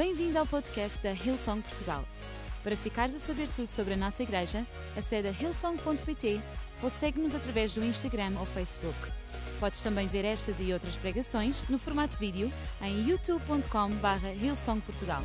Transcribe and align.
Bem-vindo 0.00 0.38
ao 0.38 0.46
podcast 0.46 0.98
da 1.02 1.12
Hillsong 1.12 1.60
Portugal. 1.60 2.08
Para 2.64 2.74
ficares 2.74 3.14
a 3.14 3.18
saber 3.18 3.46
tudo 3.50 3.68
sobre 3.68 3.92
a 3.92 3.96
nossa 3.98 4.22
igreja, 4.22 4.66
acede 4.96 5.28
a 5.28 5.30
hillsong.pt 5.30 6.40
ou 6.82 6.88
segue-nos 6.88 7.34
através 7.34 7.74
do 7.74 7.84
Instagram 7.84 8.32
ou 8.38 8.46
Facebook. 8.46 8.96
Podes 9.60 9.82
também 9.82 10.08
ver 10.08 10.24
estas 10.24 10.58
e 10.58 10.72
outras 10.72 10.96
pregações 10.96 11.68
no 11.68 11.78
formato 11.78 12.16
vídeo 12.16 12.50
em 12.80 13.10
youtube.com.br 13.10 14.26
hillsongportugal. 14.42 15.22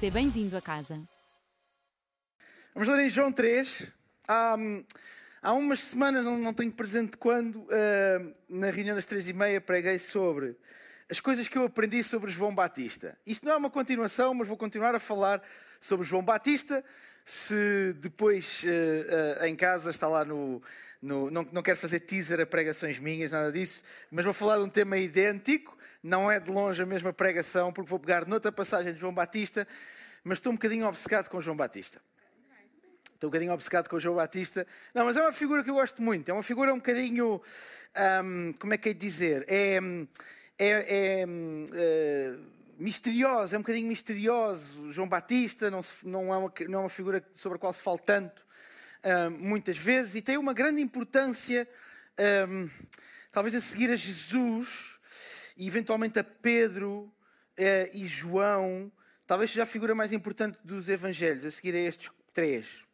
Seja 0.00 0.14
bem-vindo 0.14 0.56
a 0.56 0.62
casa. 0.62 0.98
Vamos 2.72 2.88
ler 2.88 3.04
em 3.04 3.10
João 3.10 3.30
3. 3.30 3.92
Há, 4.26 4.56
há 5.42 5.52
umas 5.52 5.80
semanas, 5.80 6.24
não, 6.24 6.54
tenho 6.54 6.72
presente 6.72 7.18
quando, 7.18 7.56
uh, 7.56 8.34
na 8.48 8.70
reunião 8.70 8.96
das 8.96 9.04
três 9.04 9.28
e 9.28 9.34
meia, 9.34 9.60
preguei 9.60 9.98
sobre 9.98 10.56
as 11.08 11.20
coisas 11.20 11.46
que 11.46 11.56
eu 11.56 11.64
aprendi 11.64 12.02
sobre 12.02 12.30
João 12.30 12.54
Batista. 12.54 13.16
Isto 13.24 13.46
não 13.46 13.52
é 13.52 13.56
uma 13.56 13.70
continuação, 13.70 14.34
mas 14.34 14.48
vou 14.48 14.56
continuar 14.56 14.94
a 14.94 14.98
falar 14.98 15.40
sobre 15.80 16.04
João 16.04 16.22
Batista. 16.22 16.84
Se 17.24 17.92
depois 18.00 18.62
uh, 18.64 19.42
uh, 19.42 19.46
em 19.46 19.54
casa 19.54 19.90
está 19.90 20.08
lá 20.08 20.24
no. 20.24 20.62
no 21.00 21.30
não, 21.30 21.46
não 21.52 21.62
quero 21.62 21.78
fazer 21.78 22.00
teaser 22.00 22.40
a 22.40 22.46
pregações 22.46 22.98
minhas, 22.98 23.32
nada 23.32 23.52
disso, 23.52 23.82
mas 24.10 24.24
vou 24.24 24.34
falar 24.34 24.58
de 24.58 24.64
um 24.64 24.68
tema 24.68 24.98
idêntico. 24.98 25.76
Não 26.02 26.30
é 26.30 26.38
de 26.38 26.50
longe 26.50 26.82
a 26.82 26.86
mesma 26.86 27.12
pregação, 27.12 27.72
porque 27.72 27.90
vou 27.90 27.98
pegar 27.98 28.26
noutra 28.26 28.52
passagem 28.52 28.92
de 28.92 29.00
João 29.00 29.12
Batista, 29.12 29.66
mas 30.22 30.38
estou 30.38 30.52
um 30.52 30.56
bocadinho 30.56 30.86
obcecado 30.86 31.28
com 31.28 31.40
João 31.40 31.56
Batista. 31.56 32.00
Estou 33.14 33.28
um 33.28 33.30
bocadinho 33.30 33.52
obcecado 33.52 33.88
com 33.88 33.96
o 33.96 34.00
João 34.00 34.14
Batista. 34.14 34.66
Não, 34.94 35.04
mas 35.04 35.16
é 35.16 35.22
uma 35.22 35.32
figura 35.32 35.64
que 35.64 35.70
eu 35.70 35.74
gosto 35.74 36.02
muito. 36.02 36.28
É 36.28 36.34
uma 36.34 36.42
figura 36.42 36.72
um 36.72 36.76
bocadinho. 36.76 37.40
Um, 38.22 38.52
como 38.52 38.74
é 38.74 38.78
que 38.78 38.90
é 38.90 38.92
de 38.92 39.00
dizer? 39.00 39.44
É 39.48 39.80
é, 40.58 41.20
é 41.20 41.26
uh, 41.26 42.38
misterioso, 42.78 43.54
é 43.54 43.58
um 43.58 43.62
bocadinho 43.62 43.88
misterioso. 43.88 44.92
João 44.92 45.08
Batista 45.08 45.70
não, 45.70 45.82
se, 45.82 46.06
não, 46.06 46.32
é 46.32 46.36
uma, 46.36 46.52
não, 46.68 46.78
é 46.78 46.82
uma, 46.82 46.88
figura 46.90 47.24
sobre 47.34 47.56
a 47.56 47.58
qual 47.58 47.72
se 47.72 47.80
fala 47.80 47.98
tanto 47.98 48.42
uh, 49.04 49.30
muitas 49.30 49.76
vezes 49.76 50.14
e 50.14 50.22
tem 50.22 50.36
uma 50.36 50.54
grande 50.54 50.80
importância, 50.80 51.68
ehm, 52.16 52.68
talvez 53.30 53.54
a 53.54 53.60
seguir 53.60 53.90
a 53.90 53.96
Jesus 53.96 54.98
e 55.56 55.66
eventualmente 55.66 56.18
a 56.18 56.24
Pedro 56.24 57.12
e 57.92 58.06
João. 58.06 58.92
Talvez 59.26 59.50
seja 59.50 59.62
a 59.62 59.66
figura 59.66 59.94
mais 59.94 60.12
importante 60.12 60.58
dos 60.62 60.88
Evangelhos, 60.88 61.44
a 61.44 61.50
seguir 61.50 61.74
a 61.74 61.78
estes 61.78 62.10
três. 62.32 62.85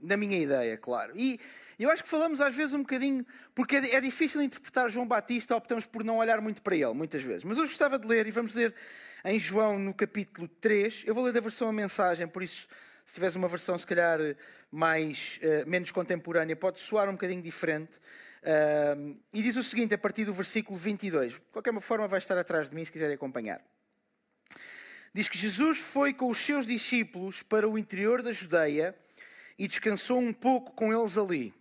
Na 0.00 0.16
minha 0.16 0.38
ideia, 0.38 0.76
claro. 0.76 1.12
E 1.16 1.40
eu 1.78 1.90
acho 1.90 2.02
que 2.02 2.08
falamos 2.08 2.40
às 2.40 2.54
vezes 2.54 2.74
um 2.74 2.80
bocadinho, 2.80 3.24
porque 3.54 3.76
é, 3.76 3.94
é 3.94 4.00
difícil 4.00 4.42
interpretar 4.42 4.90
João 4.90 5.06
Batista, 5.06 5.56
optamos 5.56 5.86
por 5.86 6.04
não 6.04 6.18
olhar 6.18 6.40
muito 6.40 6.62
para 6.62 6.76
ele, 6.76 6.92
muitas 6.92 7.22
vezes. 7.22 7.44
Mas 7.44 7.58
eu 7.58 7.64
gostava 7.64 7.98
de 7.98 8.06
ler, 8.06 8.26
e 8.26 8.30
vamos 8.30 8.54
ler 8.54 8.74
em 9.24 9.38
João 9.38 9.78
no 9.78 9.94
capítulo 9.94 10.48
3. 10.60 11.04
Eu 11.06 11.14
vou 11.14 11.24
ler 11.24 11.32
da 11.32 11.40
versão 11.40 11.68
a 11.68 11.72
mensagem, 11.72 12.26
por 12.28 12.42
isso, 12.42 12.68
se 13.04 13.14
tivesse 13.14 13.36
uma 13.36 13.48
versão 13.48 13.76
se 13.78 13.86
calhar 13.86 14.18
mais, 14.70 15.40
uh, 15.42 15.68
menos 15.68 15.90
contemporânea, 15.90 16.54
pode 16.56 16.78
soar 16.78 17.08
um 17.08 17.12
bocadinho 17.12 17.42
diferente. 17.42 17.92
Uh, 18.42 19.18
e 19.32 19.42
diz 19.42 19.56
o 19.56 19.62
seguinte, 19.62 19.94
a 19.94 19.98
partir 19.98 20.24
do 20.24 20.32
versículo 20.32 20.78
22. 20.78 21.32
De 21.32 21.40
qualquer 21.52 21.78
forma, 21.80 22.06
vai 22.06 22.18
estar 22.18 22.38
atrás 22.38 22.68
de 22.70 22.76
mim 22.76 22.84
se 22.84 22.92
quiserem 22.92 23.14
acompanhar. 23.14 23.60
Diz 25.12 25.28
que 25.28 25.38
Jesus 25.38 25.78
foi 25.78 26.12
com 26.12 26.28
os 26.28 26.38
seus 26.38 26.66
discípulos 26.66 27.42
para 27.42 27.68
o 27.68 27.78
interior 27.78 28.22
da 28.22 28.32
Judeia 28.32 28.94
e 29.58 29.66
descansou 29.66 30.18
um 30.18 30.32
pouco 30.32 30.72
com 30.72 30.92
eles 30.92 31.16
ali. 31.16 31.54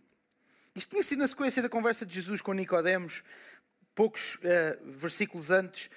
Isto 0.76 0.92
tinha 0.92 1.04
sido 1.04 1.20
na 1.20 1.28
sequência 1.28 1.62
da 1.62 1.70
conversa 1.70 2.06
de 2.06 2.14
Jesus 2.14 2.42
com 2.42 2.52
Nicodemos, 2.54 3.24
poucos 3.94 4.36
uh, 4.36 4.92
versículos 4.92 5.50
antes, 5.50 5.90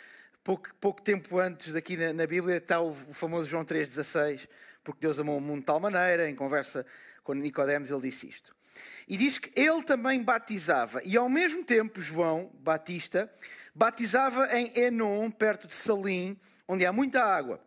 pouco, 0.45 0.73
pouco, 0.77 1.03
tempo 1.03 1.39
antes 1.39 1.73
daqui 1.73 1.97
na, 1.97 2.13
na, 2.13 2.27
Bíblia, 2.27 2.59
está 2.59 2.81
o, 2.81 2.93
o 2.93 3.13
famoso 3.13 3.49
João 3.49 3.65
3,16, 3.65 4.49
porque 4.85 5.01
Deus 5.01 5.19
amou 5.19 5.37
o 5.37 5.41
mundo 5.41 5.61
de 5.61 5.67
tal 5.67 5.81
maneira, 5.81 6.31
em 6.31 6.35
conversa 6.35 6.87
com 7.25 7.35
Nicodemos 7.35 7.91
ele 7.91 8.03
disse 8.03 8.29
isto. 8.29 8.57
E 9.09 9.17
diz 9.17 9.39
que 9.39 9.51
ele 9.61 9.83
também 9.83 10.23
batizava, 10.23 11.03
e 11.03 11.17
ao 11.17 11.29
mesmo 11.29 11.65
tempo 11.65 12.01
João 12.01 12.51
Batista 12.61 13.29
batizava 13.75 14.49
em 14.57 14.73
Enon, 14.79 15.31
perto 15.31 15.67
de 15.67 15.75
Salim, 15.75 16.39
onde 16.69 16.87
há 16.87 16.93
muita 16.93 17.23
água. 17.23 17.61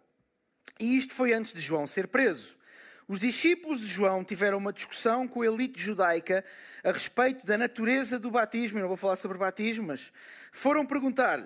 E 0.79 0.97
isto 0.97 1.13
foi 1.13 1.34
antes 1.34 1.53
de 1.53 1.59
João 1.59 1.85
ser 1.88 2.07
preso. 2.07 2.55
Os 3.11 3.19
discípulos 3.19 3.81
de 3.81 3.88
João 3.88 4.23
tiveram 4.23 4.57
uma 4.57 4.72
discussão 4.72 5.27
com 5.27 5.41
a 5.41 5.45
elite 5.45 5.77
judaica 5.77 6.45
a 6.81 6.94
respeito 6.94 7.45
da 7.45 7.57
natureza 7.57 8.17
do 8.17 8.31
batismo. 8.31 8.77
Eu 8.77 8.83
não 8.83 8.88
vou 8.88 8.95
falar 8.95 9.17
sobre 9.17 9.38
batismo, 9.38 9.88
mas 9.88 10.13
foram 10.49 10.85
perguntar-lhe: 10.85 11.44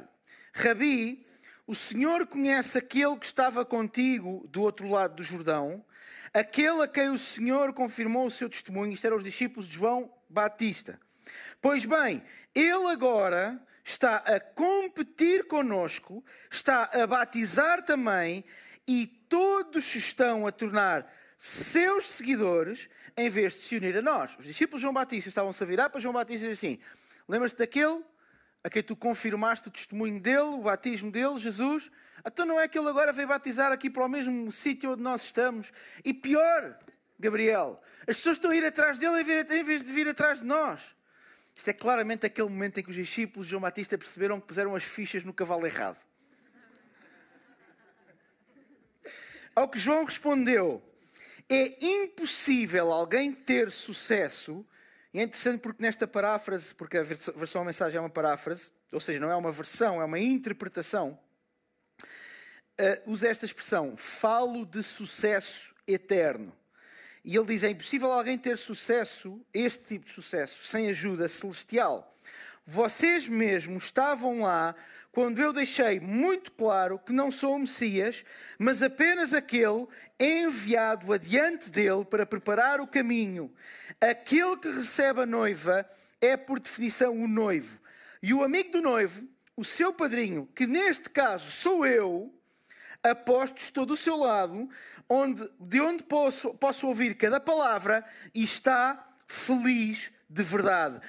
Rabi, 0.53 1.26
o 1.66 1.74
Senhor 1.74 2.28
conhece 2.28 2.78
aquele 2.78 3.18
que 3.18 3.26
estava 3.26 3.66
contigo 3.66 4.48
do 4.48 4.62
outro 4.62 4.88
lado 4.88 5.16
do 5.16 5.24
Jordão, 5.24 5.84
aquele 6.31 6.84
a 6.84 6.88
quem 6.88 7.09
o 7.09 7.18
Senhor 7.18 7.74
confirmou 7.74 8.28
o 8.28 8.32
seu 8.32 8.47
testemunho. 8.47 8.94
Isto 8.94 9.08
eram 9.08 9.18
os 9.18 9.24
discípulos 9.24 9.68
de 9.68 9.74
João 9.74 10.14
Batista. 10.30 11.00
Pois 11.59 11.84
bem, 11.84 12.22
ele 12.53 12.90
agora 12.90 13.59
está 13.84 14.18
a 14.18 14.40
competir 14.40 15.47
conosco, 15.47 16.24
está 16.47 16.92
a 16.94 17.08
batizar 17.08 17.84
também, 17.84 18.46
e 18.88 19.08
todos 19.08 19.96
estão 19.96 20.46
a 20.46 20.52
tornar 20.52 21.12
seus 21.38 22.09
seguidores 22.09 22.90
em 23.18 23.29
vez 23.29 23.53
de 23.53 23.62
se 23.62 23.75
unir 23.75 23.97
a 23.97 24.01
nós. 24.01 24.35
Os 24.38 24.46
discípulos 24.46 24.79
de 24.79 24.84
João 24.84 24.94
Batista 24.94 25.29
estavam-se 25.29 25.62
a 25.63 25.66
virar 25.66 25.90
para 25.90 26.01
João 26.01 26.13
Batista 26.13 26.46
e 26.46 26.50
dizer 26.50 26.68
assim: 26.68 26.79
Lembras-te 27.28 27.57
daquele 27.57 28.03
a 28.63 28.69
quem 28.69 28.81
tu 28.81 28.96
confirmaste 28.96 29.68
o 29.68 29.72
testemunho 29.72 30.19
dele, 30.19 30.40
o 30.40 30.62
batismo 30.62 31.12
dele, 31.12 31.38
Jesus? 31.38 31.91
Então 32.25 32.46
não 32.46 32.59
é 32.59 32.68
que 32.68 32.78
ele 32.78 32.90
agora 32.90 33.13
veio 33.13 33.28
batizar 33.28 33.72
aqui 33.72 33.90
para 33.90 34.03
o 34.03 34.09
mesmo 34.09 34.51
sítio 34.51 34.94
onde 34.94 35.03
nós 35.03 35.23
estamos? 35.23 35.72
E 36.03 36.13
pior, 36.13 36.78
Gabriel, 37.19 37.79
as 38.02 38.17
pessoas 38.17 38.38
estão 38.38 38.52
a 38.52 38.56
ir 38.56 38.66
atrás 38.66 38.97
dele 38.97 39.22
em 39.22 39.63
vez 39.63 39.84
de 39.84 39.91
vir 39.91 40.07
atrás 40.07 40.40
de 40.40 40.46
nós. 40.46 40.81
Isto 41.56 41.69
é 41.69 41.73
claramente 41.73 42.25
aquele 42.25 42.50
momento 42.50 42.79
em 42.79 42.84
que 42.84 42.90
os 42.90 42.96
discípulos 42.96 43.47
de 43.47 43.52
João 43.52 43.62
Batista 43.62 43.97
perceberam 43.97 44.41
que 44.41 44.47
puseram 44.47 44.75
as 44.75 44.84
fichas 44.84 45.23
no 45.23 45.34
cavalo 45.34 45.66
errado. 45.66 45.97
Ao 49.56 49.69
que 49.69 49.79
João 49.79 50.03
respondeu: 50.03 50.84
é 51.50 51.86
impossível 52.04 52.92
alguém 52.92 53.32
ter 53.32 53.72
sucesso, 53.72 54.66
e 55.14 55.20
é 55.20 55.24
interessante 55.24 55.62
porque 55.62 55.82
nesta 55.82 56.08
paráfrase, 56.08 56.74
porque 56.76 56.98
a 56.98 57.04
versão 57.04 57.62
da 57.62 57.66
mensagem 57.66 57.98
é 57.98 58.02
uma 58.02 58.10
paráfrase, 58.10 58.72
ou 58.92 59.00
seja, 59.00 59.20
não 59.20 59.32
é 59.32 59.36
uma 59.36 59.52
versão, 59.52 60.02
é 60.02 60.06
uma 60.06 60.20
interpretação, 60.20 61.20
uh, 62.80 63.12
usa 63.12 63.28
esta 63.28 63.46
expressão, 63.46 63.96
falo 63.96 64.66
de 64.66 64.82
sucesso 64.84 65.74
eterno. 65.88 66.54
E 67.24 67.36
ele 67.36 67.46
diz: 67.46 67.64
é 67.64 67.70
impossível 67.70 68.12
alguém 68.12 68.38
ter 68.38 68.58
sucesso, 68.58 69.42
este 69.54 69.86
tipo 69.86 70.06
de 70.06 70.12
sucesso, 70.12 70.64
sem 70.66 70.90
ajuda 70.90 71.28
celestial. 71.28 72.14
Vocês 72.66 73.28
mesmos 73.28 73.86
estavam 73.86 74.42
lá 74.42 74.76
quando 75.16 75.40
eu 75.40 75.53
deixei 75.53 75.98
muito 75.98 76.52
claro 76.52 77.00
que 77.00 77.14
não 77.14 77.31
sou 77.31 77.56
o 77.56 77.59
Messias, 77.59 78.26
mas 78.59 78.84
apenas 78.84 79.34
aquele 79.34 79.88
enviado 80.20 81.14
adiante 81.14 81.70
dele 81.70 82.03
para 82.03 82.26
preparar 82.26 82.81
o 82.81 82.88
caminho. 82.88 83.50
Aquele 84.02 84.58
que 84.58 84.70
recebe 84.70 85.22
a 85.22 85.26
noiva 85.26 85.90
é, 86.20 86.36
por 86.36 86.59
definição, 86.59 87.18
o 87.18 87.30
noivo. 87.30 87.80
E 88.22 88.34
o 88.34 88.44
amigo 88.44 88.74
do 88.74 88.81
noivo, 88.81 89.26
o 89.56 89.64
seu 89.64 89.94
padrinho, 89.94 90.50
que 90.53 90.68
neste 90.68 91.09
caso 91.09 91.50
sou 91.50 91.86
eu, 91.86 92.38
aposto, 93.02 93.59
estou 93.59 93.86
do 93.86 93.96
seu 93.96 94.18
lado, 94.18 94.70
onde, 95.08 95.50
de 95.62 95.80
onde 95.80 96.03
posso, 96.03 96.53
posso 96.56 96.88
ouvir 96.88 97.16
cada 97.16 97.40
palavra 97.40 98.03
e 98.34 98.44
está 98.44 99.16
feliz 99.30 100.12
de 100.30 100.44
verdade. 100.44 101.00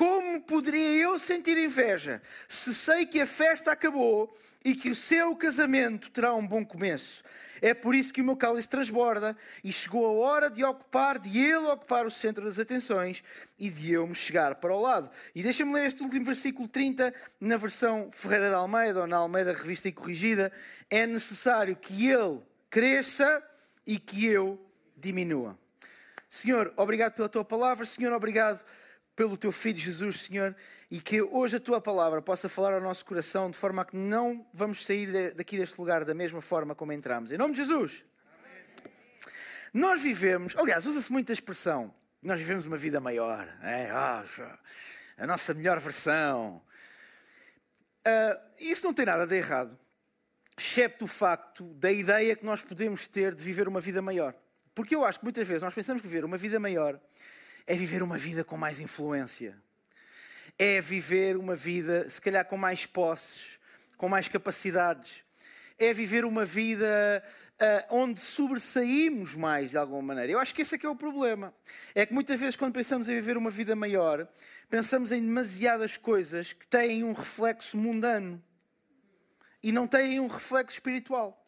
Como 0.00 0.40
poderia 0.40 0.96
eu 1.02 1.18
sentir 1.18 1.58
inveja 1.58 2.22
se 2.48 2.74
sei 2.74 3.04
que 3.04 3.20
a 3.20 3.26
festa 3.26 3.70
acabou 3.70 4.34
e 4.64 4.74
que 4.74 4.88
o 4.88 4.94
seu 4.94 5.36
casamento 5.36 6.10
terá 6.10 6.34
um 6.34 6.46
bom 6.46 6.64
começo? 6.64 7.22
É 7.60 7.74
por 7.74 7.94
isso 7.94 8.10
que 8.10 8.22
o 8.22 8.24
meu 8.24 8.34
cálice 8.34 8.66
transborda 8.66 9.36
e 9.62 9.70
chegou 9.70 10.06
a 10.06 10.12
hora 10.12 10.48
de 10.48 10.64
ocupar, 10.64 11.18
de 11.18 11.38
ele 11.38 11.66
ocupar 11.66 12.06
o 12.06 12.10
centro 12.10 12.46
das 12.46 12.58
atenções 12.58 13.22
e 13.58 13.68
de 13.68 13.92
eu 13.92 14.06
me 14.06 14.14
chegar 14.14 14.54
para 14.54 14.74
o 14.74 14.80
lado. 14.80 15.10
E 15.34 15.42
deixa-me 15.42 15.74
ler 15.74 15.84
este 15.84 16.02
último 16.02 16.24
versículo 16.24 16.66
30 16.66 17.12
na 17.38 17.58
versão 17.58 18.08
Ferreira 18.10 18.48
de 18.48 18.54
Almeida 18.54 19.02
ou 19.02 19.06
na 19.06 19.18
Almeida 19.18 19.52
Revista 19.52 19.86
e 19.86 19.92
Corrigida. 19.92 20.50
É 20.88 21.06
necessário 21.06 21.76
que 21.76 22.10
ele 22.10 22.40
cresça 22.70 23.42
e 23.86 23.98
que 23.98 24.24
eu 24.24 24.58
diminua. 24.96 25.58
Senhor, 26.30 26.72
obrigado 26.74 27.12
pela 27.12 27.28
tua 27.28 27.44
palavra. 27.44 27.84
Senhor, 27.84 28.14
obrigado 28.14 28.64
pelo 29.20 29.36
teu 29.36 29.52
filho 29.52 29.78
Jesus, 29.78 30.22
Senhor, 30.22 30.56
e 30.90 30.98
que 30.98 31.20
hoje 31.20 31.56
a 31.56 31.60
tua 31.60 31.78
palavra 31.78 32.22
possa 32.22 32.48
falar 32.48 32.72
ao 32.72 32.80
nosso 32.80 33.04
coração 33.04 33.50
de 33.50 33.56
forma 33.58 33.82
a 33.82 33.84
que 33.84 33.94
não 33.94 34.46
vamos 34.50 34.86
sair 34.86 35.34
daqui 35.34 35.58
deste 35.58 35.78
lugar 35.78 36.06
da 36.06 36.14
mesma 36.14 36.40
forma 36.40 36.74
como 36.74 36.90
entramos. 36.90 37.30
Em 37.30 37.36
nome 37.36 37.52
de 37.52 37.58
Jesus. 37.58 38.02
Amém. 38.38 38.94
Nós 39.74 40.00
vivemos, 40.00 40.56
aliás, 40.56 40.86
usa-se 40.86 41.12
muito 41.12 41.30
a 41.30 41.34
expressão, 41.34 41.94
nós 42.22 42.38
vivemos 42.38 42.64
uma 42.64 42.78
vida 42.78 42.98
maior, 42.98 43.46
é? 43.60 43.90
A 43.90 45.26
nossa 45.26 45.52
melhor 45.52 45.78
versão. 45.80 46.62
Uh, 47.98 48.40
isso 48.58 48.86
não 48.86 48.94
tem 48.94 49.04
nada 49.04 49.26
de 49.26 49.36
errado. 49.36 49.78
excepto 50.56 51.04
o 51.04 51.08
facto 51.08 51.74
da 51.74 51.92
ideia 51.92 52.34
que 52.34 52.46
nós 52.46 52.62
podemos 52.62 53.06
ter 53.06 53.34
de 53.34 53.44
viver 53.44 53.68
uma 53.68 53.82
vida 53.82 54.00
maior. 54.00 54.34
Porque 54.74 54.96
eu 54.96 55.04
acho 55.04 55.18
que 55.18 55.26
muitas 55.26 55.46
vezes 55.46 55.62
nós 55.62 55.74
pensamos 55.74 56.00
que 56.00 56.08
viver 56.08 56.24
uma 56.24 56.38
vida 56.38 56.58
maior 56.58 56.98
é 57.70 57.76
viver 57.76 58.02
uma 58.02 58.18
vida 58.18 58.42
com 58.42 58.56
mais 58.56 58.80
influência. 58.80 59.56
É 60.58 60.80
viver 60.80 61.36
uma 61.36 61.54
vida, 61.54 62.10
se 62.10 62.20
calhar, 62.20 62.44
com 62.44 62.56
mais 62.56 62.84
posses, 62.84 63.60
com 63.96 64.08
mais 64.08 64.26
capacidades. 64.26 65.22
É 65.78 65.94
viver 65.94 66.24
uma 66.24 66.44
vida 66.44 67.22
uh, 67.62 67.94
onde 67.94 68.18
sobressaímos 68.18 69.36
mais 69.36 69.70
de 69.70 69.76
alguma 69.76 70.02
maneira. 70.02 70.32
Eu 70.32 70.40
acho 70.40 70.52
que 70.52 70.62
esse 70.62 70.74
é 70.74 70.78
que 70.78 70.84
é 70.84 70.88
o 70.88 70.96
problema. 70.96 71.54
É 71.94 72.04
que 72.04 72.12
muitas 72.12 72.40
vezes, 72.40 72.56
quando 72.56 72.74
pensamos 72.74 73.08
em 73.08 73.14
viver 73.14 73.36
uma 73.36 73.50
vida 73.50 73.76
maior, 73.76 74.26
pensamos 74.68 75.12
em 75.12 75.20
demasiadas 75.20 75.96
coisas 75.96 76.52
que 76.52 76.66
têm 76.66 77.04
um 77.04 77.12
reflexo 77.12 77.76
mundano 77.76 78.42
e 79.62 79.70
não 79.70 79.86
têm 79.86 80.18
um 80.18 80.26
reflexo 80.26 80.74
espiritual. 80.74 81.39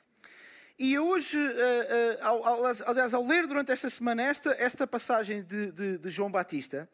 E 0.79 0.99
hoje, 0.99 1.39
uh, 1.39 1.43
uh, 1.43 2.45
ao, 2.45 2.67
aliás, 2.87 3.15
ao 3.15 3.25
ler 3.25 3.47
durante 3.47 3.71
esta 3.71 3.91
semana 3.91 4.23
esta, 4.23 4.51
esta 4.59 4.87
passagem 4.87 5.43
de, 5.43 5.71
de, 5.71 5.99
de, 5.99 6.11
João 6.11 6.31
Batista, 6.31 6.89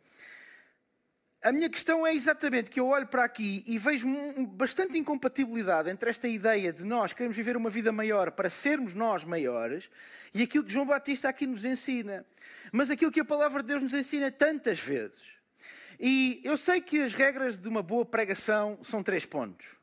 a 1.42 1.52
minha 1.52 1.70
questão 1.70 2.04
é 2.04 2.12
exatamente 2.12 2.68
que 2.68 2.80
eu 2.80 2.88
olho 2.88 3.06
para 3.06 3.22
aqui 3.22 3.62
e 3.64 3.78
vejo 3.78 4.08
bastante 4.48 4.98
incompatibilidade 4.98 5.88
entre 5.88 6.10
esta 6.10 6.26
ideia 6.26 6.72
de 6.72 6.84
nós 6.84 7.12
queremos 7.12 7.36
viver 7.36 7.56
uma 7.56 7.70
vida 7.70 7.92
maior 7.92 8.32
para 8.32 8.50
sermos 8.50 8.92
nós 8.92 9.22
maiores 9.22 9.88
e 10.34 10.42
aquilo 10.42 10.64
que 10.64 10.72
João 10.72 10.84
Batista 10.86 11.28
aqui 11.28 11.46
nos 11.46 11.64
ensina. 11.64 12.26
Mas 12.72 12.90
aquilo 12.90 13.12
que 13.12 13.20
a 13.20 13.24
palavra 13.24 13.62
de 13.62 13.68
Deus 13.68 13.82
nos 13.82 13.94
ensina 13.94 14.32
tantas 14.32 14.80
vezes. 14.80 15.22
E 16.00 16.40
eu 16.42 16.56
sei 16.56 16.80
que 16.80 17.00
as 17.02 17.14
regras 17.14 17.56
de 17.56 17.68
uma 17.68 17.82
boa 17.82 18.04
pregação 18.04 18.78
são 18.82 19.02
três 19.02 19.24
pontos. 19.24 19.77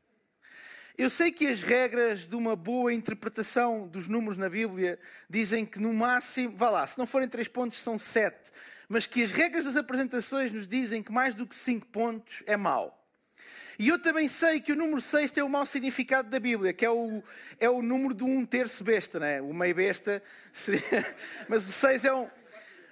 Eu 0.98 1.10
sei 1.10 1.32
que 1.32 1.48
as 1.48 1.62
regras 1.62 2.26
de 2.26 2.36
uma 2.36 2.56
boa 2.56 2.94
interpretação 2.94 3.88
dos 3.88 4.08
números 4.08 4.38
na 4.38 4.50
Bíblia 4.50 4.98
dizem 5.30 5.66
que 5.66 5.80
no 5.80 5.94
máximo, 5.94 6.56
vá 6.56 6.70
lá, 6.70 6.88
se 6.88 6.98
não 6.98 7.06
forem 7.06 7.28
três 7.28 7.48
pontos, 7.48 7.82
são 7.82 8.00
sete. 8.00 8.52
Mas 8.88 9.06
que 9.06 9.22
as 9.22 9.32
regras 9.32 9.66
das 9.66 9.76
apresentações 9.76 10.52
nos 10.52 10.68
dizem 10.68 11.04
que 11.04 11.12
mais 11.12 11.36
do 11.36 11.46
que 11.46 11.56
cinco 11.56 11.86
pontos 11.88 12.44
é 12.46 12.56
mau. 12.56 13.02
E 13.78 13.90
eu 13.90 14.00
também 14.00 14.30
sei 14.30 14.62
que 14.62 14.72
o 14.72 14.76
número 14.76 15.02
6 15.02 15.32
tem 15.32 15.44
o 15.44 15.50
mau 15.50 15.66
significado 15.66 16.30
da 16.30 16.40
Bíblia, 16.40 16.72
que 16.72 16.86
é 16.86 16.90
o, 16.90 17.22
é 17.60 17.70
o 17.70 17.82
número 17.82 18.14
de 18.14 18.24
um 18.24 18.46
terço 18.46 18.82
besta, 18.86 19.20
não 19.20 19.28
é? 19.28 19.42
O 19.42 19.54
meio 19.54 19.76
besta 19.76 20.24
seria... 20.54 20.82
Mas 21.50 21.68
o 21.68 21.74
6 21.74 22.06
é 22.06 22.14
um 22.14 22.30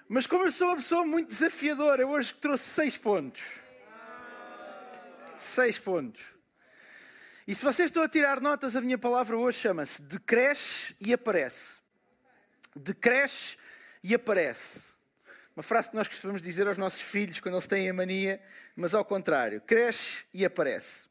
mas 0.07 0.27
como 0.27 0.45
eu 0.45 0.51
sou 0.51 0.67
uma 0.67 0.75
pessoa 0.75 1.05
muito 1.05 1.29
desafiadora, 1.29 2.01
eu 2.01 2.09
hoje 2.09 2.33
trouxe 2.35 2.65
seis 2.65 2.95
pontos. 2.95 3.41
Seis 5.37 5.79
pontos. 5.79 6.21
E 7.45 7.53
se 7.53 7.63
vocês 7.63 7.89
estão 7.89 8.03
a 8.03 8.07
tirar 8.07 8.39
notas, 8.39 8.75
a 8.75 8.81
minha 8.81 8.97
palavra 8.97 9.37
hoje 9.37 9.59
chama-se 9.59 10.01
decresce 10.01 10.95
e 10.99 11.11
aparece. 11.11 11.81
Decresce 12.73 13.57
e 14.01 14.15
aparece. 14.15 14.93
Uma 15.55 15.61
frase 15.61 15.89
que 15.89 15.95
nós 15.95 16.07
costumamos 16.07 16.41
dizer 16.41 16.67
aos 16.67 16.77
nossos 16.77 17.01
filhos 17.01 17.41
quando 17.41 17.55
eles 17.55 17.67
têm 17.67 17.89
a 17.89 17.93
mania, 17.93 18.41
mas 18.75 18.93
ao 18.93 19.03
contrário, 19.03 19.61
cresce 19.61 20.25
e 20.33 20.45
aparece. 20.45 21.07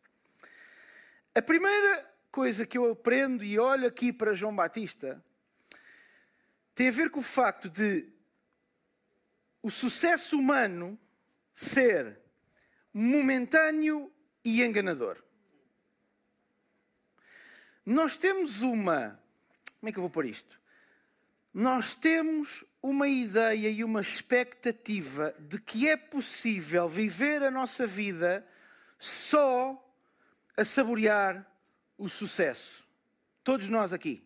A 1.34 1.42
primeira 1.42 2.10
coisa 2.30 2.66
que 2.66 2.78
eu 2.78 2.90
aprendo 2.90 3.44
e 3.44 3.58
olho 3.58 3.86
aqui 3.86 4.12
para 4.12 4.34
João 4.34 4.56
Batista 4.56 5.22
tem 6.74 6.88
a 6.88 6.92
ver 6.92 7.10
com 7.10 7.20
o 7.20 7.22
facto 7.22 7.68
de 7.68 8.08
o 9.62 9.70
sucesso 9.70 10.38
humano 10.38 10.98
ser 11.54 12.18
momentâneo 12.92 14.10
e 14.42 14.62
enganador. 14.62 15.22
Nós 17.84 18.16
temos 18.16 18.62
uma. 18.62 19.20
Como 19.80 19.88
é 19.88 19.92
que 19.92 19.98
eu 19.98 20.02
vou 20.02 20.10
pôr 20.10 20.24
isto? 20.26 20.60
Nós 21.52 21.94
temos 21.94 22.64
uma 22.82 23.06
ideia 23.08 23.68
e 23.68 23.84
uma 23.84 24.00
expectativa 24.00 25.34
de 25.38 25.60
que 25.60 25.88
é 25.88 25.96
possível 25.96 26.88
viver 26.88 27.42
a 27.42 27.50
nossa 27.50 27.86
vida 27.86 28.46
só 28.98 29.78
a 30.56 30.64
saborear 30.64 31.46
o 31.98 32.08
sucesso. 32.08 32.84
Todos 33.44 33.68
nós 33.68 33.92
aqui. 33.92 34.24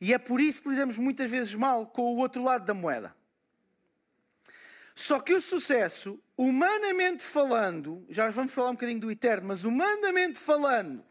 E 0.00 0.12
é 0.12 0.18
por 0.18 0.40
isso 0.40 0.62
que 0.62 0.68
lidamos 0.68 0.98
muitas 0.98 1.30
vezes 1.30 1.54
mal 1.54 1.86
com 1.86 2.02
o 2.02 2.16
outro 2.16 2.42
lado 2.42 2.64
da 2.64 2.74
moeda. 2.74 3.14
Só 4.94 5.20
que 5.20 5.34
o 5.34 5.40
sucesso, 5.42 6.18
humanamente 6.36 7.22
falando, 7.22 8.04
já 8.08 8.28
vamos 8.30 8.52
falar 8.52 8.70
um 8.70 8.74
bocadinho 8.74 9.00
do 9.00 9.10
eterno, 9.10 9.48
mas 9.48 9.62
humanamente 9.64 10.38
falando, 10.38 11.04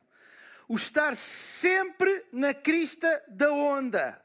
o 0.67 0.75
estar 0.75 1.15
sempre 1.15 2.25
na 2.31 2.53
crista 2.53 3.23
da 3.27 3.51
onda, 3.51 4.21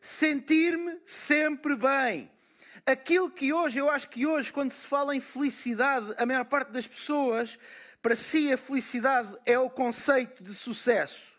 sentir-me 0.00 0.98
sempre 1.06 1.76
bem. 1.76 2.30
Aquilo 2.84 3.30
que 3.30 3.52
hoje, 3.52 3.78
eu 3.78 3.90
acho 3.90 4.08
que 4.08 4.26
hoje, 4.26 4.52
quando 4.52 4.70
se 4.70 4.86
fala 4.86 5.14
em 5.14 5.20
felicidade, 5.20 6.14
a 6.16 6.24
maior 6.24 6.44
parte 6.44 6.70
das 6.70 6.86
pessoas, 6.86 7.58
para 8.00 8.14
si 8.14 8.52
a 8.52 8.56
felicidade 8.56 9.36
é 9.44 9.58
o 9.58 9.68
conceito 9.68 10.42
de 10.42 10.54
sucesso. 10.54 11.34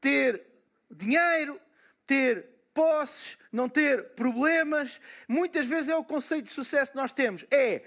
Ter 0.00 0.44
dinheiro, 0.90 1.60
ter 2.06 2.46
posses, 2.74 3.38
não 3.52 3.68
ter 3.68 4.10
problemas. 4.10 5.00
Muitas 5.28 5.66
vezes 5.66 5.88
é 5.88 5.96
o 5.96 6.02
conceito 6.02 6.46
de 6.46 6.52
sucesso 6.52 6.90
que 6.90 6.96
nós 6.96 7.12
temos. 7.12 7.44
É 7.50 7.82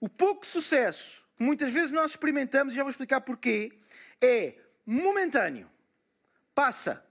o 0.00 0.08
pouco 0.08 0.46
sucesso 0.46 1.22
que 1.36 1.42
muitas 1.44 1.70
vezes 1.70 1.90
nós 1.90 2.12
experimentamos, 2.12 2.72
e 2.72 2.76
já 2.76 2.82
vou 2.82 2.90
explicar 2.90 3.20
porquê, 3.20 3.72
é 4.20 4.54
momentâneo. 4.90 5.70
Passa. 6.54 7.04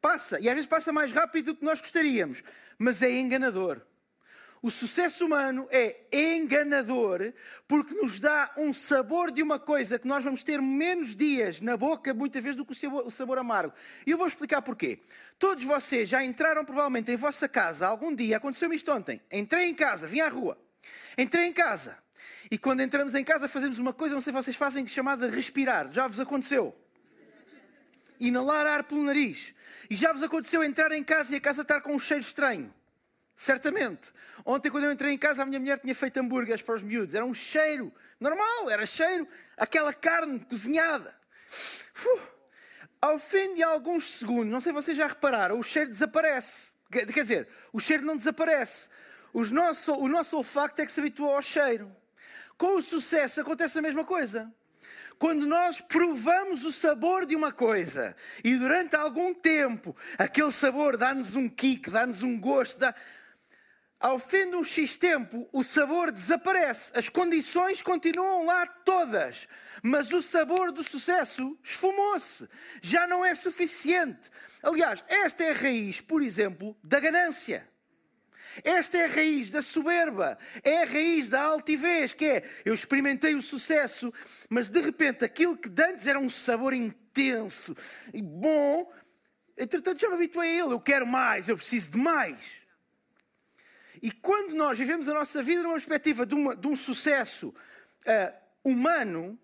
Passa. 0.00 0.38
E 0.38 0.48
às 0.48 0.54
vezes 0.54 0.68
passa 0.68 0.92
mais 0.92 1.12
rápido 1.12 1.46
do 1.46 1.56
que 1.56 1.64
nós 1.64 1.80
gostaríamos. 1.80 2.42
Mas 2.78 3.02
é 3.02 3.10
enganador. 3.10 3.80
O 4.62 4.70
sucesso 4.70 5.26
humano 5.26 5.68
é 5.70 6.06
enganador 6.10 7.34
porque 7.68 7.94
nos 7.94 8.18
dá 8.18 8.50
um 8.56 8.72
sabor 8.72 9.30
de 9.30 9.42
uma 9.42 9.58
coisa 9.58 9.98
que 9.98 10.08
nós 10.08 10.24
vamos 10.24 10.42
ter 10.42 10.62
menos 10.62 11.14
dias 11.14 11.60
na 11.60 11.76
boca, 11.76 12.14
muitas 12.14 12.42
vezes, 12.42 12.56
do 12.56 12.64
que 12.64 12.72
o 12.86 13.10
sabor, 13.10 13.36
amargo. 13.36 13.74
E 14.06 14.10
eu 14.10 14.16
vou 14.16 14.26
explicar 14.26 14.62
porquê. 14.62 15.00
Todos 15.38 15.64
vocês 15.64 16.08
já 16.08 16.24
entraram 16.24 16.64
provavelmente 16.64 17.10
em 17.10 17.16
vossa 17.16 17.46
casa 17.46 17.86
algum 17.86 18.14
dia, 18.14 18.38
aconteceu-me 18.38 18.76
isto 18.76 18.90
ontem. 18.90 19.20
Entrei 19.30 19.66
em 19.66 19.74
casa, 19.74 20.06
vim 20.06 20.20
à 20.20 20.28
rua. 20.30 20.56
Entrei 21.18 21.44
em 21.44 21.52
casa. 21.52 22.03
E 22.50 22.58
quando 22.58 22.80
entramos 22.80 23.14
em 23.14 23.24
casa 23.24 23.48
fazemos 23.48 23.78
uma 23.78 23.92
coisa, 23.92 24.14
não 24.14 24.22
sei 24.22 24.32
se 24.32 24.42
vocês 24.42 24.56
fazem, 24.56 24.86
chamada 24.86 25.28
respirar. 25.28 25.90
Já 25.90 26.06
vos 26.06 26.20
aconteceu? 26.20 26.74
Inalar 28.20 28.66
ar 28.66 28.84
pelo 28.84 29.02
nariz. 29.02 29.54
E 29.90 29.96
já 29.96 30.12
vos 30.12 30.22
aconteceu 30.22 30.62
entrar 30.62 30.92
em 30.92 31.02
casa 31.02 31.32
e 31.32 31.36
a 31.36 31.40
casa 31.40 31.62
estar 31.62 31.80
com 31.80 31.94
um 31.94 31.98
cheiro 31.98 32.22
estranho. 32.22 32.72
Certamente. 33.36 34.12
Ontem, 34.44 34.70
quando 34.70 34.84
eu 34.84 34.92
entrei 34.92 35.12
em 35.12 35.18
casa, 35.18 35.42
a 35.42 35.46
minha 35.46 35.58
mulher 35.58 35.78
tinha 35.80 35.94
feito 35.94 36.18
hambúrgueres 36.18 36.62
para 36.62 36.76
os 36.76 36.82
miúdos. 36.82 37.14
Era 37.14 37.24
um 37.24 37.34
cheiro 37.34 37.92
normal, 38.20 38.70
era 38.70 38.86
cheiro, 38.86 39.26
aquela 39.56 39.92
carne 39.92 40.40
cozinhada. 40.40 41.14
Uf. 41.96 42.34
Ao 43.00 43.18
fim 43.18 43.54
de 43.54 43.62
alguns 43.62 44.14
segundos, 44.14 44.46
não 44.46 44.62
sei 44.62 44.72
se 44.72 44.74
vocês 44.74 44.96
já 44.96 45.06
repararam, 45.06 45.58
o 45.58 45.62
cheiro 45.62 45.90
desaparece. 45.90 46.72
Quer 46.90 47.04
dizer, 47.04 47.48
o 47.70 47.78
cheiro 47.78 48.02
não 48.02 48.16
desaparece. 48.16 48.88
Nosso, 49.50 49.92
o 49.94 50.08
nosso 50.08 50.36
olfato 50.38 50.80
é 50.80 50.86
que 50.86 50.92
se 50.92 51.00
habituou 51.00 51.34
ao 51.34 51.42
cheiro. 51.42 51.94
Com 52.56 52.76
o 52.76 52.82
sucesso 52.82 53.40
acontece 53.40 53.78
a 53.78 53.82
mesma 53.82 54.04
coisa. 54.04 54.52
Quando 55.18 55.46
nós 55.46 55.80
provamos 55.80 56.64
o 56.64 56.72
sabor 56.72 57.24
de 57.24 57.36
uma 57.36 57.52
coisa 57.52 58.16
e 58.42 58.56
durante 58.56 58.96
algum 58.96 59.32
tempo 59.32 59.96
aquele 60.18 60.50
sabor 60.50 60.96
dá-nos 60.96 61.34
um 61.34 61.48
kick, 61.48 61.88
dá-nos 61.88 62.22
um 62.22 62.38
gosto, 62.38 62.78
dá 62.78 62.94
ao 64.04 64.18
fim 64.18 64.50
de 64.50 64.56
um 64.56 64.62
X 64.62 64.98
tempo, 64.98 65.48
o 65.50 65.64
sabor 65.64 66.12
desaparece. 66.12 66.92
As 66.94 67.08
condições 67.08 67.80
continuam 67.80 68.44
lá 68.44 68.66
todas. 68.66 69.48
Mas 69.82 70.12
o 70.12 70.20
sabor 70.20 70.70
do 70.72 70.84
sucesso 70.84 71.58
esfumou-se. 71.64 72.46
Já 72.82 73.06
não 73.06 73.24
é 73.24 73.34
suficiente. 73.34 74.30
Aliás, 74.62 75.02
esta 75.08 75.42
é 75.42 75.52
a 75.52 75.54
raiz, 75.54 76.02
por 76.02 76.22
exemplo, 76.22 76.76
da 76.84 77.00
ganância. 77.00 77.66
Esta 78.62 78.98
é 78.98 79.04
a 79.04 79.08
raiz 79.08 79.50
da 79.50 79.62
soberba, 79.62 80.38
é 80.62 80.82
a 80.82 80.86
raiz 80.86 81.28
da 81.28 81.42
altivez, 81.42 82.12
que 82.12 82.24
é 82.24 82.50
eu 82.64 82.74
experimentei 82.74 83.34
o 83.34 83.42
sucesso, 83.42 84.12
mas 84.48 84.68
de 84.68 84.80
repente 84.80 85.24
aquilo 85.24 85.56
que 85.56 85.70
antes 85.82 86.06
era 86.06 86.18
um 86.18 86.30
sabor 86.30 86.72
intenso 86.72 87.76
e 88.12 88.22
bom, 88.22 88.92
entretanto 89.56 90.00
já 90.00 90.08
me 90.08 90.14
habituei 90.14 90.50
a 90.50 90.64
ele, 90.64 90.72
eu 90.72 90.80
quero 90.80 91.06
mais, 91.06 91.48
eu 91.48 91.56
preciso 91.56 91.90
de 91.90 91.98
mais. 91.98 92.38
E 94.02 94.12
quando 94.12 94.54
nós 94.54 94.78
vivemos 94.78 95.08
a 95.08 95.14
nossa 95.14 95.42
vida 95.42 95.62
numa 95.62 95.74
perspectiva 95.74 96.26
de, 96.26 96.34
uma, 96.34 96.54
de 96.54 96.66
um 96.66 96.76
sucesso 96.76 97.48
uh, 97.48 98.34
humano, 98.62 99.38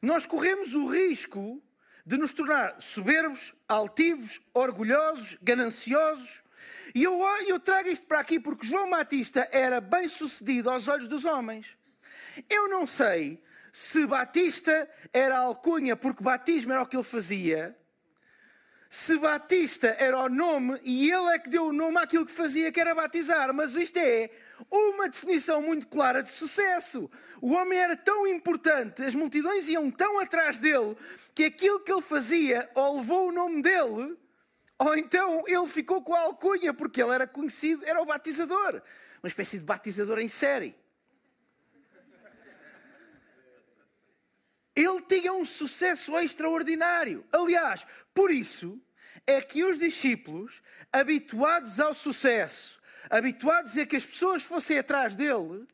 nós 0.00 0.26
corremos 0.26 0.74
o 0.74 0.86
risco 0.86 1.62
de 2.06 2.16
nos 2.16 2.32
tornar 2.32 2.80
soberbos, 2.80 3.54
altivos, 3.68 4.40
orgulhosos, 4.52 5.36
gananciosos. 5.42 6.43
E 6.94 7.02
eu, 7.02 7.20
eu 7.46 7.58
trago 7.58 7.88
isto 7.88 8.06
para 8.06 8.20
aqui 8.20 8.38
porque 8.38 8.66
João 8.66 8.88
Batista 8.88 9.48
era 9.50 9.80
bem 9.80 10.06
sucedido 10.06 10.70
aos 10.70 10.86
olhos 10.86 11.08
dos 11.08 11.24
homens. 11.24 11.76
Eu 12.48 12.68
não 12.68 12.86
sei 12.86 13.42
se 13.72 14.06
Batista 14.06 14.88
era 15.12 15.38
alcunha 15.38 15.96
porque 15.96 16.22
batismo 16.22 16.72
era 16.72 16.82
o 16.82 16.86
que 16.86 16.96
ele 16.96 17.02
fazia, 17.02 17.76
se 18.88 19.18
Batista 19.18 19.88
era 19.98 20.16
o 20.16 20.28
nome 20.28 20.78
e 20.84 21.10
ele 21.10 21.34
é 21.34 21.38
que 21.40 21.50
deu 21.50 21.64
o 21.64 21.72
nome 21.72 21.98
àquilo 21.98 22.24
que 22.24 22.30
fazia, 22.30 22.70
que 22.70 22.78
era 22.78 22.94
batizar. 22.94 23.52
Mas 23.52 23.74
isto 23.74 23.96
é 23.96 24.30
uma 24.70 25.08
definição 25.08 25.60
muito 25.60 25.88
clara 25.88 26.22
de 26.22 26.30
sucesso. 26.30 27.10
O 27.40 27.54
homem 27.54 27.76
era 27.76 27.96
tão 27.96 28.24
importante, 28.28 29.02
as 29.02 29.12
multidões 29.12 29.68
iam 29.68 29.90
tão 29.90 30.20
atrás 30.20 30.58
dele, 30.58 30.96
que 31.34 31.42
aquilo 31.42 31.80
que 31.80 31.92
ele 31.92 32.02
fazia 32.02 32.70
ou 32.72 32.98
levou 32.98 33.30
o 33.30 33.32
nome 33.32 33.62
dele, 33.62 34.16
ou 34.78 34.96
então 34.96 35.44
ele 35.46 35.66
ficou 35.66 36.02
com 36.02 36.14
a 36.14 36.20
alcunha, 36.20 36.74
porque 36.74 37.02
ele 37.02 37.12
era 37.12 37.26
conhecido, 37.26 37.84
era 37.86 38.00
o 38.00 38.06
batizador. 38.06 38.82
Uma 39.22 39.28
espécie 39.28 39.58
de 39.58 39.64
batizador 39.64 40.18
em 40.18 40.28
série. 40.28 40.76
Ele 44.74 45.00
tinha 45.02 45.32
um 45.32 45.44
sucesso 45.44 46.18
extraordinário. 46.18 47.24
Aliás, 47.30 47.86
por 48.12 48.30
isso 48.32 48.80
é 49.24 49.40
que 49.40 49.62
os 49.64 49.78
discípulos, 49.78 50.60
habituados 50.92 51.78
ao 51.78 51.94
sucesso, 51.94 52.80
habituados 53.08 53.78
a 53.78 53.86
que 53.86 53.96
as 53.96 54.04
pessoas 54.04 54.42
fossem 54.42 54.78
atrás 54.78 55.14
dele, 55.14 55.66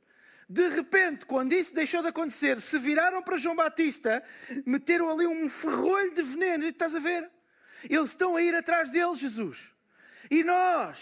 de 0.49 0.69
repente, 0.69 1.25
quando 1.25 1.53
isso 1.53 1.73
deixou 1.73 2.03
de 2.03 2.09
acontecer, 2.09 2.61
se 2.61 2.79
viraram 2.79 3.23
para 3.23 3.39
João 3.39 3.55
Batista, 3.55 4.23
meteram 4.67 5.09
ali 5.09 5.27
um 5.27 5.49
ferrolho 5.49 6.13
de 6.13 6.23
veneno. 6.23 6.65
E 6.65 6.69
estás 6.71 6.95
a 6.95 6.99
ver? 6.99 7.31
Eles 7.89 8.11
estão 8.11 8.37
a 8.37 8.43
ir 8.43 8.55
atrás 8.55 8.91
dele, 8.91 9.15
Jesus. 9.15 9.59
E 10.31 10.45
nós? 10.45 10.99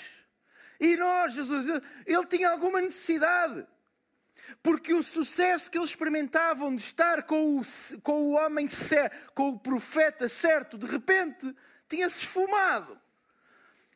E 0.81 0.97
nós, 0.97 1.33
Jesus? 1.33 1.67
Ele 2.07 2.27
tinha 2.27 2.51
alguma 2.51 2.81
necessidade. 2.81 3.67
Porque 4.63 4.95
o 4.95 5.03
sucesso 5.03 5.71
que 5.71 5.77
eles 5.77 5.91
experimentavam 5.91 6.75
de 6.75 6.83
estar 6.83 7.25
com 7.25 7.59
o, 7.59 7.63
com 8.03 8.23
o 8.23 8.31
homem 8.33 8.69
certo, 8.69 9.33
com 9.35 9.51
o 9.51 9.59
profeta 9.59 10.29
certo, 10.29 10.79
de 10.79 10.87
repente 10.87 11.55
tinha-se 11.89 12.21
esfumado. 12.21 12.99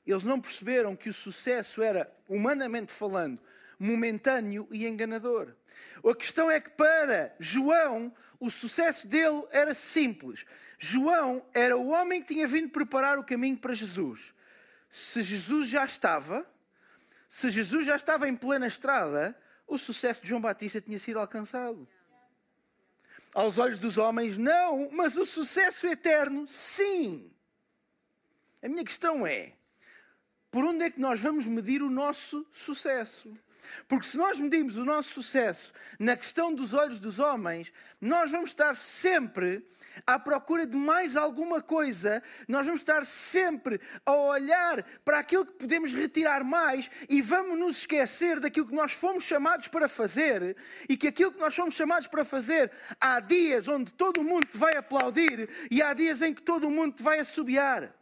Eles 0.06 0.24
não 0.24 0.40
perceberam 0.40 0.96
que 0.96 1.08
o 1.08 1.14
sucesso 1.14 1.82
era, 1.82 2.12
humanamente 2.28 2.92
falando, 2.92 3.40
momentâneo 3.78 4.68
e 4.70 4.86
enganador. 4.86 5.54
A 6.04 6.14
questão 6.14 6.50
é 6.50 6.60
que 6.60 6.70
para 6.70 7.34
João, 7.38 8.12
o 8.40 8.50
sucesso 8.50 9.06
dele 9.06 9.44
era 9.50 9.74
simples. 9.74 10.44
João 10.78 11.44
era 11.54 11.76
o 11.76 11.88
homem 11.88 12.20
que 12.20 12.34
tinha 12.34 12.46
vindo 12.46 12.68
preparar 12.68 13.18
o 13.18 13.24
caminho 13.24 13.56
para 13.56 13.72
Jesus. 13.72 14.34
Se 14.90 15.22
Jesus 15.22 15.68
já 15.68 15.84
estava, 15.84 16.46
se 17.28 17.48
Jesus 17.50 17.86
já 17.86 17.96
estava 17.96 18.28
em 18.28 18.36
plena 18.36 18.66
estrada, 18.66 19.36
o 19.66 19.78
sucesso 19.78 20.22
de 20.22 20.28
João 20.28 20.40
Batista 20.40 20.80
tinha 20.80 20.98
sido 20.98 21.18
alcançado. 21.18 21.88
Aos 23.32 23.56
olhos 23.56 23.78
dos 23.78 23.96
homens, 23.96 24.36
não, 24.36 24.90
mas 24.90 25.16
o 25.16 25.24
sucesso 25.24 25.86
eterno, 25.86 26.46
sim. 26.48 27.32
A 28.62 28.68
minha 28.68 28.84
questão 28.84 29.26
é: 29.26 29.54
por 30.52 30.66
onde 30.66 30.84
é 30.84 30.90
que 30.90 31.00
nós 31.00 31.18
vamos 31.18 31.46
medir 31.46 31.82
o 31.82 31.88
nosso 31.88 32.46
sucesso? 32.52 33.34
Porque 33.88 34.06
se 34.06 34.18
nós 34.18 34.38
medimos 34.38 34.76
o 34.76 34.84
nosso 34.84 35.14
sucesso 35.14 35.72
na 35.98 36.14
questão 36.14 36.52
dos 36.52 36.74
olhos 36.74 37.00
dos 37.00 37.18
homens, 37.18 37.72
nós 37.98 38.30
vamos 38.30 38.50
estar 38.50 38.76
sempre 38.76 39.66
à 40.06 40.18
procura 40.18 40.66
de 40.66 40.76
mais 40.76 41.16
alguma 41.16 41.62
coisa, 41.62 42.22
nós 42.46 42.66
vamos 42.66 42.82
estar 42.82 43.06
sempre 43.06 43.80
a 44.04 44.12
olhar 44.12 44.82
para 45.02 45.20
aquilo 45.20 45.46
que 45.46 45.52
podemos 45.52 45.94
retirar 45.94 46.44
mais 46.44 46.90
e 47.08 47.22
vamos 47.22 47.58
nos 47.58 47.78
esquecer 47.78 48.38
daquilo 48.38 48.66
que 48.66 48.74
nós 48.74 48.92
fomos 48.92 49.24
chamados 49.24 49.68
para 49.68 49.88
fazer 49.88 50.54
e 50.86 50.98
que 50.98 51.08
aquilo 51.08 51.32
que 51.32 51.40
nós 51.40 51.54
fomos 51.54 51.74
chamados 51.74 52.08
para 52.08 52.26
fazer 52.26 52.70
há 53.00 53.20
dias 53.20 53.68
onde 53.68 53.90
todo 53.92 54.22
mundo 54.22 54.46
te 54.46 54.58
vai 54.58 54.76
aplaudir 54.76 55.48
e 55.70 55.80
há 55.80 55.94
dias 55.94 56.20
em 56.20 56.34
que 56.34 56.42
todo 56.42 56.68
mundo 56.68 56.96
te 56.96 57.02
vai 57.02 57.20
assobiar. 57.20 58.01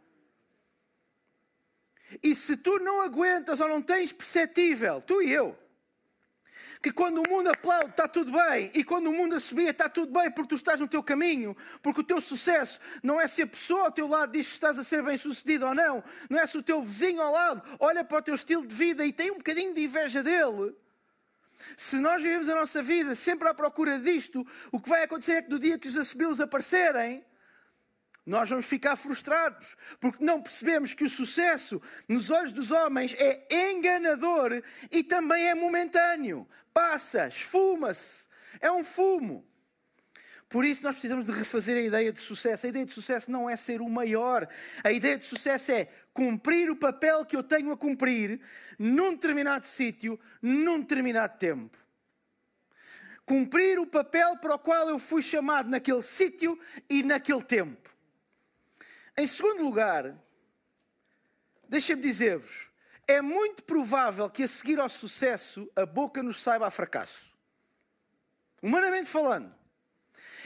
E 2.21 2.35
se 2.35 2.57
tu 2.57 2.79
não 2.79 3.01
aguentas 3.01 3.59
ou 3.59 3.67
não 3.67 3.81
tens 3.81 4.11
perceptível, 4.11 5.01
tu 5.01 5.21
e 5.21 5.31
eu, 5.31 5.57
que 6.81 6.91
quando 6.91 7.21
o 7.21 7.29
mundo 7.29 7.49
aplaude 7.49 7.91
está 7.91 8.07
tudo 8.07 8.31
bem 8.31 8.71
e 8.73 8.83
quando 8.83 9.07
o 9.07 9.13
mundo 9.13 9.35
assobia 9.35 9.69
está 9.69 9.87
tudo 9.87 10.11
bem 10.11 10.31
porque 10.31 10.49
tu 10.49 10.55
estás 10.55 10.79
no 10.79 10.87
teu 10.87 11.03
caminho, 11.03 11.55
porque 11.81 12.01
o 12.01 12.03
teu 12.03 12.19
sucesso 12.19 12.79
não 13.03 13.21
é 13.21 13.27
se 13.27 13.41
a 13.43 13.47
pessoa 13.47 13.85
ao 13.85 13.91
teu 13.91 14.07
lado 14.07 14.31
diz 14.31 14.47
que 14.47 14.53
estás 14.53 14.79
a 14.79 14.83
ser 14.83 15.03
bem 15.03 15.17
sucedido 15.17 15.67
ou 15.67 15.75
não, 15.75 16.03
não 16.29 16.39
é 16.39 16.47
se 16.47 16.57
o 16.57 16.63
teu 16.63 16.81
vizinho 16.81 17.21
ao 17.21 17.31
lado 17.31 17.63
olha 17.79 18.03
para 18.03 18.17
o 18.17 18.21
teu 18.21 18.33
estilo 18.33 18.65
de 18.65 18.73
vida 18.73 19.05
e 19.05 19.13
tem 19.13 19.31
um 19.31 19.37
bocadinho 19.37 19.73
de 19.73 19.83
inveja 19.83 20.23
dele. 20.23 20.75
Se 21.77 21.97
nós 21.97 22.23
vivemos 22.23 22.49
a 22.49 22.55
nossa 22.55 22.81
vida 22.81 23.13
sempre 23.13 23.47
à 23.47 23.53
procura 23.53 23.99
disto, 23.99 24.45
o 24.71 24.81
que 24.81 24.89
vai 24.89 25.03
acontecer 25.03 25.33
é 25.33 25.41
que 25.43 25.51
no 25.51 25.59
dia 25.59 25.77
que 25.77 25.87
os 25.87 25.97
assobios 25.97 26.39
aparecerem, 26.39 27.23
nós 28.25 28.49
vamos 28.49 28.65
ficar 28.65 28.95
frustrados, 28.95 29.75
porque 29.99 30.23
não 30.23 30.41
percebemos 30.41 30.93
que 30.93 31.03
o 31.03 31.09
sucesso 31.09 31.81
nos 32.07 32.29
olhos 32.29 32.53
dos 32.53 32.69
homens 32.69 33.15
é 33.17 33.69
enganador 33.69 34.61
e 34.91 35.03
também 35.03 35.49
é 35.49 35.55
momentâneo. 35.55 36.47
Passa, 36.73 37.27
esfuma-se, 37.27 38.25
é 38.59 38.71
um 38.71 38.83
fumo. 38.83 39.45
Por 40.47 40.65
isso 40.65 40.83
nós 40.83 40.95
precisamos 40.95 41.25
de 41.25 41.31
refazer 41.31 41.77
a 41.77 41.81
ideia 41.81 42.11
de 42.11 42.19
sucesso. 42.19 42.65
A 42.65 42.69
ideia 42.69 42.85
de 42.85 42.91
sucesso 42.91 43.31
não 43.31 43.49
é 43.49 43.55
ser 43.55 43.79
o 43.79 43.89
maior. 43.89 44.47
A 44.83 44.91
ideia 44.91 45.17
de 45.17 45.23
sucesso 45.23 45.71
é 45.71 45.87
cumprir 46.13 46.69
o 46.69 46.75
papel 46.75 47.25
que 47.25 47.37
eu 47.37 47.41
tenho 47.41 47.71
a 47.71 47.77
cumprir 47.77 48.41
num 48.77 49.11
determinado 49.11 49.65
sítio, 49.65 50.19
num 50.41 50.81
determinado 50.81 51.37
tempo. 51.39 51.77
Cumprir 53.25 53.79
o 53.79 53.87
papel 53.87 54.35
para 54.37 54.55
o 54.55 54.59
qual 54.59 54.89
eu 54.89 54.99
fui 54.99 55.23
chamado 55.23 55.69
naquele 55.69 56.01
sítio 56.01 56.59
e 56.89 57.01
naquele 57.01 57.43
tempo. 57.43 57.90
Em 59.17 59.27
segundo 59.27 59.63
lugar, 59.63 60.15
deixem-me 61.67 62.01
dizer-vos, 62.01 62.69
é 63.07 63.21
muito 63.21 63.63
provável 63.63 64.29
que 64.29 64.43
a 64.43 64.47
seguir 64.47 64.79
ao 64.79 64.87
sucesso 64.87 65.69
a 65.75 65.85
boca 65.85 66.23
nos 66.23 66.41
saiba 66.41 66.67
a 66.67 66.71
fracasso. 66.71 67.29
Humanamente 68.61 69.09
falando. 69.09 69.53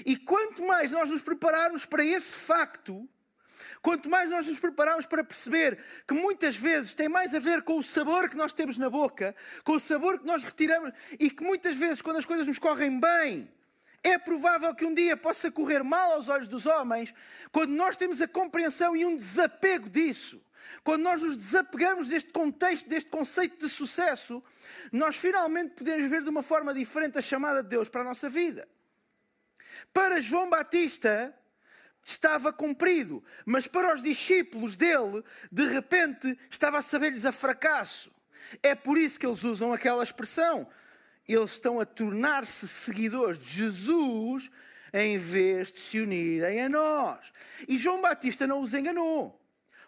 E 0.05 0.17
quanto 0.17 0.63
mais 0.63 0.89
nós 0.91 1.10
nos 1.10 1.22
prepararmos 1.22 1.86
para 1.86 2.03
esse 2.03 2.34
facto, 2.34 3.07
quanto 3.81 4.10
mais 4.10 4.29
nós 4.29 4.48
nos 4.48 4.60
prepararmos 4.60 5.05
para 5.05 5.24
perceber 5.24 5.79
que 6.07 6.13
muitas 6.13 6.55
vezes 6.55 6.93
tem 6.93 7.07
mais 7.07 7.36
a 7.36 7.39
ver 7.39 7.62
com 7.62 7.77
o 7.77 7.84
sabor 7.84 8.29
que 8.29 8.36
nós 8.36 8.53
temos 8.53 8.77
na 8.77 8.89
boca, 8.89 9.36
com 9.63 9.74
o 9.74 9.79
sabor 9.79 10.19
que 10.19 10.25
nós 10.25 10.43
retiramos, 10.43 10.91
e 11.19 11.29
que 11.29 11.43
muitas 11.43 11.75
vezes, 11.75 12.01
quando 12.01 12.17
as 12.17 12.25
coisas 12.25 12.48
nos 12.48 12.57
correm 12.57 13.00
bem, 13.00 13.51
é 14.05 14.19
provável 14.19 14.74
que 14.75 14.85
um 14.85 14.93
dia 14.93 15.17
possa 15.17 15.50
correr 15.50 15.83
mal 15.83 16.12
aos 16.12 16.29
olhos 16.29 16.47
dos 16.47 16.67
homens 16.67 17.12
quando 17.51 17.71
nós 17.71 17.97
temos 17.97 18.21
a 18.21 18.27
compreensão 18.27 18.95
e 18.95 19.03
um 19.03 19.15
desapego 19.15 19.89
disso. 19.89 20.39
Quando 20.83 21.01
nós 21.01 21.24
nos 21.24 21.35
desapegamos 21.35 22.09
deste 22.09 22.31
contexto, 22.31 22.88
deste 22.88 23.09
conceito 23.09 23.65
de 23.65 23.67
sucesso, 23.67 24.43
nós 24.91 25.15
finalmente 25.15 25.74
podemos 25.74 26.07
ver 26.07 26.21
de 26.21 26.29
uma 26.29 26.43
forma 26.43 26.71
diferente 26.71 27.17
a 27.17 27.21
chamada 27.21 27.63
de 27.63 27.69
Deus 27.69 27.89
para 27.89 28.01
a 28.01 28.03
nossa 28.03 28.29
vida. 28.29 28.67
Para 29.91 30.21
João 30.21 30.51
Batista, 30.51 31.35
estava 32.03 32.53
cumprido, 32.53 33.24
mas 33.43 33.65
para 33.65 33.95
os 33.95 34.03
discípulos 34.03 34.75
dele, 34.75 35.24
de 35.51 35.65
repente, 35.65 36.38
estava 36.51 36.77
a 36.77 36.83
saber-lhes 36.83 37.25
a 37.25 37.31
fracasso. 37.31 38.12
É 38.62 38.75
por 38.75 39.00
isso 39.00 39.19
que 39.19 39.25
eles 39.25 39.43
usam 39.43 39.74
aquela 39.74 40.03
expressão 40.03 40.67
eles 41.34 41.51
estão 41.51 41.79
a 41.79 41.86
tornar-se 41.86 42.67
seguidores 42.67 43.39
de 43.39 43.50
Jesus 43.50 44.50
em 44.94 45.17
vez 45.17 45.72
de 45.72 45.79
se 45.79 46.00
unirem 46.00 46.62
a 46.62 46.70
nós. 46.70 47.20
E 47.67 47.77
João 47.77 48.01
Batista 48.01 48.48
não 48.48 48.62
os 48.62 48.74
enganou. 48.74 49.41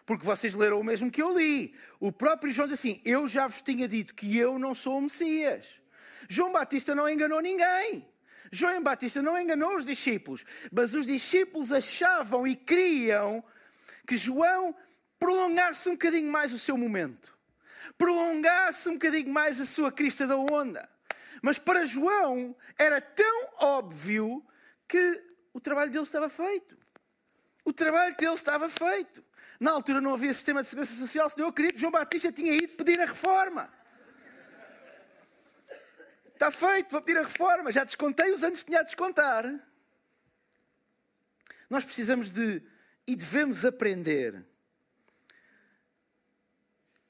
Porque 0.04 0.24
vocês 0.24 0.54
leram 0.54 0.80
o 0.80 0.84
mesmo 0.84 1.10
que 1.10 1.22
eu 1.22 1.36
li. 1.36 1.74
O 2.00 2.10
próprio 2.10 2.52
João 2.52 2.66
diz 2.66 2.78
assim: 2.78 3.00
Eu 3.04 3.28
já 3.28 3.46
vos 3.46 3.62
tinha 3.62 3.86
dito 3.86 4.14
que 4.14 4.36
eu 4.36 4.58
não 4.58 4.74
sou 4.74 4.98
o 4.98 5.02
Messias. 5.02 5.66
João 6.28 6.52
Batista 6.52 6.94
não 6.94 7.08
enganou 7.08 7.40
ninguém. 7.40 8.06
João 8.50 8.82
Batista 8.82 9.20
não 9.20 9.38
enganou 9.38 9.76
os 9.76 9.84
discípulos. 9.84 10.44
Mas 10.72 10.94
os 10.94 11.06
discípulos 11.06 11.72
achavam 11.72 12.46
e 12.46 12.56
criam 12.56 13.44
que 14.06 14.16
João 14.16 14.74
prolongasse 15.18 15.88
um 15.88 15.92
bocadinho 15.92 16.30
mais 16.30 16.52
o 16.52 16.58
seu 16.58 16.76
momento. 16.76 17.36
Prolongasse 17.96 18.88
um 18.88 18.94
bocadinho 18.94 19.30
mais 19.30 19.60
a 19.60 19.66
sua 19.66 19.92
crista 19.92 20.26
da 20.26 20.36
onda. 20.36 20.88
Mas 21.42 21.58
para 21.58 21.86
João 21.86 22.56
era 22.76 23.00
tão 23.00 23.50
óbvio 23.60 24.44
que 24.86 25.24
o 25.52 25.60
trabalho 25.60 25.90
dele 25.90 26.04
estava 26.04 26.28
feito. 26.28 26.76
O 27.64 27.72
trabalho 27.72 28.16
dele 28.16 28.34
estava 28.34 28.68
feito. 28.68 29.24
Na 29.60 29.72
altura 29.72 30.00
não 30.00 30.14
havia 30.14 30.32
sistema 30.32 30.62
de 30.62 30.68
segurança 30.68 30.94
social, 30.94 31.28
senão 31.28 31.48
eu 31.48 31.52
queria 31.52 31.72
que 31.72 31.78
João 31.78 31.92
Batista 31.92 32.32
tinha 32.32 32.52
ido 32.52 32.74
pedir 32.76 33.00
a 33.00 33.06
reforma. 33.06 33.72
Está 36.32 36.50
feito, 36.50 36.92
vou 36.92 37.02
pedir 37.02 37.18
a 37.18 37.24
reforma. 37.24 37.72
Já 37.72 37.84
descontei 37.84 38.32
os 38.32 38.44
anos 38.44 38.60
que 38.60 38.66
tinha 38.66 38.80
a 38.80 38.84
descontar. 38.84 39.44
Nós 41.68 41.84
precisamos 41.84 42.30
de 42.30 42.62
e 43.06 43.16
devemos 43.16 43.64
aprender 43.64 44.44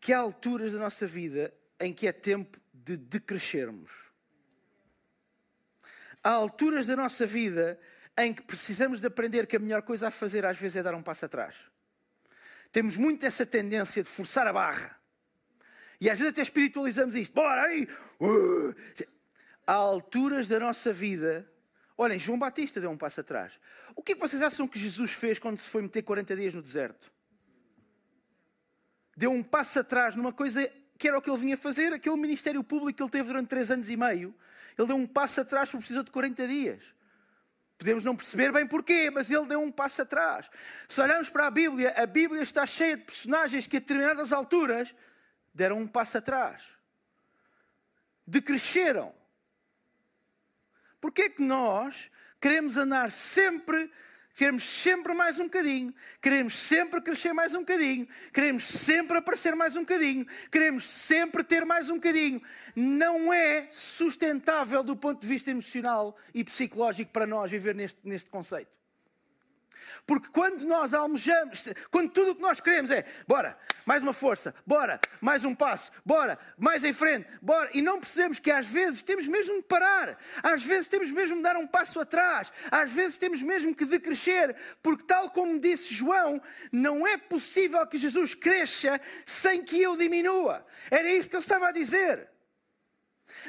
que 0.01 0.13
há 0.13 0.19
alturas 0.19 0.73
da 0.73 0.79
nossa 0.79 1.07
vida 1.07 1.53
em 1.79 1.93
que 1.93 2.07
é 2.07 2.13
tempo 2.13 2.59
de 2.73 2.97
decrescermos. 2.97 4.08
Há 6.23 6.31
alturas 6.31 6.87
da 6.87 6.97
nossa 6.97 7.27
vida 7.27 7.79
em 8.17 8.35
que 8.35 8.43
precisamos 8.43 9.01
de 9.01 9.07
aprender 9.07 9.47
que 9.47 9.57
a 9.57 9.61
melhor 9.61 9.83
coisa 9.83 10.09
a 10.09 10.11
fazer 10.11 10.45
às 10.45 10.59
vezes 10.59 10.77
é 10.77 10.83
dar 10.83 10.95
um 10.95 11.03
passo 11.03 11.25
atrás. 11.25 11.55
Temos 12.73 12.97
muito 12.97 13.25
essa 13.25 13.47
tendência 13.47 14.03
de 14.03 14.09
forçar 14.09 14.47
a 14.47 14.53
barra. 14.53 14.99
E 16.01 16.11
às 16.11 16.19
vezes 16.19 16.33
até 16.33 16.43
espiritualizamos 16.43 17.15
isto. 17.15 17.33
Bora 17.33 17.63
aí! 17.63 17.89
Uh! 18.21 18.75
Há 19.67 19.73
alturas 19.73 20.49
da 20.49 20.59
nossa 20.59 20.93
vida. 20.93 21.51
Olhem, 21.97 22.19
João 22.19 22.39
Batista 22.39 22.81
deu 22.81 22.91
um 22.91 22.97
passo 22.97 23.21
atrás. 23.21 23.59
O 23.95 24.03
que 24.03 24.13
é 24.13 24.15
que 24.15 24.21
vocês 24.21 24.41
acham 24.41 24.69
que 24.69 24.79
Jesus 24.79 25.13
fez 25.13 25.39
quando 25.39 25.59
se 25.59 25.69
foi 25.69 25.83
meter 25.83 26.03
40 26.03 26.37
dias 26.37 26.55
no 26.55 26.63
deserto? 26.63 27.13
Deu 29.17 29.33
um 29.33 29.43
passo 29.43 29.81
atrás 29.81 30.15
numa 30.15 30.33
coisa 30.33 30.71
que 30.97 31.09
era 31.09 31.19
o 31.19 31.23
que 31.23 31.29
ele 31.29 31.39
vinha 31.39 31.57
fazer, 31.57 31.93
aquele 31.93 32.17
ministério 32.17 32.63
público 32.63 32.97
que 32.97 33.03
ele 33.03 33.11
teve 33.11 33.29
durante 33.29 33.49
três 33.49 33.71
anos 33.71 33.91
e 33.91 33.97
meio. 33.97 34.35
Ele 34.79 34.87
deu 34.87 34.97
um 34.97 35.07
passo 35.07 35.41
atrás 35.41 35.69
porque 35.69 35.83
precisou 35.83 36.05
de 36.05 36.11
40 36.13 36.47
dias. 36.47 36.83
Podemos 37.77 38.05
não 38.05 38.17
perceber 38.17 38.53
bem 38.53 38.67
porquê, 38.67 39.11
mas 39.11 39.31
ele 39.31 39.47
deu 39.47 39.61
um 39.61 39.71
passo 39.71 40.03
atrás. 40.03 40.49
Se 40.89 41.01
olharmos 41.01 41.29
para 41.29 41.47
a 41.47 41.51
Bíblia, 41.51 41.93
a 41.97 42.07
Bíblia 42.07 42.43
está 42.43 42.67
cheia 42.67 42.97
de 42.97 43.05
personagens 43.05 43.67
que 43.67 43.77
a 43.77 43.81
determinadas 43.81 44.33
alturas 44.33 44.95
deram 45.53 45.79
um 45.79 45.87
passo 45.87 46.19
atrás. 46.19 46.63
Decresceram. 48.27 49.15
Porquê 51.01 51.23
é 51.23 51.29
que 51.29 51.43
nós 51.43 52.11
queremos 52.41 52.77
andar 52.77 53.13
sempre 53.13 53.91
Queremos 54.38 54.62
sempre 54.62 55.12
mais 55.14 55.37
um 55.40 55.47
bocadinho, 55.47 55.92
queremos 56.23 56.57
sempre 56.62 57.00
crescer 57.00 57.33
mais 57.33 57.54
um 57.54 57.59
bocadinho, 57.59 58.07
queremos 58.33 58.68
sempre 58.68 59.18
aparecer 59.18 59.57
mais 59.57 59.75
um 59.75 59.80
bocadinho, 59.80 60.25
queremos 60.49 60.88
sempre 60.88 61.42
ter 61.42 61.64
mais 61.64 61.90
um 61.90 61.95
bocadinho. 61.95 62.40
Não 62.76 63.33
é 63.33 63.68
sustentável 63.73 64.85
do 64.85 64.95
ponto 64.95 65.21
de 65.21 65.26
vista 65.26 65.50
emocional 65.50 66.16
e 66.33 66.45
psicológico 66.45 67.11
para 67.11 67.26
nós 67.26 67.50
viver 67.50 67.75
neste, 67.75 67.99
neste 68.04 68.30
conceito. 68.30 68.78
Porque 70.07 70.28
quando 70.28 70.64
nós 70.64 70.95
almejamos, 70.95 71.64
quando 71.90 72.11
tudo 72.11 72.33
o 72.33 72.35
que 72.35 72.42
nós 72.42 72.61
queremos 72.61 72.90
é, 72.90 73.04
bora, 73.26 73.57
mais 73.85 74.02
uma 74.02 74.12
força, 74.12 74.54
bora, 74.66 75.00
mais 75.21 75.45
um 75.45 75.54
passo, 75.54 75.90
bora, 76.04 76.38
mais 76.57 76.85
em 76.85 76.92
frente, 76.92 77.26
bora, 77.40 77.71
e 77.75 77.83
não 77.83 78.00
percebemos 78.00 78.38
que 78.38 78.50
às 78.50 78.66
vezes 78.66 79.02
temos 79.02 79.26
mesmo 79.26 79.57
de 79.57 79.62
parar, 79.62 80.18
às 80.42 80.62
vezes 80.62 80.88
temos 80.88 81.11
mesmo 81.11 81.37
de 81.37 81.42
dar 81.42 81.57
um 81.57 81.66
passo 81.66 82.00
atrás, 82.00 82.52
às 82.71 82.92
vezes 82.92 83.18
temos 83.18 83.42
mesmo 83.42 83.75
que 83.75 83.85
decrescer, 83.85 84.54
porque 84.83 85.04
tal 85.04 85.30
como 85.30 85.59
disse 85.61 85.92
João, 85.95 86.40
não 86.73 87.07
é 87.07 87.16
possível 87.16 87.87
que 87.87 87.99
Jesus 87.99 88.35
cresça 88.35 89.00
sem 89.26 89.62
que 89.62 89.80
eu 89.83 89.97
diminua. 89.97 90.64
Era 90.90 91.09
isto 91.11 91.30
que 91.30 91.37
ele 91.37 91.42
estava 91.42 91.68
a 91.68 91.73
dizer. 91.73 92.28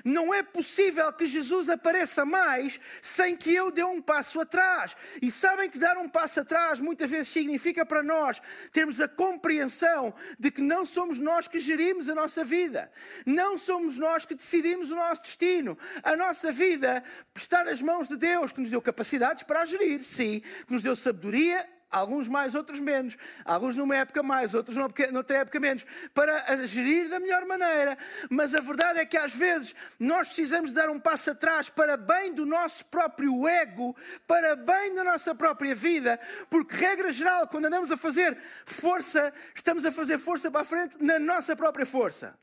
Não 0.04 0.34
é 0.34 0.44
possível 0.44 1.12
que 1.14 1.26
Jesus 1.26 1.70
apareça 1.70 2.26
mais 2.26 2.80
sem 3.02 3.36
que 3.36 3.54
eu 3.54 3.72
dê 3.72 3.84
um 3.84 4.02
passo 4.02 4.40
atrás. 4.40 4.96
E 5.22 5.32
sabem 5.32 5.70
que 5.70 5.78
dar 5.78 5.98
um 5.98 6.08
passo 6.08 6.42
atrás 6.42 6.80
muitas 6.80 7.10
vezes 7.10 7.30
significa 7.30 7.86
para 7.86 8.04
nós 8.04 8.42
termos 8.72 9.00
a 9.02 9.08
compreensão 9.08 10.14
de 10.38 10.52
que 10.52 10.62
não 10.62 10.86
somos 10.86 11.20
nós 11.20 11.48
que 11.48 11.60
gerimos 11.60 12.10
a 12.10 12.16
nossa 12.16 12.44
vida. 12.44 12.92
Não 13.26 13.58
somos 13.58 13.98
nós 13.98 14.26
que 14.26 14.36
decidimos 14.36 14.92
o 14.92 14.96
nosso 14.96 15.22
destino. 15.24 15.78
A 16.04 16.16
nossa 16.16 16.52
vida 16.52 17.04
está 17.36 17.64
nas 17.64 17.82
mãos 17.82 18.08
de 18.08 18.18
Deus, 18.18 18.52
que 18.52 18.62
nos 18.62 18.70
deu 18.70 18.82
capacidades 18.82 19.44
para 19.44 19.62
a 19.62 19.66
gerir, 19.66 20.04
sim, 20.04 20.42
que 20.66 20.74
nos 20.74 20.84
deu 20.84 20.96
sabedoria 20.96 21.68
alguns 21.90 22.28
mais, 22.28 22.54
outros 22.54 22.80
menos, 22.80 23.18
alguns 23.44 23.76
numa 23.76 23.96
época 23.96 24.22
mais, 24.22 24.54
outros 24.54 24.78
noutra 25.12 25.38
época 25.38 25.60
menos, 25.60 25.86
para 26.14 26.66
gerir 26.66 27.10
da 27.10 27.20
melhor 27.20 27.46
maneira. 27.46 27.98
Mas 28.30 28.54
a 28.54 28.62
verdade 28.62 29.00
é 29.00 29.06
que 29.06 29.18
às 29.18 29.34
vezes 29.34 29.74
nós 30.00 30.28
precisamos 30.28 30.72
dar 30.72 30.90
um 30.90 31.00
passo 31.00 31.32
atrás 31.32 31.70
para 31.70 31.98
bem 31.98 32.34
do 32.34 32.46
nosso 32.46 32.86
próprio 32.86 33.48
ego, 33.48 33.96
para 34.28 34.56
bem 34.56 34.94
da 34.94 35.04
nossa 35.04 35.34
própria 35.34 35.74
vida, 35.74 36.20
porque, 36.50 36.76
regra 36.76 37.12
geral, 37.12 37.48
quando 37.48 37.66
andamos 37.66 37.92
a 37.92 37.98
fazer 37.98 38.38
força, 38.66 39.34
estamos 39.56 39.86
a 39.86 39.92
fazer 39.92 40.20
força 40.20 40.52
para 40.52 40.62
a 40.62 40.66
frente 40.66 40.96
na 41.04 41.18
nossa 41.18 41.56
própria 41.56 41.86
força. 41.86 42.38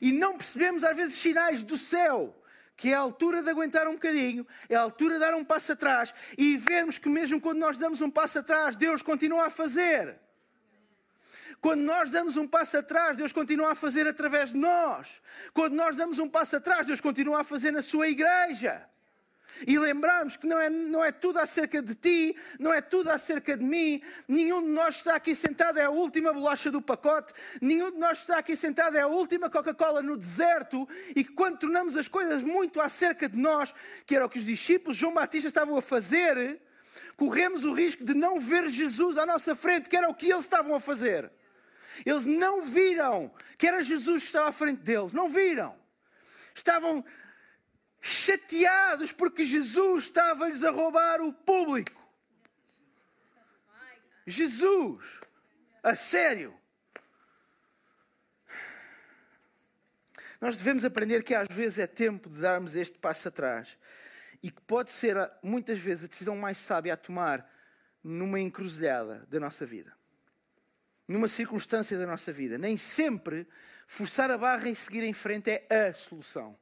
E 0.00 0.12
não 0.12 0.36
percebemos 0.36 0.84
às 0.84 0.96
vezes 0.96 1.16
sinais 1.16 1.64
do 1.64 1.76
céu 1.76 2.39
que 2.80 2.94
é 2.94 2.94
a 2.94 3.00
altura 3.00 3.42
de 3.42 3.50
aguentar 3.50 3.86
um 3.86 3.92
bocadinho, 3.92 4.46
é 4.66 4.74
a 4.74 4.80
altura 4.80 5.14
de 5.14 5.20
dar 5.20 5.34
um 5.34 5.44
passo 5.44 5.72
atrás 5.72 6.14
e 6.38 6.56
vermos 6.56 6.96
que 6.96 7.10
mesmo 7.10 7.38
quando 7.38 7.58
nós 7.58 7.76
damos 7.76 8.00
um 8.00 8.08
passo 8.08 8.38
atrás, 8.38 8.74
Deus 8.74 9.02
continua 9.02 9.48
a 9.48 9.50
fazer. 9.50 10.18
Quando 11.60 11.82
nós 11.82 12.10
damos 12.10 12.38
um 12.38 12.48
passo 12.48 12.78
atrás, 12.78 13.18
Deus 13.18 13.32
continua 13.34 13.72
a 13.72 13.74
fazer 13.74 14.08
através 14.08 14.54
de 14.54 14.56
nós. 14.56 15.20
Quando 15.52 15.74
nós 15.74 15.94
damos 15.94 16.18
um 16.18 16.26
passo 16.26 16.56
atrás, 16.56 16.86
Deus 16.86 17.02
continua 17.02 17.42
a 17.42 17.44
fazer 17.44 17.70
na 17.70 17.82
sua 17.82 18.08
igreja. 18.08 18.88
E 19.66 19.78
lembramos 19.78 20.36
que 20.36 20.46
não 20.46 20.58
é, 20.58 20.70
não 20.70 21.04
é 21.04 21.12
tudo 21.12 21.38
acerca 21.38 21.82
de 21.82 21.94
ti, 21.94 22.36
não 22.58 22.72
é 22.72 22.80
tudo 22.80 23.10
acerca 23.10 23.56
de 23.56 23.64
mim. 23.64 24.02
Nenhum 24.26 24.62
de 24.62 24.68
nós 24.68 24.96
está 24.96 25.14
aqui 25.16 25.34
sentado 25.34 25.78
é 25.78 25.84
a 25.84 25.90
última 25.90 26.32
bolacha 26.32 26.70
do 26.70 26.80
pacote. 26.80 27.32
Nenhum 27.60 27.90
de 27.90 27.98
nós 27.98 28.18
está 28.18 28.38
aqui 28.38 28.56
sentado 28.56 28.96
é 28.96 29.00
a 29.00 29.06
última 29.06 29.50
Coca-Cola 29.50 30.02
no 30.02 30.16
deserto. 30.16 30.88
E 31.14 31.24
quando 31.24 31.58
tornamos 31.58 31.96
as 31.96 32.08
coisas 32.08 32.42
muito 32.42 32.80
acerca 32.80 33.28
de 33.28 33.38
nós, 33.38 33.74
que 34.06 34.16
era 34.16 34.24
o 34.24 34.28
que 34.28 34.38
os 34.38 34.44
discípulos 34.44 34.96
João 34.96 35.14
Batista 35.14 35.48
estavam 35.48 35.76
a 35.76 35.82
fazer, 35.82 36.60
corremos 37.16 37.64
o 37.64 37.74
risco 37.74 38.04
de 38.04 38.14
não 38.14 38.40
ver 38.40 38.68
Jesus 38.68 39.18
à 39.18 39.26
nossa 39.26 39.54
frente, 39.54 39.88
que 39.88 39.96
era 39.96 40.08
o 40.08 40.14
que 40.14 40.30
eles 40.30 40.44
estavam 40.44 40.74
a 40.74 40.80
fazer. 40.80 41.30
Eles 42.04 42.24
não 42.24 42.64
viram 42.64 43.30
que 43.58 43.66
era 43.66 43.82
Jesus 43.82 44.22
que 44.22 44.28
estava 44.28 44.48
à 44.48 44.52
frente 44.52 44.80
deles. 44.80 45.12
Não 45.12 45.28
viram. 45.28 45.74
Estavam 46.54 47.04
chateados 48.00 49.12
porque 49.12 49.44
Jesus 49.44 50.04
estava-lhes 50.04 50.64
a 50.64 50.70
roubar 50.70 51.20
o 51.20 51.32
público. 51.32 52.00
Jesus, 54.26 55.04
a 55.82 55.94
sério. 55.94 56.58
Nós 60.40 60.56
devemos 60.56 60.84
aprender 60.84 61.22
que 61.22 61.34
às 61.34 61.48
vezes 61.48 61.78
é 61.78 61.86
tempo 61.86 62.30
de 62.30 62.40
darmos 62.40 62.74
este 62.74 62.98
passo 62.98 63.28
atrás 63.28 63.76
e 64.42 64.50
que 64.50 64.62
pode 64.62 64.90
ser 64.90 65.16
muitas 65.42 65.78
vezes 65.78 66.04
a 66.04 66.08
decisão 66.08 66.34
mais 66.34 66.56
sábia 66.58 66.94
a 66.94 66.96
tomar 66.96 67.46
numa 68.02 68.40
encruzilhada 68.40 69.26
da 69.28 69.38
nossa 69.38 69.66
vida, 69.66 69.92
numa 71.06 71.28
circunstância 71.28 71.98
da 71.98 72.06
nossa 72.06 72.32
vida. 72.32 72.56
Nem 72.56 72.78
sempre 72.78 73.46
forçar 73.86 74.30
a 74.30 74.38
barra 74.38 74.70
e 74.70 74.74
seguir 74.74 75.02
em 75.02 75.12
frente 75.12 75.50
é 75.50 75.88
a 75.88 75.92
solução. 75.92 76.58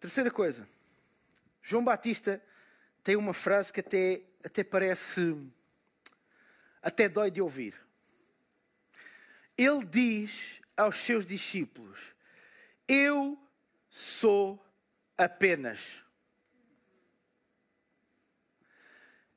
Terceira 0.00 0.30
coisa, 0.30 0.66
João 1.62 1.84
Batista 1.84 2.42
tem 3.04 3.16
uma 3.16 3.34
frase 3.34 3.70
que 3.70 3.80
até, 3.80 4.22
até 4.42 4.64
parece, 4.64 5.36
até 6.80 7.06
dói 7.06 7.30
de 7.30 7.42
ouvir. 7.42 7.78
Ele 9.58 9.84
diz 9.84 10.62
aos 10.74 10.96
seus 10.96 11.26
discípulos: 11.26 12.14
Eu 12.88 13.38
sou 13.90 14.58
apenas. 15.18 16.02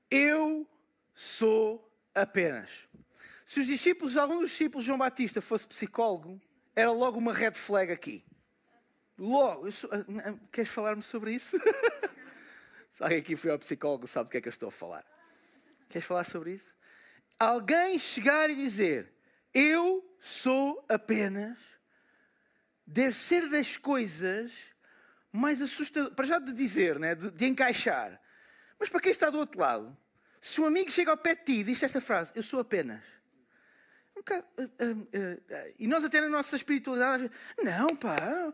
Eu 0.10 0.66
sou 1.14 1.92
apenas. 2.16 2.70
Se 3.46 3.60
os 3.60 3.66
discípulos, 3.66 4.16
algum 4.16 4.40
dos 4.40 4.52
discípulos 4.52 4.86
de 4.86 4.88
João 4.88 4.98
Batista 4.98 5.42
fosse 5.42 5.68
psicólogo, 5.68 6.42
era 6.74 6.92
logo 6.92 7.18
uma 7.18 7.34
red 7.34 7.52
flag 7.52 7.92
aqui. 7.92 8.24
Logo, 9.18 9.68
ah, 9.68 10.06
ah, 10.26 10.36
queres 10.52 10.70
falar-me 10.72 11.04
sobre 11.04 11.34
isso? 11.34 11.58
Alguém 13.00 13.20
aqui 13.20 13.36
foi 13.36 13.52
ao 13.52 13.60
psicólogo 13.60 14.08
sabe 14.08 14.30
do 14.30 14.32
que 14.32 14.38
é 14.38 14.42
que 14.42 14.48
eu 14.48 14.52
estou 14.52 14.70
a 14.70 14.72
falar. 14.72 15.06
Queres 15.90 16.08
falar 16.08 16.24
sobre 16.24 16.54
isso? 16.54 16.74
Alguém 17.38 18.00
chegar 18.00 18.50
e 18.50 18.56
dizer, 18.56 19.14
eu 19.54 20.04
sou 20.20 20.84
apenas, 20.88 21.58
deve 22.88 23.16
ser 23.16 23.50
das 23.50 23.78
coisas 23.78 24.52
mais 25.32 25.62
assustadoras, 25.62 26.16
para 26.16 26.26
já 26.26 26.40
de 26.40 26.54
dizer, 26.54 27.00
né? 27.00 27.16
de, 27.16 27.32
de 27.32 27.46
encaixar. 27.46 28.20
Mas 28.80 28.90
para 28.90 29.02
quem 29.02 29.12
está 29.12 29.30
do 29.30 29.40
outro 29.40 29.60
lado, 29.60 29.98
se 30.40 30.62
um 30.62 30.66
amigo 30.66 30.92
chega 30.92 31.12
ao 31.12 31.18
pé 31.18 31.36
de 31.36 31.44
ti 31.44 31.54
e 31.60 31.64
diz 31.64 31.82
esta 31.84 32.02
frase, 32.02 32.32
eu 32.36 32.44
sou 32.44 32.60
apenas. 32.60 33.04
Um 34.16 34.20
bocado, 34.20 34.46
uh, 34.58 34.64
uh, 34.64 35.02
uh, 35.02 35.74
e 35.80 35.88
nós 35.88 36.04
até 36.04 36.22
na 36.22 36.30
nossa 36.30 36.56
espiritualidade, 36.56 37.30
não 37.64 37.96
pá, 37.96 38.54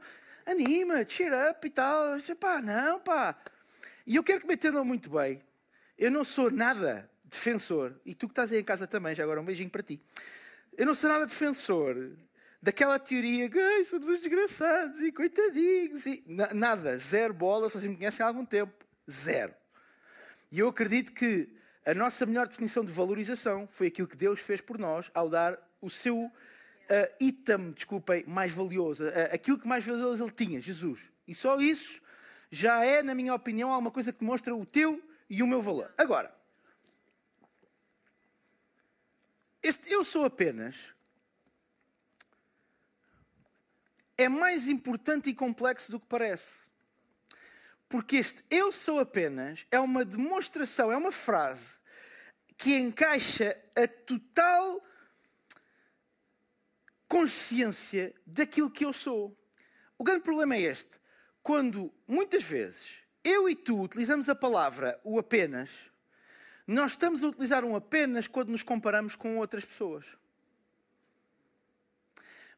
anima, 0.51 1.05
cheer 1.07 1.31
up 1.49 1.65
e 1.65 1.69
tal. 1.69 2.11
Eu 2.11 2.17
disse, 2.17 2.35
pá, 2.35 2.61
não, 2.61 2.99
pá. 2.99 3.37
E 4.05 4.15
eu 4.15 4.23
quero 4.23 4.41
que 4.41 4.47
me 4.47 4.55
entendam 4.55 4.83
muito 4.83 5.09
bem. 5.09 5.41
Eu 5.97 6.09
não 6.09 6.23
sou 6.23 6.49
nada 6.49 7.09
defensor, 7.23 7.93
e 8.05 8.15
tu 8.15 8.27
que 8.27 8.31
estás 8.31 8.51
aí 8.51 8.59
em 8.59 8.63
casa 8.63 8.87
também, 8.87 9.13
já 9.13 9.23
agora 9.23 9.39
um 9.39 9.45
beijinho 9.45 9.69
para 9.69 9.83
ti. 9.83 10.01
Eu 10.77 10.85
não 10.85 10.95
sou 10.95 11.09
nada 11.09 11.25
defensor 11.25 12.11
daquela 12.61 12.97
teoria 12.97 13.49
que 13.49 13.85
somos 13.85 14.09
uns 14.09 14.19
desgraçados 14.19 15.01
e 15.01 15.11
coitadinhos. 15.11 16.05
E... 16.05 16.23
Nada, 16.53 16.97
zero 16.97 17.33
bola, 17.33 17.69
vocês 17.69 17.83
me 17.83 17.95
conhecem 17.95 18.23
há 18.23 18.27
algum 18.27 18.45
tempo. 18.45 18.73
Zero. 19.09 19.53
E 20.51 20.59
eu 20.59 20.67
acredito 20.67 21.11
que 21.13 21.53
a 21.85 21.93
nossa 21.93 22.25
melhor 22.25 22.47
definição 22.47 22.83
de 22.83 22.91
valorização 22.91 23.67
foi 23.71 23.87
aquilo 23.87 24.07
que 24.07 24.17
Deus 24.17 24.39
fez 24.39 24.61
por 24.61 24.77
nós 24.77 25.09
ao 25.13 25.29
dar 25.29 25.57
o 25.81 25.89
seu 25.89 26.31
uh, 26.89 27.15
item, 27.19 27.71
desculpem, 27.71 28.23
mais 28.25 28.53
valioso, 28.53 29.05
uh, 29.05 29.33
aquilo 29.33 29.59
que 29.59 29.67
mais 29.67 29.85
valioso 29.85 30.23
ele 30.23 30.31
tinha, 30.31 30.61
Jesus. 30.61 30.99
E 31.27 31.33
só 31.33 31.59
isso 31.59 32.01
já 32.51 32.83
é, 32.83 33.03
na 33.03 33.13
minha 33.13 33.33
opinião, 33.33 33.71
alguma 33.71 33.91
coisa 33.91 34.11
que 34.11 34.19
demonstra 34.19 34.55
o 34.55 34.65
teu 34.65 35.01
e 35.29 35.43
o 35.43 35.47
meu 35.47 35.61
valor. 35.61 35.93
Agora, 35.97 36.33
este 39.61 39.91
eu 39.91 40.03
sou 40.03 40.25
apenas 40.25 40.75
é 44.17 44.27
mais 44.27 44.67
importante 44.67 45.29
e 45.29 45.33
complexo 45.33 45.91
do 45.91 45.99
que 45.99 46.07
parece. 46.07 46.69
Porque 47.87 48.17
este 48.17 48.43
eu 48.49 48.71
sou 48.71 48.99
apenas 48.99 49.65
é 49.71 49.79
uma 49.79 50.03
demonstração, 50.03 50.91
é 50.91 50.97
uma 50.97 51.11
frase 51.11 51.79
que 52.57 52.75
encaixa 52.75 53.57
a 53.75 53.87
total 53.87 54.83
consciência 57.09 58.13
daquilo 58.25 58.71
que 58.71 58.85
eu 58.85 58.93
sou. 58.93 59.35
O 59.97 60.03
grande 60.03 60.23
problema 60.23 60.55
é 60.55 60.61
este. 60.61 60.91
Quando 61.43 61.91
muitas 62.07 62.43
vezes 62.43 62.87
eu 63.23 63.49
e 63.49 63.55
tu 63.55 63.81
utilizamos 63.81 64.29
a 64.29 64.35
palavra 64.35 64.99
o 65.03 65.19
apenas, 65.19 65.69
nós 66.65 66.91
estamos 66.91 67.23
a 67.23 67.27
utilizar 67.27 67.65
um 67.65 67.75
apenas 67.75 68.27
quando 68.27 68.49
nos 68.49 68.63
comparamos 68.63 69.15
com 69.15 69.37
outras 69.37 69.65
pessoas. 69.65 70.05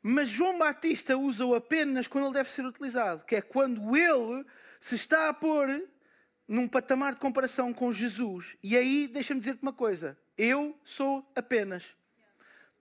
Mas 0.04 0.28
João 0.28 0.58
Batista 0.58 1.16
usa 1.16 1.46
o 1.46 1.56
apenas 1.56 2.08
quando 2.08 2.26
ele 2.26 2.34
deve 2.34 2.50
ser 2.50 2.66
utilizado, 2.66 3.24
que 3.26 3.36
é 3.36 3.42
quando 3.42 3.96
ele 3.96 4.46
se 4.82 4.96
está 4.96 5.30
a 5.30 5.34
pôr 5.34 5.88
num 6.48 6.68
patamar 6.68 7.14
de 7.14 7.22
comparação 7.22 7.72
com 7.72 7.92
Jesus. 7.92 8.58
E 8.62 8.76
aí, 8.76 9.08
deixa-me 9.08 9.40
dizer-te 9.40 9.62
uma 9.62 9.72
coisa: 9.72 10.18
eu 10.38 10.78
sou 10.84 11.26
apenas. 11.36 11.96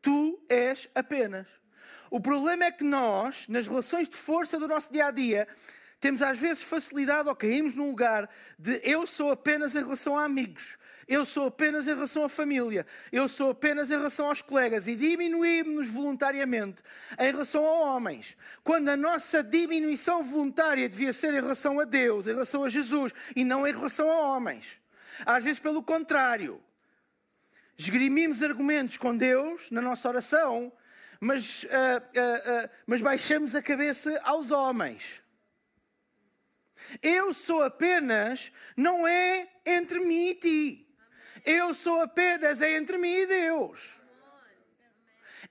Tu 0.02 0.42
és 0.48 0.88
apenas. 0.94 1.59
O 2.10 2.20
problema 2.20 2.64
é 2.64 2.72
que 2.72 2.82
nós, 2.82 3.46
nas 3.48 3.68
relações 3.68 4.08
de 4.08 4.16
força 4.16 4.58
do 4.58 4.66
nosso 4.66 4.92
dia 4.92 5.06
a 5.06 5.10
dia, 5.12 5.46
temos 6.00 6.20
às 6.22 6.36
vezes 6.36 6.62
facilidade 6.62 7.28
ou 7.28 7.36
caímos 7.36 7.76
num 7.76 7.86
lugar 7.86 8.28
de 8.58 8.80
eu 8.82 9.06
sou 9.06 9.30
apenas 9.30 9.76
em 9.76 9.78
relação 9.78 10.18
a 10.18 10.24
amigos, 10.24 10.76
eu 11.06 11.24
sou 11.24 11.46
apenas 11.46 11.86
em 11.86 11.94
relação 11.94 12.24
à 12.24 12.28
família, 12.28 12.86
eu 13.12 13.28
sou 13.28 13.50
apenas 13.50 13.90
em 13.90 13.96
relação 13.96 14.26
aos 14.26 14.42
colegas 14.42 14.88
e 14.88 14.96
diminuímos-nos 14.96 15.88
voluntariamente 15.88 16.82
em 17.18 17.30
relação 17.30 17.64
a 17.64 17.94
homens, 17.94 18.36
quando 18.64 18.88
a 18.88 18.96
nossa 18.96 19.42
diminuição 19.42 20.22
voluntária 20.22 20.88
devia 20.88 21.12
ser 21.12 21.32
em 21.34 21.40
relação 21.40 21.78
a 21.78 21.84
Deus, 21.84 22.26
em 22.26 22.30
relação 22.30 22.64
a 22.64 22.68
Jesus 22.68 23.12
e 23.36 23.44
não 23.44 23.66
em 23.66 23.72
relação 23.72 24.10
a 24.10 24.34
homens. 24.34 24.64
Às 25.24 25.44
vezes, 25.44 25.60
pelo 25.60 25.82
contrário, 25.82 26.60
esgrimimos 27.76 28.42
argumentos 28.42 28.96
com 28.96 29.16
Deus 29.16 29.70
na 29.70 29.82
nossa 29.82 30.08
oração, 30.08 30.72
mas, 31.20 31.64
uh, 31.64 31.66
uh, 31.66 32.64
uh, 32.64 32.70
mas 32.87 33.02
baixamos 33.02 33.54
a 33.54 33.62
cabeça 33.62 34.18
aos 34.24 34.50
homens. 34.50 35.02
Eu 37.02 37.35
sou 37.35 37.62
apenas, 37.62 38.50
não 38.76 39.06
é 39.06 39.48
entre 39.66 40.00
mim 40.00 40.30
e 40.30 40.35
ti. 40.35 40.96
Eu 41.44 41.74
sou 41.74 42.00
apenas, 42.00 42.61
é 42.62 42.76
entre 42.76 42.96
mim 42.96 43.12
e 43.12 43.26
Deus. 43.26 43.99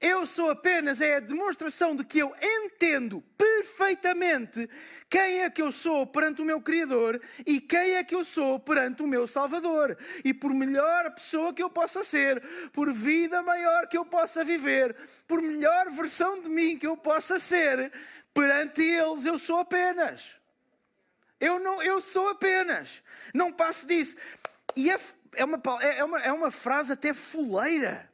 Eu 0.02 0.26
sou 0.26 0.50
apenas 0.50 1.02
é 1.02 1.16
a 1.16 1.20
demonstração 1.20 1.94
de 1.94 2.06
que 2.06 2.20
eu 2.20 2.34
entendo 2.42 3.22
perfeitamente 3.38 4.70
quem 5.10 5.42
é 5.42 5.50
que 5.50 5.62
eu 5.62 5.74
sou 5.74 6.08
perante 6.08 6.42
o 6.42 6.46
meu 6.46 6.62
Criador 6.62 7.22
e 7.46 7.60
quem 7.60 7.96
é 7.96 8.04
que 8.04 8.16
eu 8.16 8.24
sou 8.24 8.58
perante 8.62 9.04
o 9.04 9.08
meu 9.08 9.28
Salvador. 9.28 9.98
E 10.24 10.34
por 10.34 10.54
melhor 10.54 11.12
pessoa 11.12 11.54
que 11.54 11.62
eu 11.62 11.70
possa 11.70 12.02
ser, 12.02 12.42
por 12.72 12.94
vida 12.94 13.44
maior 13.44 13.88
que 13.88 13.98
eu 13.98 14.06
possa 14.06 14.42
viver, 14.42 14.96
por 15.28 15.42
melhor 15.42 15.92
versão 15.92 16.42
de 16.42 16.48
mim 16.48 16.78
que 16.78 16.88
eu 16.88 16.96
possa 16.96 17.38
ser, 17.38 17.92
perante 18.34 18.82
eles 18.82 19.26
eu 19.26 19.38
sou 19.38 19.60
apenas. 19.60 20.34
Eu, 21.42 21.60
não, 21.60 21.84
eu 21.84 22.00
sou 22.00 22.30
apenas. 22.30 23.02
Não 23.34 23.52
passo 23.52 23.86
disso. 23.86 24.16
E 24.78 24.90
é, 24.90 24.98
é, 25.36 25.44
uma, 25.44 25.62
é, 25.82 26.04
uma, 26.06 26.20
é 26.22 26.32
uma 26.32 26.52
frase 26.52 26.94
até 26.94 27.14
fuleira. 27.14 28.10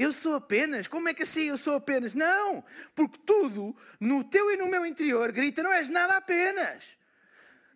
Eu 0.00 0.14
sou 0.14 0.34
apenas. 0.34 0.88
Como 0.88 1.10
é 1.10 1.12
que 1.12 1.24
assim 1.24 1.50
eu 1.50 1.58
sou 1.58 1.74
apenas? 1.74 2.14
Não, 2.14 2.64
porque 2.94 3.18
tudo 3.26 3.76
no 4.00 4.24
teu 4.24 4.50
e 4.50 4.56
no 4.56 4.66
meu 4.66 4.86
interior 4.86 5.30
grita: 5.30 5.62
não 5.62 5.70
és 5.70 5.90
nada 5.90 6.16
apenas. 6.16 6.98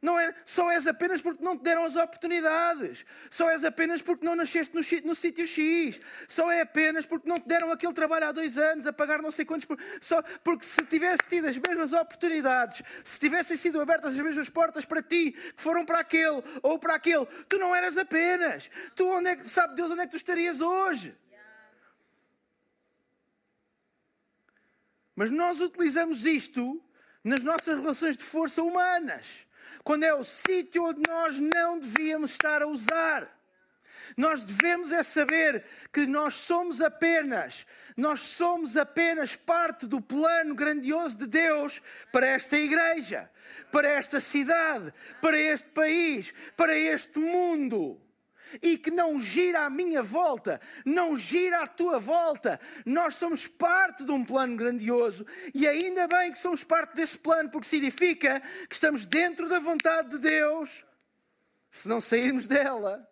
Não 0.00 0.18
é, 0.18 0.34
só 0.46 0.70
és 0.70 0.86
apenas 0.86 1.20
porque 1.20 1.44
não 1.44 1.56
te 1.56 1.62
deram 1.62 1.84
as 1.84 1.96
oportunidades. 1.96 3.04
Só 3.30 3.50
és 3.50 3.62
apenas 3.62 4.00
porque 4.00 4.24
não 4.24 4.34
nasceste 4.34 4.74
no, 4.74 4.80
no 5.06 5.14
sítio 5.14 5.46
X. 5.46 6.00
Só 6.26 6.50
é 6.50 6.62
apenas 6.62 7.04
porque 7.04 7.28
não 7.28 7.36
te 7.36 7.46
deram 7.46 7.70
aquele 7.70 7.92
trabalho 7.92 8.26
há 8.26 8.32
dois 8.32 8.56
anos 8.56 8.86
a 8.86 8.92
pagar 8.92 9.20
não 9.20 9.30
sei 9.30 9.44
quantos. 9.44 9.68
Só 10.00 10.22
porque 10.42 10.64
se 10.64 10.82
tivesse 10.86 11.28
tido 11.28 11.46
as 11.46 11.58
mesmas 11.58 11.92
oportunidades, 11.92 12.82
se 13.04 13.18
tivessem 13.20 13.56
sido 13.56 13.78
abertas 13.82 14.14
as 14.14 14.18
mesmas 14.18 14.48
portas 14.48 14.86
para 14.86 15.02
ti 15.02 15.32
que 15.32 15.62
foram 15.62 15.84
para 15.84 15.98
aquele 15.98 16.42
ou 16.62 16.78
para 16.78 16.94
aquele, 16.94 17.26
tu 17.50 17.58
não 17.58 17.74
eras 17.74 17.98
apenas. 17.98 18.70
Tu 18.94 19.06
onde 19.06 19.28
é, 19.28 19.44
sabe 19.44 19.74
Deus 19.74 19.90
onde 19.90 20.00
é 20.00 20.04
que 20.06 20.12
tu 20.12 20.16
estarias 20.16 20.62
hoje? 20.62 21.14
Mas 25.14 25.30
nós 25.30 25.60
utilizamos 25.60 26.24
isto 26.24 26.82
nas 27.22 27.40
nossas 27.40 27.78
relações 27.78 28.16
de 28.16 28.24
força 28.24 28.62
humanas 28.62 29.26
quando 29.84 30.04
é 30.04 30.14
o 30.14 30.24
sítio 30.24 30.84
onde 30.84 31.02
nós 31.06 31.38
não 31.38 31.78
devíamos 31.78 32.32
estar 32.32 32.62
a 32.62 32.66
usar. 32.66 33.30
Nós 34.16 34.42
devemos 34.42 34.92
é 34.92 35.02
saber 35.02 35.64
que 35.92 36.06
nós 36.06 36.34
somos 36.34 36.80
apenas, 36.80 37.66
nós 37.96 38.20
somos 38.20 38.76
apenas 38.76 39.36
parte 39.36 39.86
do 39.86 40.00
plano 40.00 40.54
grandioso 40.54 41.16
de 41.16 41.26
Deus 41.26 41.80
para 42.12 42.26
esta 42.26 42.56
igreja, 42.56 43.30
para 43.70 43.88
esta 43.88 44.20
cidade, 44.20 44.92
para 45.20 45.38
este 45.38 45.68
país, 45.70 46.32
para 46.56 46.76
este 46.76 47.18
mundo 47.18 48.00
e 48.62 48.78
que 48.78 48.90
não 48.90 49.18
gira 49.18 49.64
à 49.64 49.70
minha 49.70 50.02
volta, 50.02 50.60
não 50.84 51.16
gira 51.16 51.62
à 51.62 51.66
tua 51.66 51.98
volta. 51.98 52.60
Nós 52.84 53.16
somos 53.16 53.46
parte 53.46 54.04
de 54.04 54.10
um 54.10 54.24
plano 54.24 54.56
grandioso 54.56 55.26
e 55.54 55.66
ainda 55.66 56.06
bem 56.06 56.32
que 56.32 56.38
somos 56.38 56.64
parte 56.64 56.94
desse 56.94 57.18
plano, 57.18 57.50
porque 57.50 57.68
significa 57.68 58.40
que 58.68 58.74
estamos 58.74 59.06
dentro 59.06 59.48
da 59.48 59.58
vontade 59.58 60.10
de 60.10 60.18
Deus, 60.18 60.84
se 61.70 61.88
não 61.88 62.00
sairmos 62.00 62.46
dela. 62.46 63.08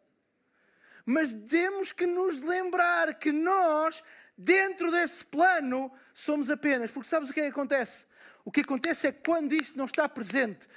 Mas 1.04 1.32
temos 1.48 1.90
que 1.90 2.06
nos 2.06 2.40
lembrar 2.42 3.14
que 3.14 3.32
nós, 3.32 4.02
dentro 4.38 4.90
desse 4.90 5.24
plano, 5.26 5.92
somos 6.14 6.48
apenas. 6.48 6.90
Porque 6.90 7.08
sabes 7.08 7.28
o 7.28 7.32
que, 7.32 7.40
é 7.40 7.44
que 7.44 7.50
acontece? 7.50 8.06
O 8.44 8.52
que 8.52 8.60
acontece 8.60 9.08
é 9.08 9.12
que 9.12 9.22
quando 9.24 9.52
isto 9.52 9.76
não 9.76 9.86
está 9.86 10.08
presente, 10.08 10.68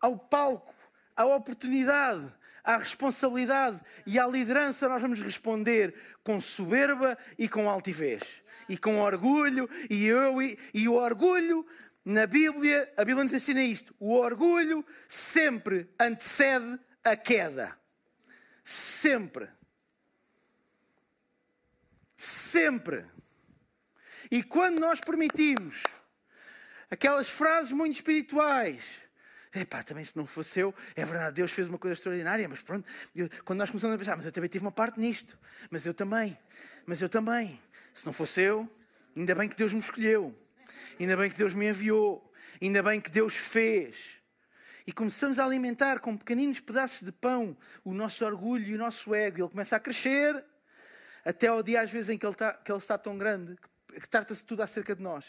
ao 0.00 0.18
palco, 0.18 0.74
à 1.14 1.24
oportunidade, 1.24 2.32
à 2.64 2.76
responsabilidade 2.76 3.80
e 4.06 4.18
à 4.18 4.26
liderança, 4.26 4.88
nós 4.88 5.02
vamos 5.02 5.20
responder 5.20 5.94
com 6.22 6.40
soberba 6.40 7.16
e 7.38 7.48
com 7.48 7.68
altivez. 7.68 8.22
E 8.68 8.76
com 8.76 9.00
orgulho, 9.00 9.68
e 9.88 10.06
eu 10.06 10.40
e, 10.40 10.58
e 10.72 10.88
o 10.88 10.94
orgulho, 10.94 11.66
na 12.04 12.26
Bíblia, 12.26 12.92
a 12.96 13.04
Bíblia 13.04 13.24
nos 13.24 13.32
ensina 13.32 13.62
isto: 13.62 13.94
o 13.98 14.14
orgulho 14.14 14.84
sempre 15.08 15.88
antecede 15.98 16.78
a 17.02 17.16
queda. 17.16 17.76
Sempre. 18.64 19.48
Sempre. 22.16 23.06
E 24.30 24.42
quando 24.42 24.78
nós 24.78 25.00
permitimos 25.00 25.82
aquelas 26.90 27.28
frases 27.28 27.72
muito 27.72 27.96
espirituais, 27.96 28.82
Epá, 29.52 29.82
também 29.82 30.04
se 30.04 30.16
não 30.16 30.26
fosse 30.26 30.60
eu, 30.60 30.72
é 30.94 31.04
verdade, 31.04 31.34
Deus 31.34 31.50
fez 31.50 31.68
uma 31.68 31.78
coisa 31.78 31.94
extraordinária, 31.94 32.48
mas 32.48 32.62
pronto, 32.62 32.88
eu, 33.16 33.28
quando 33.44 33.58
nós 33.58 33.68
começamos 33.68 33.96
a 33.96 33.98
pensar, 33.98 34.16
mas 34.16 34.24
eu 34.24 34.30
também 34.30 34.48
tive 34.48 34.64
uma 34.64 34.70
parte 34.70 35.00
nisto, 35.00 35.36
mas 35.68 35.84
eu 35.84 35.92
também, 35.92 36.38
mas 36.86 37.02
eu 37.02 37.08
também, 37.08 37.60
se 37.92 38.06
não 38.06 38.12
fosse 38.12 38.40
eu, 38.42 38.70
ainda 39.16 39.34
bem 39.34 39.48
que 39.48 39.56
Deus 39.56 39.72
me 39.72 39.80
escolheu, 39.80 40.38
ainda 41.00 41.16
bem 41.16 41.28
que 41.28 41.36
Deus 41.36 41.52
me 41.52 41.68
enviou, 41.68 42.32
ainda 42.62 42.80
bem 42.80 43.00
que 43.00 43.10
Deus 43.10 43.34
fez. 43.34 43.96
E 44.86 44.92
começamos 44.92 45.38
a 45.40 45.44
alimentar 45.44 45.98
com 45.98 46.16
pequeninos 46.16 46.60
pedaços 46.60 47.02
de 47.02 47.10
pão 47.10 47.56
o 47.84 47.92
nosso 47.92 48.24
orgulho 48.24 48.64
e 48.68 48.74
o 48.76 48.78
nosso 48.78 49.12
ego, 49.12 49.38
e 49.38 49.42
ele 49.42 49.50
começa 49.50 49.74
a 49.74 49.80
crescer, 49.80 50.44
até 51.24 51.48
ao 51.48 51.60
dia 51.60 51.80
às 51.80 51.90
vezes 51.90 52.08
em 52.08 52.16
que 52.16 52.24
ele 52.24 52.34
está, 52.34 52.52
que 52.52 52.70
ele 52.70 52.78
está 52.78 52.96
tão 52.96 53.18
grande, 53.18 53.56
que, 53.56 54.00
que 54.00 54.08
trata-se 54.08 54.44
tudo 54.44 54.62
acerca 54.62 54.94
de 54.94 55.02
nós. 55.02 55.24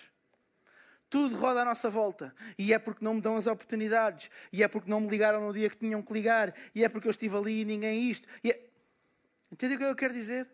Tudo 1.11 1.35
roda 1.35 1.61
à 1.61 1.65
nossa 1.65 1.89
volta. 1.89 2.33
E 2.57 2.71
é 2.73 2.79
porque 2.79 3.03
não 3.03 3.15
me 3.15 3.21
dão 3.21 3.35
as 3.35 3.45
oportunidades. 3.45 4.29
E 4.49 4.63
é 4.63 4.67
porque 4.69 4.89
não 4.89 5.01
me 5.01 5.09
ligaram 5.09 5.45
no 5.45 5.51
dia 5.51 5.69
que 5.69 5.75
tinham 5.75 6.01
que 6.01 6.13
ligar. 6.13 6.55
E 6.73 6.85
é 6.85 6.89
porque 6.89 7.05
eu 7.05 7.11
estive 7.11 7.35
ali 7.35 7.61
e 7.61 7.65
ninguém 7.65 8.09
isto. 8.09 8.25
E 8.41 8.49
é... 8.49 8.59
Entende 9.51 9.75
o 9.75 9.77
que 9.77 9.83
eu 9.83 9.93
quero 9.93 10.13
dizer? 10.13 10.47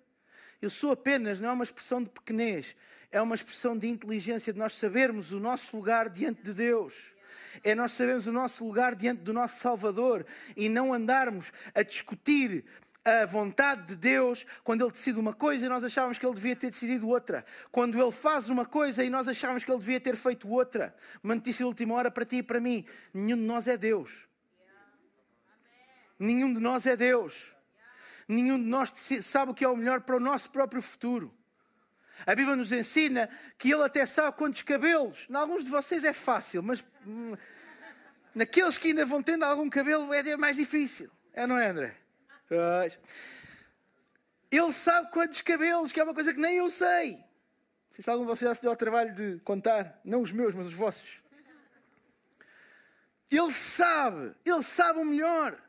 Eu 0.60 0.72
sou 0.72 0.89
apenas, 0.89 1.39
não 1.39 1.50
é 1.50 1.54
uma 1.54 1.63
expressão 1.63 2.02
de 2.02 2.10
pequenez. 2.10 2.76
É 3.12 3.22
uma 3.22 3.36
expressão 3.36 3.78
de 3.78 3.88
inteligência, 3.88 4.52
de 4.52 4.58
nós 4.58 4.74
sabermos 4.74 5.32
o 5.32 5.39
nosso 5.39 5.78
lugar 5.78 6.10
diante 6.10 6.41
de 6.41 6.52
Deus. 6.52 6.96
É 7.63 7.76
nós 7.76 7.91
sabermos 7.91 8.26
o 8.26 8.32
nosso 8.32 8.65
lugar 8.65 8.96
diante 8.96 9.22
do 9.22 9.34
nosso 9.34 9.60
Salvador 9.60 10.26
e 10.56 10.67
não 10.67 10.91
andarmos 10.91 11.52
a 11.76 11.84
discutir 11.84 12.65
a 13.05 13.25
vontade 13.25 13.88
de 13.88 13.95
Deus 13.95 14.45
quando 14.63 14.83
Ele 14.83 14.91
decide 14.91 15.19
uma 15.19 15.33
coisa 15.33 15.65
e 15.65 15.69
nós 15.69 15.83
achávamos 15.83 16.17
que 16.17 16.25
Ele 16.25 16.36
devia 16.36 16.55
ter 16.55 16.69
decidido 16.69 17.07
outra. 17.07 17.45
Quando 17.71 18.01
Ele 18.01 18.12
faz 18.12 18.49
uma 18.49 18.65
coisa 18.65 19.03
e 19.03 19.10
nós 19.10 19.27
achávamos 19.27 19.63
que 19.63 19.71
Ele 19.71 19.79
devia 19.79 19.99
ter 19.99 20.15
feito 20.15 20.49
outra. 20.49 20.95
Uma 21.23 21.36
notícia 21.36 21.63
de 21.63 21.67
última 21.67 21.95
hora 21.95 22.12
para 22.12 22.25
ti 22.25 22.38
e 22.38 22.43
para 22.43 22.60
mim: 22.60 22.86
nenhum 23.13 23.38
de 23.38 23.43
nós 23.43 23.67
é 23.67 23.77
Deus. 23.77 24.12
Nenhum 26.19 26.53
de 26.53 26.60
nós 26.60 26.86
é 26.86 26.95
Deus. 26.95 27.33
Nenhum 28.27 28.57
de 28.57 28.65
nós 28.65 28.93
sabe 29.21 29.51
o 29.51 29.53
que 29.53 29.63
é 29.63 29.67
o 29.67 29.75
melhor 29.77 30.01
para 30.01 30.17
o 30.17 30.19
nosso 30.19 30.51
próprio 30.51 30.81
futuro. 30.81 31.33
A 32.25 32.36
Bíblia 32.36 32.55
nos 32.55 32.71
ensina 32.71 33.29
que 33.57 33.71
Ele 33.71 33.83
até 33.83 34.05
sabe 34.05 34.36
quantos 34.36 34.63
cabelos. 34.63 35.25
Em 35.29 35.36
alguns 35.36 35.63
de 35.63 35.69
vocês 35.69 36.03
é 36.03 36.13
fácil, 36.13 36.63
mas 36.63 36.83
hum, 37.05 37.36
naqueles 38.33 38.77
que 38.77 38.89
ainda 38.89 39.05
vão 39.05 39.21
tendo 39.21 39.43
algum 39.43 39.69
cabelo 39.69 40.12
é 40.13 40.36
mais 40.36 40.57
difícil. 40.57 41.10
É, 41.33 41.45
não 41.45 41.57
é, 41.57 41.69
André? 41.69 42.07
Pois. 42.47 42.99
Ele 44.49 44.71
sabe 44.71 45.12
quantos 45.12 45.41
cabelos, 45.41 45.91
que 45.91 45.99
é 45.99 46.03
uma 46.03 46.13
coisa 46.13 46.33
que 46.33 46.39
nem 46.39 46.55
eu 46.55 46.69
sei. 46.69 47.19
Sei 47.91 48.03
se 48.03 48.10
algum 48.10 48.25
de 48.25 48.29
vocês 48.29 48.49
já 48.49 48.55
se 48.55 48.62
deu 48.62 48.71
ao 48.71 48.77
trabalho 48.77 49.13
de 49.13 49.39
contar, 49.39 49.99
não 50.05 50.21
os 50.21 50.31
meus, 50.31 50.55
mas 50.55 50.67
os 50.67 50.73
vossos. 50.73 51.19
Ele 53.29 53.51
sabe, 53.51 54.33
ele 54.45 54.63
sabe 54.63 54.99
o 54.99 55.05
melhor. 55.05 55.62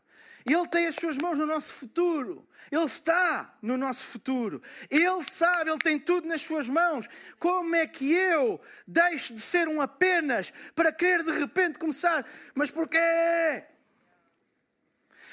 Ele 0.47 0.67
tem 0.69 0.87
as 0.87 0.95
suas 0.95 1.19
mãos 1.19 1.37
no 1.37 1.45
nosso 1.45 1.73
futuro. 1.75 2.49
Ele 2.71 2.85
está 2.85 3.55
no 3.61 3.77
nosso 3.77 4.05
futuro. 4.05 4.63
Ele 4.89 5.23
sabe, 5.33 5.71
ele 5.71 5.79
tem 5.79 5.99
tudo 5.99 6.27
nas 6.27 6.41
suas 6.41 6.69
mãos. 6.69 7.07
Como 7.39 7.75
é 7.75 7.87
que 7.87 8.13
eu 8.13 8.61
deixo 8.87 9.35
de 9.35 9.41
ser 9.41 9.69
um 9.69 9.81
apenas 9.81 10.53
para 10.75 10.93
querer 10.93 11.23
de 11.23 11.33
repente 11.33 11.79
começar? 11.79 12.25
Mas 12.55 12.71
porquê? 12.71 12.99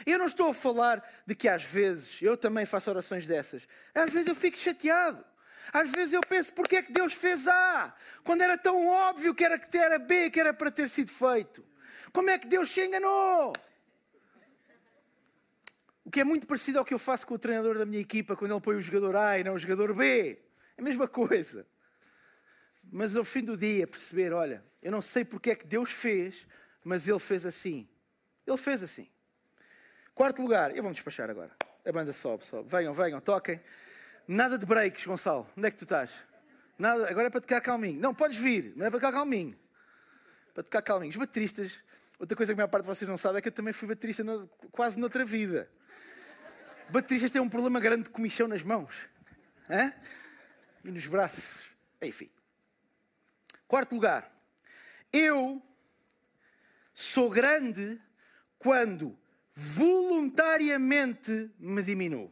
Eu 0.05 0.17
não 0.17 0.25
estou 0.25 0.49
a 0.49 0.53
falar 0.53 1.08
de 1.25 1.36
que 1.36 1.47
às 1.47 1.63
vezes 1.63 2.21
eu 2.21 2.36
também 2.36 2.65
faço 2.65 2.89
orações 2.89 3.27
dessas. 3.27 3.67
Às 3.93 4.12
vezes 4.12 4.27
eu 4.27 4.36
fico 4.36 4.58
chateado. 4.58 5.23
Às 5.71 5.89
vezes 5.91 6.13
eu 6.13 6.21
penso, 6.21 6.53
porquê 6.53 6.77
é 6.77 6.81
que 6.81 6.91
Deus 6.91 7.13
fez 7.13 7.47
A? 7.47 7.95
Quando 8.23 8.41
era 8.41 8.58
tão 8.58 8.88
óbvio 8.88 9.34
que 9.34 9.43
era 9.43 9.58
que 9.58 9.77
era 9.77 9.97
B, 9.97 10.29
que 10.29 10.39
era 10.39 10.53
para 10.53 10.71
ter 10.71 10.89
sido 10.89 11.12
feito. 11.12 11.65
Como 12.12 12.29
é 12.29 12.38
que 12.38 12.47
Deus 12.47 12.71
se 12.71 12.86
enganou? 12.86 13.53
O 16.03 16.12
que 16.12 16.19
é 16.19 16.23
muito 16.23 16.45
parecido 16.45 16.79
ao 16.79 16.86
que 16.86 16.93
eu 16.93 16.99
faço 16.99 17.25
com 17.25 17.34
o 17.34 17.39
treinador 17.39 17.77
da 17.77 17.86
minha 17.86 18.01
equipa 18.01 18.36
quando 18.36 18.51
ele 18.51 18.62
põe 18.62 18.75
o 18.75 18.81
jogador 18.81 19.15
A 19.15 19.39
e 19.39 19.43
não 19.43 19.55
o 19.55 19.60
jogador 19.60 19.93
B. 19.93 20.39
É 20.77 20.81
a 20.81 20.84
mesma 20.84 21.08
coisa. 21.08 21.65
Mas 22.91 23.15
ao 23.15 23.25
fim 23.25 23.43
do 23.43 23.58
dia 23.58 23.88
perceber, 23.88 24.31
olha, 24.31 24.63
eu 24.81 24.91
não 24.91 25.01
sei 25.01 25.25
porque 25.25 25.49
é 25.49 25.55
que 25.55 25.65
Deus 25.65 25.89
fez, 25.89 26.47
mas 26.84 27.08
Ele 27.08 27.19
fez 27.19 27.45
assim. 27.45 27.89
Ele 28.45 28.58
fez 28.58 28.84
assim. 28.84 29.10
Quarto 30.15 30.41
lugar, 30.41 30.71
eu 30.71 30.82
vou 30.82 30.89
me 30.89 30.95
despachar 30.95 31.30
agora. 31.30 31.51
A 31.86 31.91
banda 31.91 32.13
sobe, 32.13 32.45
sobe. 32.45 32.69
Venham, 32.69 32.93
venham, 32.93 33.19
toquem. 33.19 33.60
Nada 34.25 34.58
de 34.58 34.65
breaks, 34.65 35.06
Gonçalo. 35.06 35.45
Onde 35.58 35.67
é 35.67 35.71
que 35.71 35.78
tu 35.78 35.84
estás? 35.84 36.10
Nada, 36.80 37.10
agora 37.10 37.28
é 37.28 37.30
para 37.30 37.41
tocar 37.41 37.60
calminho. 37.60 37.99
Não, 37.99 38.15
podes 38.15 38.38
vir, 38.38 38.71
não 38.78 38.86
é 38.86 38.89
para 38.89 38.97
tocar 39.01 39.12
calminho. 39.12 39.60
Para 40.54 40.63
tocar 40.63 40.82
calminho. 40.82 41.10
Os 41.12 41.17
bateristas, 41.17 41.84
outra 42.17 42.34
coisa 42.34 42.54
que 42.54 42.54
a 42.54 42.63
maior 42.63 42.69
parte 42.69 42.84
de 42.84 42.88
vocês 42.88 43.10
não 43.10 43.17
sabe 43.17 43.39
é 43.39 43.41
que 43.41 43.49
eu 43.49 43.51
também 43.51 43.73
fui 43.73 43.89
baterista 43.89 44.23
no, 44.23 44.47
quase 44.71 44.97
noutra 44.97 45.25
vida. 45.25 45.69
Bateristas 46.89 47.30
têm 47.30 47.41
um 47.41 47.49
problema 47.49 47.82
grande 47.82 48.04
de 48.04 48.10
comichão 48.10 48.47
nas 48.47 48.63
mãos 48.63 48.95
Hã? 49.69 49.93
e 50.86 50.91
nos 50.91 51.06
braços. 51.08 51.62
Enfim. 52.01 52.30
Quarto 53.67 53.93
lugar. 53.93 54.32
Eu 55.12 55.62
sou 56.93 57.30
grande 57.30 58.01
quando 58.58 59.17
voluntariamente 59.56 61.50
me 61.58 61.82
diminuo. 61.82 62.32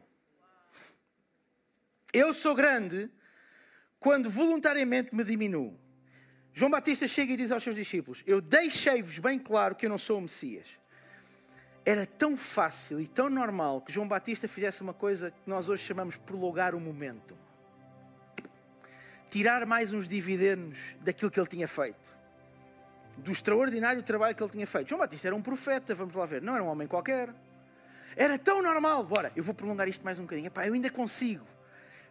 Eu 2.12 2.34
sou 2.34 2.54
grande 2.54 3.10
quando 4.00 4.30
voluntariamente 4.30 5.16
me 5.16 5.24
diminuo. 5.24 5.80
João 6.54 6.70
Batista 6.70 7.08
chega 7.08 7.34
e 7.34 7.38
diz 7.38 7.52
aos 7.52 7.64
seus 7.64 7.76
discípulos: 7.76 8.22
Eu 8.28 8.42
deixei-vos 8.42 9.18
bem 9.18 9.40
claro 9.40 9.76
que 9.76 9.86
eu 9.86 9.90
não 9.90 9.98
sou 9.98 10.20
o 10.20 10.22
Messias 10.22 10.84
era 11.86 12.06
tão 12.06 12.38
fácil 12.38 13.00
e 13.00 13.08
tão 13.08 13.30
normal 13.30 13.82
que 13.82 13.92
João 13.92 14.08
Batista 14.08 14.48
fizesse 14.48 14.82
uma 14.82 14.94
coisa 14.94 15.32
que 15.32 15.50
nós 15.50 15.68
hoje 15.68 15.84
chamamos 15.84 16.18
prolongar 16.18 16.74
o 16.74 16.80
momento. 16.80 17.38
Tirar 19.30 19.66
mais 19.66 19.94
uns 19.94 20.08
dividendos 20.08 20.78
daquilo 21.02 21.30
que 21.30 21.40
ele 21.40 21.48
tinha 21.48 21.68
feito. 21.68 22.13
Do 23.18 23.32
extraordinário 23.32 24.02
trabalho 24.02 24.36
que 24.36 24.42
ele 24.42 24.52
tinha 24.52 24.68
feito. 24.68 24.90
João 24.90 25.00
Batista 25.00 25.28
era 25.28 25.36
um 25.36 25.42
profeta, 25.42 25.94
vamos 25.94 26.16
lá 26.16 26.26
ver, 26.26 26.42
não 26.42 26.56
era 26.56 26.64
um 26.64 26.68
homem 26.68 26.88
qualquer. 26.88 27.34
Era 28.16 28.38
tão 28.38 28.62
normal, 28.62 29.04
bora, 29.04 29.32
eu 29.36 29.44
vou 29.44 29.54
prolongar 29.54 29.88
isto 29.88 30.04
mais 30.04 30.20
um 30.20 30.24
bocadinho. 30.24 30.48
Epá, 30.48 30.68
eu 30.68 30.74
ainda 30.74 30.90
consigo. 30.90 31.46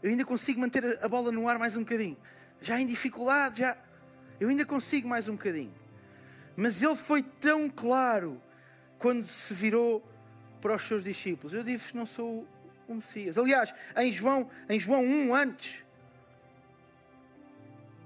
Eu 0.02 0.10
ainda 0.10 0.24
consigo 0.24 0.60
manter 0.60 0.98
a 1.02 1.08
bola 1.08 1.30
no 1.30 1.48
ar 1.48 1.58
mais 1.58 1.76
um 1.76 1.80
bocadinho. 1.80 2.16
Já 2.60 2.80
em 2.80 2.86
dificuldade, 2.86 3.60
já. 3.60 3.76
Eu 4.40 4.48
ainda 4.48 4.64
consigo 4.64 5.08
mais 5.08 5.28
um 5.28 5.32
bocadinho. 5.32 5.72
Mas 6.56 6.82
ele 6.82 6.96
foi 6.96 7.22
tão 7.22 7.68
claro 7.68 8.40
quando 8.98 9.24
se 9.24 9.54
virou 9.54 10.02
para 10.60 10.74
os 10.74 10.82
seus 10.82 11.04
discípulos. 11.04 11.54
Eu 11.54 11.62
disse: 11.62 11.96
Não 11.96 12.04
sou 12.06 12.46
o 12.88 12.94
Messias. 12.94 13.38
Aliás, 13.38 13.72
em 13.96 14.10
João, 14.10 14.50
em 14.68 14.78
João 14.78 15.04
1, 15.04 15.34
antes, 15.34 15.84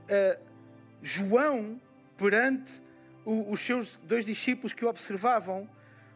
uh, 0.04 0.40
João, 1.02 1.80
perante 2.16 2.82
o, 3.26 3.52
os 3.52 3.60
seus 3.60 3.96
dois 4.04 4.24
discípulos 4.24 4.72
que 4.72 4.84
o 4.84 4.88
observavam, 4.88 5.68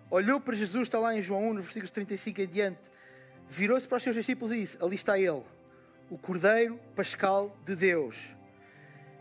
olhou 0.09 0.41
para 0.41 0.55
Jesus, 0.55 0.85
está 0.85 0.99
lá 0.99 1.15
em 1.15 1.21
João 1.21 1.51
1, 1.51 1.55
nos 1.55 1.65
versículos 1.65 1.91
35 1.91 2.41
em 2.41 2.47
diante, 2.47 2.81
virou-se 3.49 3.87
para 3.87 3.97
os 3.97 4.03
seus 4.03 4.17
discípulos 4.17 4.53
e 4.53 4.61
disse: 4.61 4.79
Ali 4.81 4.95
está 4.95 5.19
ele, 5.19 5.43
o 6.09 6.17
Cordeiro 6.17 6.81
Pascal 6.95 7.55
de 7.67 7.77
Deus. 7.77 8.17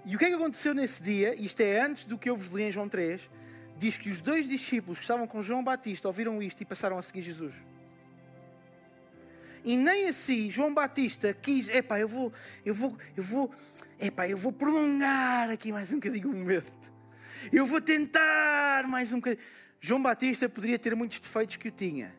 E 0.06 0.16
o 0.16 0.20
que 0.20 0.26
é 0.26 0.30
que 0.30 0.36
aconteceu 0.36 0.74
nesse 0.74 1.04
dia? 1.04 1.36
Isto 1.36 1.62
é 1.62 1.82
antes 1.82 2.06
do 2.06 2.18
que 2.18 2.30
eu 2.30 2.38
vos 2.38 2.50
li 2.52 2.64
em 2.64 2.72
João 2.72 2.88
3 2.88 3.30
diz 3.80 3.98
que 3.98 4.10
os 4.10 4.20
dois 4.20 4.48
discípulos 4.48 5.00
que 5.00 5.04
estavam 5.06 5.26
com 5.26 5.42
João 5.42 5.64
Batista 5.64 6.08
ouviram 6.08 6.42
isto 6.44 6.62
e 6.62 6.66
passaram 6.66 6.98
a 6.98 7.02
seguir 7.02 7.22
Jesus. 7.22 7.54
E 9.64 9.78
nem 9.78 10.08
assim 10.08 10.52
João 10.52 10.74
Batista 10.74 11.34
quis, 11.34 11.70
epá, 11.70 12.00
eu 12.00 12.08
vou, 12.08 12.34
eu 12.66 12.74
vou, 12.74 12.98
eu 13.16 13.24
vou, 13.24 13.52
epá, 14.00 14.28
eu 14.28 14.38
vou 14.38 14.52
prolongar 14.52 15.50
aqui 15.50 15.72
mais 15.72 15.90
um 15.92 15.96
bocadinho 15.96 16.30
o 16.30 16.36
momento. 16.36 16.79
Eu 17.52 17.66
vou 17.66 17.80
tentar 17.80 18.86
mais 18.88 19.14
um 19.14 19.18
bocadinho. 19.18 19.44
João 19.80 20.02
Batista 20.02 20.50
poderia 20.50 20.78
ter 20.78 20.96
muitos 20.96 21.20
defeitos 21.20 21.56
que 21.56 21.70
o 21.70 21.72
tinha, 21.72 22.14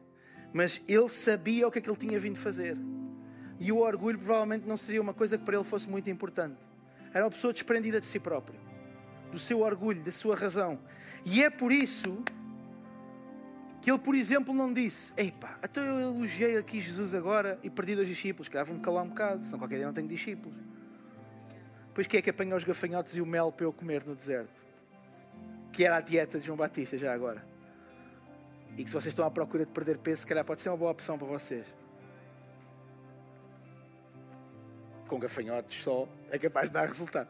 mas 0.53 0.81
ele 0.89 1.09
sabia 1.09 1.69
o 1.69 1.71
que 1.71 1.79
é 1.79 1.83
que 1.83 1.91
ele 1.91 1.99
tinha 1.99 2.19
vindo 2.19 2.39
fazer. 2.39 2.77
E 3.59 3.71
o 3.71 3.79
orgulho 3.79 4.19
provavelmente 4.19 4.67
não 4.67 4.79
seria 4.79 5.03
uma 5.03 5.13
coisa 5.13 5.37
que 5.37 5.45
para 5.45 5.57
ele 5.57 5.65
fosse 5.65 5.89
muito 5.89 6.09
importante. 6.09 6.57
Era 7.13 7.25
uma 7.25 7.31
pessoa 7.31 7.53
desprendida 7.53 8.01
de 8.01 8.07
si 8.07 8.19
próprio, 8.19 8.59
do 9.31 9.39
seu 9.39 9.61
orgulho, 9.61 10.03
da 10.03 10.11
sua 10.11 10.35
razão. 10.35 10.81
E 11.25 11.43
é 11.43 11.51
por 11.51 11.71
isso 11.71 12.25
que 13.83 13.91
ele, 13.91 13.99
por 13.99 14.15
exemplo, 14.15 14.55
não 14.55 14.73
disse: 14.73 15.13
Epá, 15.15 15.59
então 15.63 15.85
eu 15.85 16.01
elogiei 16.01 16.57
aqui 16.57 16.81
Jesus 16.81 17.13
agora 17.13 17.59
e 17.63 17.69
perdi 17.69 17.95
dois 17.95 18.09
discípulos, 18.09 18.49
que 18.49 18.65
vão-me 18.65 18.81
calar 18.81 19.05
um 19.05 19.09
bocado, 19.09 19.45
senão 19.45 19.59
qualquer 19.59 19.77
dia 19.77 19.87
não 19.87 19.93
tenho 19.93 20.09
discípulos. 20.09 20.57
Pois 21.93 22.07
quem 22.07 22.19
é 22.19 22.23
que 22.23 22.31
apanha 22.31 22.57
os 22.57 22.65
gafanhotos 22.65 23.15
e 23.15 23.21
o 23.21 23.27
mel 23.27 23.53
para 23.53 23.67
eu 23.67 23.73
comer 23.73 24.03
no 24.07 24.15
deserto? 24.15 24.70
Que 25.73 25.85
era 25.85 25.97
a 25.97 26.01
dieta 26.01 26.39
de 26.39 26.47
João 26.47 26.57
Batista, 26.57 26.97
já 26.99 27.13
agora. 27.13 27.45
E 28.77 28.85
que 28.85 28.91
se 28.91 28.95
vocês 28.95 29.13
estão 29.13 29.25
à 29.25 29.31
procura 29.31 29.65
de 29.65 29.73
perder 29.73 29.99
peso, 29.99 30.23
se 30.23 30.27
calhar 30.27 30.45
pode 30.45 30.63
ser 30.63 30.71
uma 30.71 30.77
boa 30.77 30.91
opção 30.91 31.19
para 31.19 31.27
vocês. 31.27 31.67
Com 35.09 35.19
gafanhotos 35.19 35.83
só 35.83 36.09
é 36.31 36.39
capaz 36.39 36.69
de 36.69 36.75
dar 36.75 36.87
resultado 36.87 37.29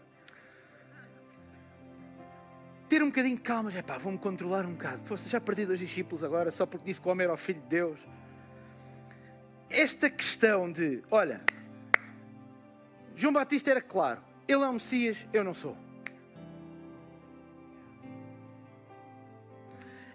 ter 2.91 3.05
um 3.05 3.07
bocadinho 3.07 3.37
de 3.37 3.43
calma, 3.43 3.71
já 3.71 3.85
pá, 3.85 3.99
vou-me 3.99 4.19
controlar 4.19 4.67
um 4.67 4.73
bocado. 4.73 5.01
Poxa, 5.05 5.29
já 5.29 5.41
perdi 5.41 5.65
dois 5.65 5.79
discípulos 5.79 6.25
agora 6.25 6.51
só 6.51 6.67
porque 6.67 6.87
disse 6.87 7.01
que 7.01 7.07
o 7.07 7.13
homem 7.13 7.23
era 7.25 7.33
o 7.33 7.37
filho 7.37 7.61
de 7.61 7.69
Deus. 7.69 8.01
Esta 9.71 10.11
questão 10.11 10.71
de, 10.71 11.01
olha, 11.09 11.41
João 13.15 13.33
Batista 13.33 13.71
era 13.71 13.81
claro, 13.81 14.21
ele 14.49 14.65
é 14.65 14.67
o 14.67 14.73
Messias, 14.73 15.25
eu 15.33 15.45
não 15.45 15.55
sou. 15.55 15.77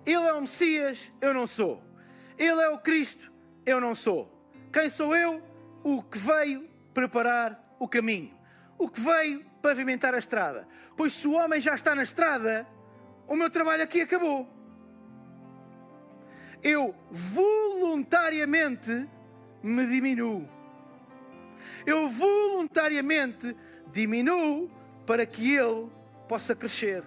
Ele 0.06 0.28
é 0.28 0.34
o 0.34 0.42
Messias, 0.42 1.12
eu 1.20 1.34
não 1.34 1.48
sou. 1.48 1.84
Ele 2.38 2.62
é 2.62 2.70
o 2.70 2.78
Cristo, 2.78 3.32
eu 3.66 3.82
não 3.82 3.96
sou. 3.96 4.32
Quem 4.72 4.90
sou 4.90 5.16
eu? 5.16 5.42
O 5.84 6.04
que 6.04 6.18
veio 6.18 6.70
preparar 6.94 7.76
o 7.80 7.88
caminho. 7.88 8.38
O 8.78 8.90
que 8.90 9.00
veio 9.00 9.46
pavimentar 9.62 10.14
a 10.14 10.18
estrada. 10.18 10.68
Pois 10.96 11.14
se 11.14 11.28
o 11.28 11.34
homem 11.34 11.60
já 11.60 11.74
está 11.74 11.96
na 11.96 12.04
estrada, 12.04 12.68
o 13.28 13.36
meu 13.36 13.50
trabalho 13.50 13.84
aqui 13.84 14.02
acabou. 14.02 14.48
Eu 16.62 16.96
voluntariamente 17.10 19.10
me 19.64 19.88
diminuo. 19.88 20.48
Eu 21.86 22.10
voluntariamente 22.10 23.56
diminuo 23.92 24.70
para 25.06 25.26
que 25.26 25.56
ele 25.56 25.90
possa 26.28 26.56
crescer. 26.56 27.04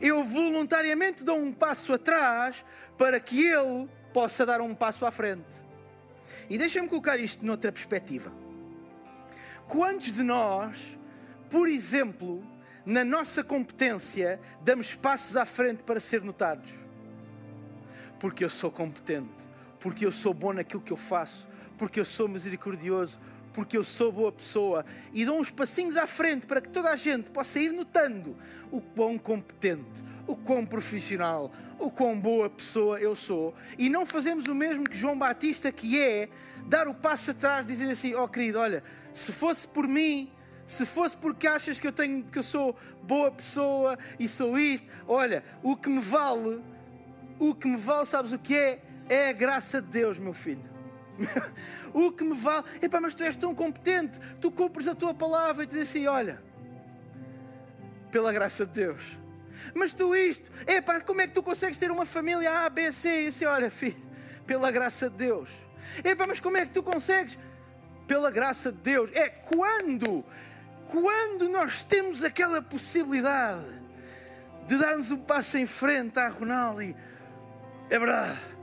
Eu 0.00 0.24
voluntariamente 0.24 1.24
dou 1.24 1.36
um 1.36 1.52
passo 1.52 1.92
atrás 1.92 2.64
para 2.98 3.18
que 3.20 3.46
ele 3.46 3.88
possa 4.12 4.46
dar 4.46 4.60
um 4.60 4.74
passo 4.74 5.04
à 5.04 5.10
frente. 5.10 5.44
E 6.48 6.58
deixa-me 6.58 6.88
colocar 6.88 7.18
isto 7.18 7.44
noutra 7.44 7.72
perspectiva. 7.72 8.32
Quantos 9.66 10.12
de 10.12 10.22
nós, 10.22 10.76
por 11.50 11.68
exemplo, 11.68 12.44
na 12.84 13.04
nossa 13.04 13.42
competência, 13.42 14.40
damos 14.62 14.94
passos 14.94 15.36
à 15.36 15.46
frente 15.46 15.82
para 15.84 16.00
ser 16.00 16.22
notados? 16.22 16.70
Porque 18.20 18.44
eu 18.44 18.50
sou 18.50 18.70
competente, 18.70 19.32
porque 19.80 20.04
eu 20.04 20.12
sou 20.12 20.34
bom 20.34 20.52
naquilo 20.52 20.82
que 20.82 20.92
eu 20.92 20.96
faço, 20.96 21.48
porque 21.78 21.98
eu 21.98 22.04
sou 22.04 22.28
misericordioso, 22.28 23.18
porque 23.54 23.78
eu 23.78 23.84
sou 23.84 24.10
boa 24.10 24.32
pessoa 24.32 24.84
e 25.12 25.24
dou 25.24 25.40
uns 25.40 25.50
passinhos 25.50 25.96
à 25.96 26.06
frente 26.06 26.44
para 26.44 26.60
que 26.60 26.68
toda 26.68 26.90
a 26.90 26.96
gente 26.96 27.30
possa 27.30 27.60
ir 27.60 27.72
notando 27.72 28.36
o 28.70 28.80
quão 28.80 29.16
competente, 29.16 30.02
o 30.26 30.36
quão 30.36 30.66
profissional, 30.66 31.52
o 31.78 31.90
quão 31.90 32.18
boa 32.18 32.50
pessoa 32.50 32.98
eu 32.98 33.14
sou. 33.14 33.54
E 33.78 33.88
não 33.88 34.04
fazemos 34.04 34.48
o 34.48 34.54
mesmo 34.54 34.84
que 34.84 34.98
João 34.98 35.16
Batista, 35.16 35.70
que 35.70 35.98
é 35.98 36.28
dar 36.66 36.88
o 36.88 36.94
passo 36.94 37.30
atrás, 37.30 37.64
dizer 37.64 37.88
assim: 37.88 38.12
Ó 38.14 38.24
oh, 38.24 38.28
querido, 38.28 38.58
olha, 38.58 38.82
se 39.14 39.30
fosse 39.30 39.68
por 39.68 39.86
mim, 39.86 40.28
se 40.66 40.84
fosse 40.84 41.16
porque 41.16 41.46
achas 41.46 41.78
que 41.78 41.86
eu 41.86 41.92
tenho 41.92 42.24
que 42.24 42.38
eu 42.38 42.42
sou 42.42 42.76
boa 43.02 43.30
pessoa 43.30 43.96
e 44.18 44.28
sou 44.28 44.58
isto, 44.58 44.86
olha, 45.06 45.44
o 45.62 45.76
que 45.76 45.88
me 45.88 46.00
vale, 46.00 46.60
o 47.38 47.54
que 47.54 47.68
me 47.68 47.76
vale, 47.76 48.06
sabes 48.06 48.32
o 48.32 48.38
que 48.38 48.56
é? 48.56 48.82
É 49.08 49.28
a 49.28 49.32
graça 49.32 49.80
de 49.80 49.88
Deus, 49.88 50.18
meu 50.18 50.32
filho. 50.32 50.73
o 51.92 52.10
que 52.10 52.24
me 52.24 52.34
vale, 52.34 52.64
epá, 52.82 53.00
mas 53.00 53.14
tu 53.14 53.22
és 53.22 53.36
tão 53.36 53.54
competente, 53.54 54.18
tu 54.40 54.50
cumpres 54.50 54.86
a 54.88 54.94
tua 54.94 55.14
palavra 55.14 55.64
e 55.64 55.66
dizes 55.66 55.90
assim: 55.90 56.06
olha, 56.06 56.42
pela 58.10 58.32
graça 58.32 58.66
de 58.66 58.72
Deus. 58.72 59.02
Mas 59.74 59.94
tu 59.94 60.14
isto, 60.14 60.50
epá, 60.66 61.00
como 61.00 61.20
é 61.20 61.26
que 61.26 61.34
tu 61.34 61.42
consegues 61.42 61.78
ter 61.78 61.90
uma 61.90 62.04
família 62.04 62.64
A, 62.64 62.70
B, 62.70 62.92
C? 62.92 63.24
E 63.24 63.28
assim, 63.28 63.44
olha, 63.44 63.70
filho, 63.70 63.96
pela 64.46 64.70
graça 64.70 65.08
de 65.08 65.16
Deus. 65.16 65.48
Epá, 66.02 66.26
mas 66.26 66.40
como 66.40 66.56
é 66.56 66.66
que 66.66 66.72
tu 66.72 66.82
consegues? 66.82 67.38
Pela 68.06 68.30
graça 68.30 68.70
de 68.70 68.78
Deus. 68.78 69.10
É 69.14 69.28
quando, 69.28 70.24
quando 70.88 71.48
nós 71.48 71.84
temos 71.84 72.22
aquela 72.22 72.60
possibilidade 72.60 73.64
de 74.66 74.76
darmos 74.76 75.10
um 75.10 75.18
passo 75.18 75.58
em 75.58 75.66
frente 75.66 76.18
à 76.18 76.28
Ronaldo 76.28 76.82
é 77.90 77.98
verdade 77.98 78.53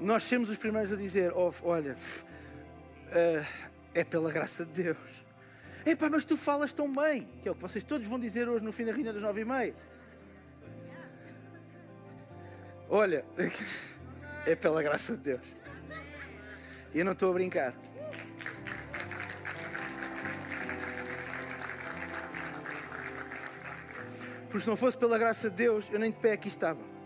nós 0.00 0.22
somos 0.24 0.48
os 0.48 0.56
primeiros 0.56 0.92
a 0.92 0.96
dizer: 0.96 1.32
oh, 1.34 1.52
olha, 1.62 1.94
uh, 1.94 3.46
é 3.94 4.04
pela 4.04 4.30
graça 4.32 4.64
de 4.64 4.82
Deus. 4.82 4.98
Epá, 5.84 6.10
mas 6.10 6.24
tu 6.24 6.36
falas 6.36 6.72
tão 6.72 6.92
bem, 6.92 7.28
que 7.42 7.48
é 7.48 7.52
o 7.52 7.54
que 7.54 7.62
vocês 7.62 7.82
todos 7.82 8.06
vão 8.06 8.18
dizer 8.18 8.48
hoje 8.48 8.64
no 8.64 8.72
fim 8.72 8.84
da 8.84 8.92
reunião 8.92 9.14
das 9.14 9.22
nove 9.22 9.40
e 9.40 9.44
meia. 9.44 9.74
Olha, 12.90 13.24
é 14.46 14.54
pela 14.54 14.82
graça 14.82 15.16
de 15.16 15.22
Deus. 15.22 15.54
Eu 16.94 17.04
não 17.04 17.12
estou 17.12 17.30
a 17.30 17.34
brincar. 17.34 17.74
Porque 24.46 24.60
se 24.60 24.68
não 24.68 24.76
fosse 24.76 24.96
pela 24.96 25.18
graça 25.18 25.50
de 25.50 25.56
Deus, 25.56 25.86
eu 25.90 25.98
nem 25.98 26.10
de 26.10 26.18
pé 26.18 26.32
aqui 26.32 26.48
estava. 26.48 26.97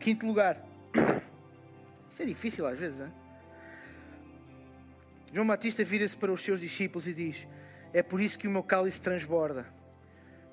Quinto 0.00 0.26
lugar. 0.26 0.56
Isto 2.10 2.22
é 2.22 2.24
difícil 2.24 2.66
às 2.66 2.78
vezes, 2.78 3.00
hein? 3.00 3.12
João 5.30 5.46
Batista 5.46 5.84
vira-se 5.84 6.16
para 6.16 6.32
os 6.32 6.42
seus 6.42 6.58
discípulos 6.58 7.06
e 7.06 7.12
diz: 7.12 7.46
É 7.92 8.02
por 8.02 8.18
isso 8.18 8.38
que 8.38 8.48
o 8.48 8.50
meu 8.50 8.62
cálice 8.62 8.98
transborda. 8.98 9.66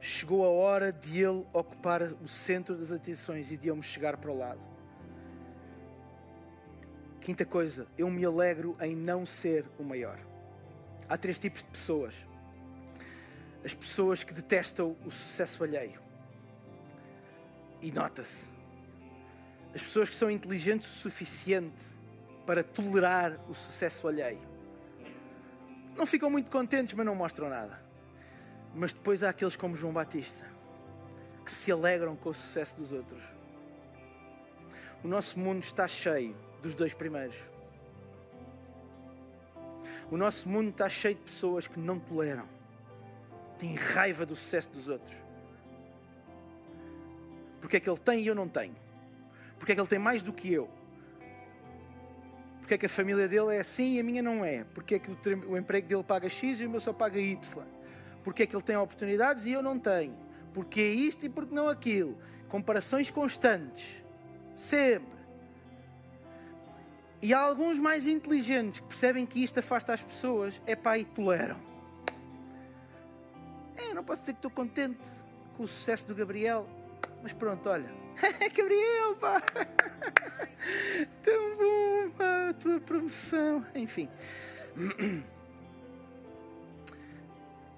Chegou 0.01 0.45
a 0.45 0.49
hora 0.49 0.91
de 0.91 1.23
ele 1.23 1.45
ocupar 1.53 2.03
o 2.03 2.27
centro 2.27 2.75
das 2.75 2.91
atenções 2.91 3.49
e 3.51 3.57
de 3.57 3.69
eu 3.69 3.75
me 3.75 3.81
chegar 3.81 4.17
para 4.17 4.29
o 4.29 4.38
lado. 4.38 4.60
Quinta 7.21 7.45
coisa, 7.45 7.88
eu 7.97 8.10
me 8.10 8.23
alegro 8.23 8.77
em 8.81 8.95
não 8.95 9.25
ser 9.25 9.65
o 9.79 9.83
maior. 9.83 10.19
Há 11.07 11.17
três 11.17 11.39
tipos 11.39 11.63
de 11.63 11.69
pessoas: 11.69 12.13
as 13.63 13.73
pessoas 13.73 14.25
que 14.25 14.33
detestam 14.33 14.97
o 15.05 15.10
sucesso 15.10 15.63
alheio. 15.63 16.01
E 17.81 17.91
nota-se 17.93 18.56
as 19.77 19.83
pessoas 19.83 20.09
que 20.09 20.15
são 20.15 20.31
inteligentes 20.31 20.89
o 20.89 20.95
suficiente 20.95 21.77
para 22.47 22.63
tolerar 22.63 23.37
o 23.47 23.53
sucesso 23.53 24.07
alheio. 24.07 24.41
Não 25.95 26.03
ficam 26.03 26.31
muito 26.31 26.49
contentes, 26.49 26.95
mas 26.95 27.05
não 27.05 27.13
mostram 27.13 27.47
nada. 27.47 27.79
Mas 28.73 28.91
depois 28.91 29.21
há 29.21 29.29
aqueles 29.29 29.55
como 29.55 29.77
João 29.77 29.93
Batista, 29.93 30.43
que 31.45 31.51
se 31.51 31.71
alegram 31.71 32.15
com 32.15 32.29
o 32.29 32.33
sucesso 32.33 32.75
dos 32.75 32.91
outros. 32.91 33.21
O 35.03 35.07
nosso 35.07 35.37
mundo 35.37 35.61
está 35.61 35.87
cheio 35.87 36.35
dos 36.63 36.73
dois 36.73 36.95
primeiros. 36.95 37.35
O 40.09 40.17
nosso 40.17 40.49
mundo 40.49 40.71
está 40.71 40.89
cheio 40.89 41.13
de 41.13 41.21
pessoas 41.21 41.67
que 41.67 41.79
não 41.79 41.99
toleram, 41.99 42.49
têm 43.59 43.75
raiva 43.75 44.25
do 44.25 44.35
sucesso 44.35 44.69
dos 44.69 44.87
outros. 44.87 45.15
Porque 47.61 47.77
é 47.77 47.79
que 47.79 47.87
ele 47.87 47.99
tem 47.99 48.23
e 48.23 48.27
eu 48.27 48.33
não 48.33 48.49
tenho. 48.49 48.87
Porque 49.57 49.71
é 49.71 49.75
que 49.75 49.81
ele 49.81 49.87
tem 49.87 49.99
mais 49.99 50.23
do 50.23 50.31
que 50.31 50.51
eu? 50.51 50.69
Porque 52.59 52.73
é 52.73 52.77
que 52.77 52.85
a 52.85 52.89
família 52.89 53.27
dele 53.27 53.55
é 53.55 53.59
assim 53.59 53.95
e 53.95 53.99
a 53.99 54.03
minha 54.03 54.21
não 54.21 54.43
é? 54.43 54.65
Porque 54.73 54.95
é 54.95 54.99
que 54.99 55.09
o, 55.09 55.17
o 55.51 55.57
emprego 55.57 55.87
dele 55.87 56.03
paga 56.03 56.27
X 56.27 56.59
e 56.59 56.65
o 56.65 56.69
meu 56.69 56.79
só 56.79 56.91
paga 56.91 57.19
Y? 57.19 57.65
Porque 58.23 58.43
é 58.43 58.45
que 58.45 58.55
ele 58.55 58.63
tem 58.63 58.75
oportunidades 58.75 59.45
e 59.45 59.53
eu 59.53 59.61
não 59.61 59.79
tenho? 59.79 60.17
Porque 60.53 60.81
é 60.81 60.89
isto 60.89 61.25
e 61.25 61.29
porque 61.29 61.55
não 61.55 61.69
aquilo? 61.69 62.17
Comparações 62.49 63.09
constantes. 63.09 64.03
Sempre. 64.57 65.17
E 67.21 67.33
há 67.33 67.39
alguns 67.39 67.79
mais 67.79 68.05
inteligentes 68.05 68.79
que 68.79 68.87
percebem 68.87 69.25
que 69.25 69.43
isto 69.43 69.59
afasta 69.59 69.93
as 69.93 70.01
pessoas, 70.01 70.61
é 70.65 70.75
pá, 70.75 70.97
e 70.97 71.05
toleram. 71.05 71.57
É, 73.77 73.93
não 73.93 74.03
posso 74.03 74.21
dizer 74.21 74.33
que 74.33 74.39
estou 74.39 74.51
contente 74.51 74.99
com 75.55 75.63
o 75.63 75.67
sucesso 75.67 76.07
do 76.07 76.13
Gabriel, 76.13 76.67
mas 77.23 77.31
pronto, 77.33 77.69
olha, 77.69 77.89
Gabriel, 78.56 79.15
pá! 79.19 79.41
Tão 81.23 81.56
bom, 81.56 82.10
pá, 82.17 82.49
a 82.49 82.53
tua 82.53 82.80
promoção. 82.80 83.65
Enfim. 83.75 84.10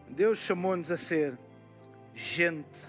Deus 0.10 0.39
chamou-nos 0.39 0.91
a 0.91 0.97
ser 0.97 1.38
gente 2.15 2.80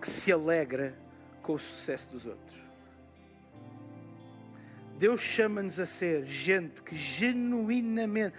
que 0.00 0.08
se 0.08 0.32
alegra 0.32 0.94
com 1.42 1.54
o 1.54 1.58
sucesso 1.58 2.10
dos 2.10 2.26
outros. 2.26 2.60
Deus 4.98 5.20
chama-nos 5.20 5.80
a 5.80 5.86
ser 5.86 6.26
gente 6.26 6.82
que 6.82 6.94
genuinamente, 6.94 8.36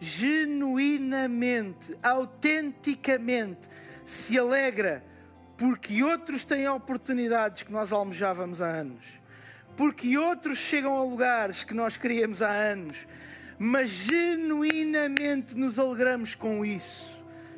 genuinamente, 0.00 1.96
autenticamente 2.02 3.68
se 4.04 4.38
alegra 4.38 5.02
porque 5.56 6.02
outros 6.02 6.44
têm 6.44 6.68
oportunidades 6.68 7.62
que 7.62 7.72
nós 7.72 7.92
almejávamos 7.92 8.60
há 8.60 8.68
anos, 8.68 9.04
porque 9.76 10.16
outros 10.18 10.58
chegam 10.58 10.96
a 10.96 11.02
lugares 11.02 11.64
que 11.64 11.74
nós 11.74 11.96
queríamos 11.96 12.42
há 12.42 12.50
anos, 12.50 12.96
mas 13.58 13.88
genuinamente 13.88 15.54
nos 15.54 15.78
alegramos 15.78 16.34
com 16.34 16.64
isso, 16.64 17.06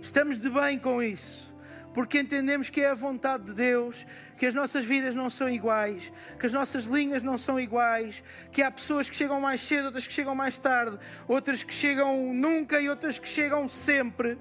estamos 0.01 0.41
de 0.41 0.49
bem 0.49 0.79
com 0.79 1.03
isso. 1.03 1.49
Porque 1.95 2.21
entendemos 2.21 2.71
que 2.71 2.81
é 2.81 2.91
a 2.91 2.95
vontade 2.95 3.45
de 3.47 3.55
Deus, 3.55 4.07
que 4.37 4.47
as 4.47 4.55
nossas 4.55 4.85
vidas 4.85 5.17
não 5.17 5.29
são 5.29 5.49
iguais, 5.49 6.13
que 6.39 6.47
as 6.47 6.53
nossas 6.53 6.85
linhas 6.85 7.25
não 7.25 7.37
são 7.37 7.59
iguais, 7.59 8.23
que 8.53 8.63
há 8.63 8.71
pessoas 8.71 9.11
que 9.11 9.17
chegam 9.17 9.41
mais 9.41 9.61
cedo, 9.61 9.87
outras 9.87 10.07
que 10.07 10.13
chegam 10.13 10.33
mais 10.33 10.57
tarde, 10.57 10.97
outras 11.27 11.65
que 11.65 11.75
chegam 11.75 12.33
nunca 12.33 12.81
e 12.81 12.89
outras 12.89 13.19
que 13.19 13.27
chegam 13.29 13.69
sempre. 13.69 14.39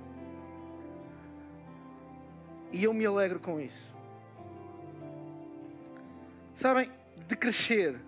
E 2.72 2.84
eu 2.84 2.94
me 2.94 3.06
alegro 3.06 3.40
com 3.40 3.60
isso. 3.60 3.96
Sabem, 6.56 6.92
de 7.28 7.36
crescer 7.36 8.00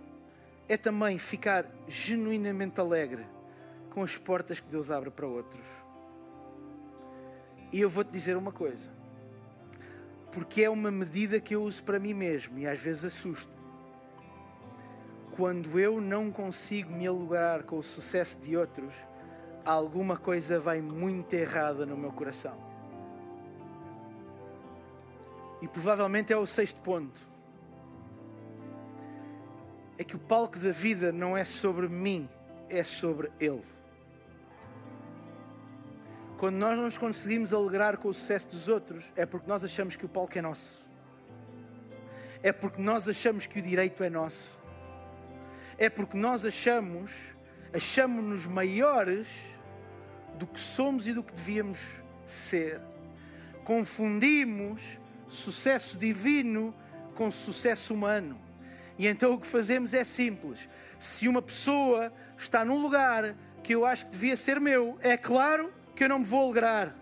é 0.68 0.78
também 0.78 1.18
ficar 1.18 1.66
genuinamente 1.88 2.80
alegre 2.80 3.26
com 3.90 4.04
as 4.04 4.18
portas 4.18 4.60
que 4.60 4.70
Deus 4.70 4.92
abre 4.92 5.10
para 5.10 5.26
outros. 5.26 5.66
E 7.72 7.82
eu 7.82 7.90
vou-te 7.90 8.12
dizer 8.12 8.38
uma 8.38 8.52
coisa. 8.52 8.90
Porque 10.32 10.64
é 10.64 10.70
uma 10.70 10.92
medida 10.92 11.40
que 11.40 11.56
eu 11.56 11.64
uso 11.64 11.84
para 11.84 12.00
mim 12.00 12.14
mesmo 12.14 12.60
e 12.60 12.68
às 12.68 12.80
vezes 12.80 13.06
assusto. 13.06 13.52
Quando 15.36 15.80
eu 15.80 16.00
não 16.02 16.32
consigo 16.32 16.92
me 16.92 17.08
alegrar 17.08 17.64
com 17.64 17.78
o 17.78 17.84
sucesso 17.84 18.38
de 18.40 18.58
outros, 18.58 18.94
alguma 19.66 20.18
coisa 20.18 20.60
vai 20.60 20.82
muito 20.82 21.34
errada 21.34 21.86
no 21.86 21.98
meu 21.98 22.12
coração. 22.12 22.69
E 25.62 25.68
provavelmente 25.68 26.32
é 26.32 26.38
o 26.38 26.46
sexto 26.46 26.80
ponto. 26.82 27.28
É 29.98 30.04
que 30.04 30.16
o 30.16 30.20
palco 30.20 30.58
da 30.58 30.72
vida 30.72 31.12
não 31.12 31.36
é 31.36 31.44
sobre 31.44 31.88
mim, 31.90 32.30
é 32.70 32.84
sobre 32.84 33.32
Ele. 33.40 33.64
Quando 36.38 36.56
nós 36.56 36.78
não 36.78 36.86
nos 36.86 36.98
conseguimos 36.98 37.54
alegrar 37.54 37.98
com 37.98 38.08
o 38.08 38.14
sucesso 38.14 38.48
dos 38.48 38.70
outros, 38.70 39.04
é 39.14 39.26
porque 39.26 39.46
nós 39.46 39.62
achamos 39.62 39.98
que 39.98 40.06
o 40.06 40.10
palco 40.10 40.38
é 40.38 40.42
nosso. 40.42 40.86
é 42.42 42.54
porque 42.54 42.82
nós 42.82 43.06
achamos 43.08 43.46
que 43.46 43.60
o 43.60 43.62
direito 43.62 44.02
é 44.02 44.10
nosso. 44.10 44.58
É 45.78 45.90
porque 45.90 46.16
nós 46.16 46.46
achamos, 46.46 47.12
achamos-nos 47.74 48.46
maiores 48.46 49.28
do 50.38 50.48
que 50.48 50.60
somos 50.60 51.08
e 51.08 51.14
do 51.14 51.22
que 51.22 51.34
devíamos 51.34 51.80
ser. 52.26 52.80
Confundimos 53.66 54.82
sucesso 55.30 55.98
divino 55.98 56.74
com 57.16 57.30
sucesso 57.32 57.94
humano. 57.94 58.40
E 58.98 59.08
então 59.08 59.34
o 59.34 59.40
que 59.40 59.48
fazemos 59.48 59.94
é 59.94 60.04
simples. 60.04 60.68
Se 61.00 61.28
uma 61.28 61.42
pessoa 61.42 62.12
está 62.38 62.66
num 62.66 62.82
lugar 62.82 63.36
que 63.64 63.74
eu 63.74 63.86
acho 63.86 64.06
que 64.06 64.12
devia 64.12 64.36
ser 64.36 64.60
meu, 64.60 64.98
é 65.02 65.18
claro 65.18 65.74
que 65.96 66.04
eu 66.04 66.10
não 66.10 66.20
me 66.20 66.26
vou 66.26 66.46
alegrar. 66.46 66.96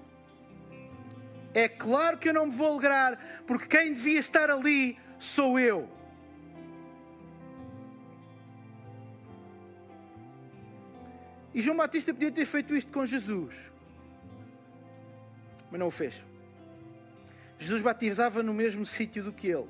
É 1.54 1.68
claro 1.68 2.18
que 2.18 2.30
eu 2.30 2.34
não 2.34 2.46
me 2.46 2.52
vou 2.52 2.74
alegrar, 2.74 3.18
porque 3.48 3.66
quem 3.66 3.94
devia 3.94 4.20
estar 4.20 4.52
ali 4.52 4.98
sou 5.18 5.60
eu. 5.60 5.90
E 11.54 11.62
João 11.62 11.78
Batista 11.78 12.14
podia 12.14 12.32
ter 12.32 12.46
feito 12.46 12.76
isto 12.76 12.92
com 12.92 13.04
Jesus, 13.04 13.56
mas 15.72 15.80
não 15.80 15.88
o 15.88 15.92
fez. 15.92 16.24
Jesus 17.60 17.82
batizava 17.82 18.44
no 18.44 18.54
mesmo 18.54 18.86
sítio 18.86 19.24
do 19.24 19.34
que 19.34 19.48
ele. 19.48 19.68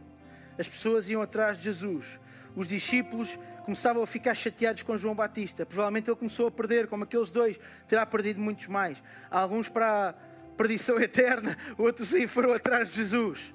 As 0.57 0.67
pessoas 0.67 1.09
iam 1.09 1.21
atrás 1.21 1.57
de 1.57 1.63
Jesus. 1.63 2.19
Os 2.55 2.67
discípulos 2.67 3.37
começavam 3.63 4.01
a 4.01 4.07
ficar 4.07 4.33
chateados 4.33 4.81
com 4.81 4.97
João 4.97 5.13
Batista. 5.13 5.65
Provavelmente 5.65 6.09
ele 6.09 6.17
começou 6.17 6.47
a 6.47 6.51
perder, 6.51 6.87
como 6.87 7.03
aqueles 7.03 7.29
dois, 7.29 7.59
terá 7.87 8.05
perdido 8.05 8.39
muitos 8.39 8.67
mais. 8.67 9.01
Alguns 9.29 9.69
para 9.69 10.09
a 10.09 10.13
perdição 10.55 10.97
eterna, 11.01 11.57
outros 11.77 12.13
aí 12.13 12.27
foram 12.27 12.51
atrás 12.53 12.89
de 12.89 12.95
Jesus. 12.95 13.53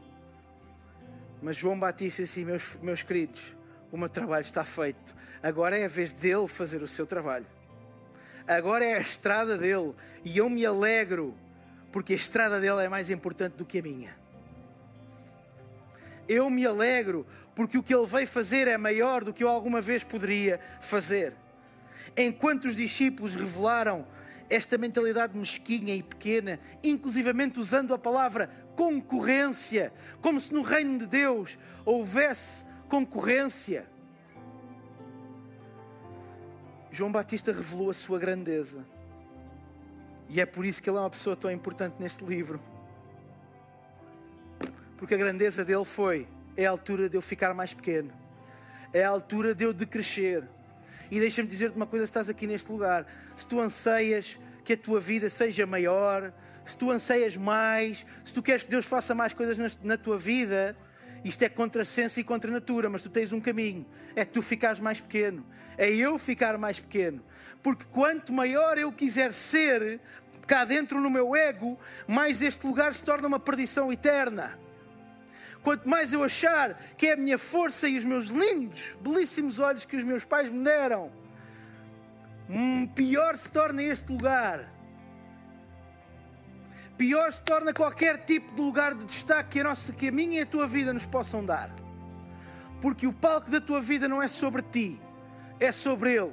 Mas 1.42 1.56
João 1.56 1.78
Batista 1.78 2.22
disse: 2.22 2.44
meus, 2.44 2.62
meus 2.80 3.02
queridos, 3.02 3.40
o 3.90 3.96
meu 3.96 4.08
trabalho 4.08 4.44
está 4.44 4.64
feito. 4.64 5.16
Agora 5.42 5.76
é 5.76 5.84
a 5.84 5.88
vez 5.88 6.12
dele 6.12 6.46
fazer 6.46 6.82
o 6.82 6.88
seu 6.88 7.06
trabalho. 7.06 7.46
Agora 8.46 8.84
é 8.84 8.94
a 8.94 9.00
estrada 9.00 9.58
dele. 9.58 9.94
E 10.24 10.38
eu 10.38 10.48
me 10.48 10.64
alegro, 10.64 11.34
porque 11.90 12.12
a 12.12 12.16
estrada 12.16 12.60
dele 12.60 12.84
é 12.84 12.88
mais 12.88 13.10
importante 13.10 13.54
do 13.54 13.64
que 13.64 13.78
a 13.78 13.82
minha. 13.82 14.21
Eu 16.28 16.48
me 16.48 16.66
alegro, 16.66 17.26
porque 17.54 17.76
o 17.76 17.82
que 17.82 17.94
ele 17.94 18.06
veio 18.06 18.26
fazer 18.26 18.68
é 18.68 18.76
maior 18.76 19.24
do 19.24 19.32
que 19.32 19.42
eu 19.42 19.48
alguma 19.48 19.80
vez 19.80 20.02
poderia 20.04 20.60
fazer. 20.80 21.34
Enquanto 22.16 22.66
os 22.66 22.76
discípulos 22.76 23.34
revelaram 23.34 24.06
esta 24.48 24.76
mentalidade 24.76 25.36
mesquinha 25.36 25.94
e 25.94 26.02
pequena, 26.02 26.60
inclusivamente 26.82 27.58
usando 27.58 27.94
a 27.94 27.98
palavra 27.98 28.50
concorrência, 28.76 29.92
como 30.20 30.40
se 30.40 30.52
no 30.52 30.62
reino 30.62 30.98
de 30.98 31.06
Deus 31.06 31.58
houvesse 31.84 32.64
concorrência. 32.88 33.86
João 36.90 37.10
Batista 37.10 37.52
revelou 37.52 37.88
a 37.88 37.94
sua 37.94 38.18
grandeza. 38.18 38.86
E 40.28 40.40
é 40.40 40.46
por 40.46 40.66
isso 40.66 40.82
que 40.82 40.90
ele 40.90 40.98
é 40.98 41.00
uma 41.00 41.10
pessoa 41.10 41.34
tão 41.34 41.50
importante 41.50 41.96
neste 41.98 42.22
livro. 42.22 42.60
Porque 45.02 45.16
a 45.16 45.18
grandeza 45.18 45.64
dele 45.64 45.84
foi: 45.84 46.28
é 46.56 46.64
a 46.64 46.70
altura 46.70 47.08
de 47.08 47.16
eu 47.16 47.20
ficar 47.20 47.52
mais 47.54 47.74
pequeno, 47.74 48.12
é 48.92 49.02
a 49.02 49.08
altura 49.08 49.52
de 49.52 49.64
eu 49.64 49.72
decrescer. 49.72 50.44
E 51.10 51.18
deixa-me 51.18 51.48
dizer-te 51.48 51.74
uma 51.74 51.88
coisa: 51.88 52.06
se 52.06 52.10
estás 52.10 52.28
aqui 52.28 52.46
neste 52.46 52.70
lugar, 52.70 53.04
se 53.36 53.44
tu 53.44 53.60
anseias 53.60 54.38
que 54.64 54.74
a 54.74 54.76
tua 54.76 55.00
vida 55.00 55.28
seja 55.28 55.66
maior, 55.66 56.32
se 56.64 56.76
tu 56.76 56.88
anseias 56.88 57.36
mais, 57.36 58.06
se 58.24 58.32
tu 58.32 58.40
queres 58.40 58.62
que 58.62 58.70
Deus 58.70 58.86
faça 58.86 59.12
mais 59.12 59.34
coisas 59.34 59.76
na, 59.82 59.96
tua 59.96 60.16
vida, 60.16 60.76
isto 61.24 61.42
é 61.42 61.48
contra 61.48 61.84
senso 61.84 62.20
e 62.20 62.22
contra 62.22 62.48
natura, 62.48 62.88
mas 62.88 63.02
tu 63.02 63.10
tens 63.10 63.32
um 63.32 63.40
caminho: 63.40 63.84
é 64.14 64.24
tu 64.24 64.40
ficares 64.40 64.78
mais 64.78 65.00
pequeno, 65.00 65.44
é 65.76 65.90
eu 65.90 66.16
ficar 66.16 66.56
mais 66.56 66.78
pequeno. 66.78 67.20
Porque 67.60 67.84
quanto 67.90 68.32
maior 68.32 68.78
eu 68.78 68.92
quiser 68.92 69.34
ser, 69.34 69.98
cá 70.46 70.64
dentro 70.64 71.00
no 71.00 71.10
meu 71.10 71.34
ego, 71.34 71.76
mais 72.06 72.40
este 72.40 72.64
lugar 72.64 72.94
se 72.94 73.02
torna 73.02 73.26
uma 73.26 73.40
perdição 73.40 73.92
eterna. 73.92 74.61
Quanto 75.62 75.88
mais 75.88 76.12
eu 76.12 76.24
achar 76.24 76.74
que 76.96 77.06
é 77.06 77.12
a 77.12 77.16
minha 77.16 77.38
força 77.38 77.88
e 77.88 77.96
os 77.96 78.04
meus 78.04 78.26
lindos, 78.26 78.82
belíssimos 79.00 79.58
olhos 79.58 79.84
que 79.84 79.96
os 79.96 80.04
meus 80.04 80.24
pais 80.24 80.50
me 80.50 80.64
deram, 80.64 81.12
hum, 82.50 82.86
pior 82.88 83.36
se 83.36 83.50
torna 83.50 83.82
este 83.82 84.10
lugar 84.10 84.72
pior 87.02 87.32
se 87.32 87.42
torna 87.42 87.72
qualquer 87.72 88.24
tipo 88.24 88.54
de 88.54 88.60
lugar 88.60 88.94
de 88.94 89.04
destaque 89.04 89.50
que 89.50 89.60
a, 89.60 89.64
nossa, 89.64 89.92
que 89.92 90.06
a 90.06 90.12
minha 90.12 90.38
e 90.38 90.42
a 90.42 90.46
tua 90.46 90.68
vida 90.68 90.92
nos 90.92 91.04
possam 91.04 91.44
dar. 91.44 91.68
Porque 92.80 93.08
o 93.08 93.12
palco 93.12 93.50
da 93.50 93.60
tua 93.60 93.80
vida 93.80 94.06
não 94.06 94.22
é 94.22 94.28
sobre 94.28 94.62
ti, 94.62 95.00
é 95.58 95.72
sobre 95.72 96.12
Ele. 96.12 96.32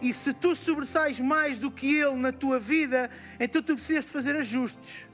E 0.00 0.14
se 0.14 0.32
tu 0.32 0.54
sobressais 0.54 1.18
mais 1.18 1.58
do 1.58 1.68
que 1.68 1.98
Ele 1.98 2.14
na 2.14 2.30
tua 2.30 2.60
vida, 2.60 3.10
então 3.40 3.60
tu 3.60 3.74
precisas 3.74 4.04
de 4.04 4.10
fazer 4.12 4.36
ajustes. 4.36 5.06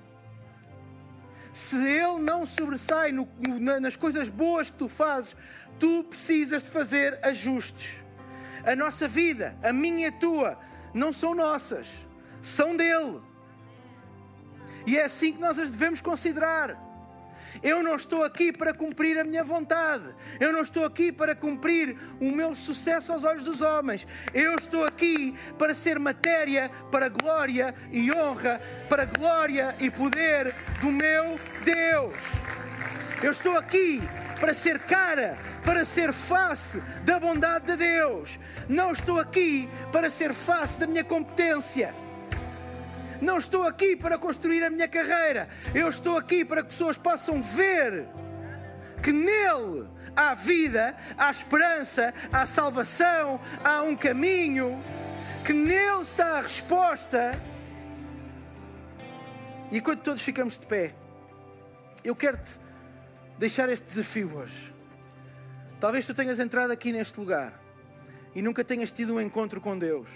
Se 1.53 1.77
Ele 1.77 2.21
não 2.21 2.47
sobressai 2.47 3.13
no, 3.13 3.29
nas 3.81 3.97
coisas 3.97 4.29
boas 4.29 4.71
que 4.71 4.77
tu 4.77 4.89
fazes, 4.89 5.35
tu 5.79 6.05
precisas 6.05 6.63
de 6.63 6.71
fazer 6.71 7.19
ajustes. 7.23 7.91
A 8.65 8.77
nossa 8.77 9.09
vida, 9.09 9.57
a 9.63 9.73
minha 9.73 10.07
e 10.07 10.07
a 10.07 10.13
tua, 10.13 10.59
não 10.93 11.13
são 11.13 11.35
nossas, 11.35 11.87
são 12.43 12.77
dele. 12.77 13.21
E 14.87 14.97
é 14.97 15.05
assim 15.05 15.33
que 15.33 15.41
nós 15.41 15.59
as 15.59 15.71
devemos 15.71 16.01
considerar. 16.01 16.90
Eu 17.63 17.83
não 17.83 17.97
estou 17.97 18.25
aqui 18.25 18.53
para 18.53 18.73
cumprir 18.73 19.19
a 19.19 19.25
minha 19.25 19.45
vontade. 19.45 20.15
Eu 20.39 20.53
não 20.53 20.63
estou 20.63 20.85
aqui 20.85 21.13
para 21.13 21.35
cumprir 21.35 21.97
o 22.21 22.31
meu 22.31 22.55
sucesso 22.55 23.13
aos 23.13 23.25
olhos 23.25 23.45
dos 23.45 23.61
homens. 23.61 24.07
Eu 24.33 24.55
estou 24.57 24.85
aqui 24.85 25.35
para 25.59 25.75
ser 25.75 25.99
matéria 25.99 26.71
para 26.91 27.09
glória 27.09 27.75
e 27.91 28.13
honra, 28.13 28.61
para 28.89 29.05
glória 29.05 29.75
e 29.79 29.91
poder 29.91 30.55
do 30.81 30.91
meu 30.91 31.39
Deus. 31.65 32.17
Eu 33.23 33.31
estou 33.31 33.57
aqui 33.57 34.01
para 34.39 34.55
ser 34.55 34.79
cara, 34.81 35.39
para 35.65 35.85
ser 35.85 36.13
face 36.13 36.81
da 37.05 37.21
bondade 37.21 37.67
de 37.67 37.77
Deus. 37.77 38.39
Não 38.69 38.93
estou 38.93 39.19
aqui 39.19 39.69
para 39.93 40.09
ser 40.09 40.33
face 40.33 40.81
da 40.81 40.87
minha 40.87 41.05
competência. 41.05 41.95
Não 43.21 43.39
estou 43.39 43.65
aqui 43.65 43.97
para 43.97 44.17
construir 44.17 44.65
a 44.65 44.71
minha 44.71 44.89
carreira. 44.89 45.49
Eu 45.75 45.89
estou 45.89 46.17
aqui 46.17 46.45
para 46.45 46.63
que 46.63 46.71
pessoas 46.71 46.97
possam 46.97 47.43
ver 47.43 48.07
que 49.03 49.13
nele 49.13 49.89
há 50.15 50.35
vida, 50.35 50.97
há 51.17 51.31
esperança, 51.31 52.13
há 52.33 52.47
salvação, 52.47 53.41
há 53.65 53.83
um 53.83 53.97
caminho, 53.97 54.79
que 55.45 55.53
nele 55.53 56.03
está 56.03 56.39
a 56.39 56.43
resposta. 56.43 57.41
E 59.71 59.79
enquanto 59.79 60.03
todos 60.03 60.23
ficamos 60.23 60.59
de 60.59 60.67
pé, 60.67 60.95
eu 62.05 62.15
quero-te 62.17 62.51
deixar 63.39 63.69
este 63.69 63.87
desafio 63.87 64.37
hoje. 64.37 64.75
Talvez 65.79 66.07
tu 66.07 66.15
tenhas 66.15 66.39
entrado 66.39 66.71
aqui 66.71 66.93
neste 66.93 67.19
lugar 67.19 67.59
e 68.35 68.43
nunca 68.43 68.63
tenhas 68.63 68.93
tido 68.93 69.15
um 69.15 69.21
encontro 69.21 69.61
com 69.61 69.79
Deus, 69.79 70.09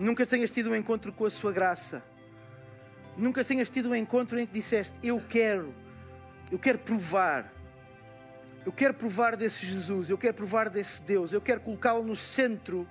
nunca 0.00 0.26
tenhas 0.26 0.50
tido 0.50 0.70
um 0.70 0.76
encontro 0.76 1.12
com 1.12 1.24
a 1.24 1.30
Sua 1.30 1.52
graça 1.52 2.02
nunca 3.16 3.44
tenhas 3.44 3.70
tido 3.70 3.90
um 3.90 3.94
encontro 3.94 4.38
em 4.38 4.46
que 4.46 4.52
disseste: 4.52 4.96
Eu 5.02 5.20
quero, 5.20 5.74
eu 6.50 6.58
quero 6.58 6.78
provar, 6.78 7.52
eu 8.64 8.72
quero 8.72 8.94
provar 8.94 9.36
desse 9.36 9.66
Jesus, 9.66 10.10
eu 10.10 10.18
quero 10.18 10.34
provar 10.34 10.68
desse 10.68 11.00
Deus, 11.02 11.32
eu 11.32 11.40
quero 11.40 11.60
colocá-lo 11.60 12.02
no 12.02 12.16
centro 12.16 12.88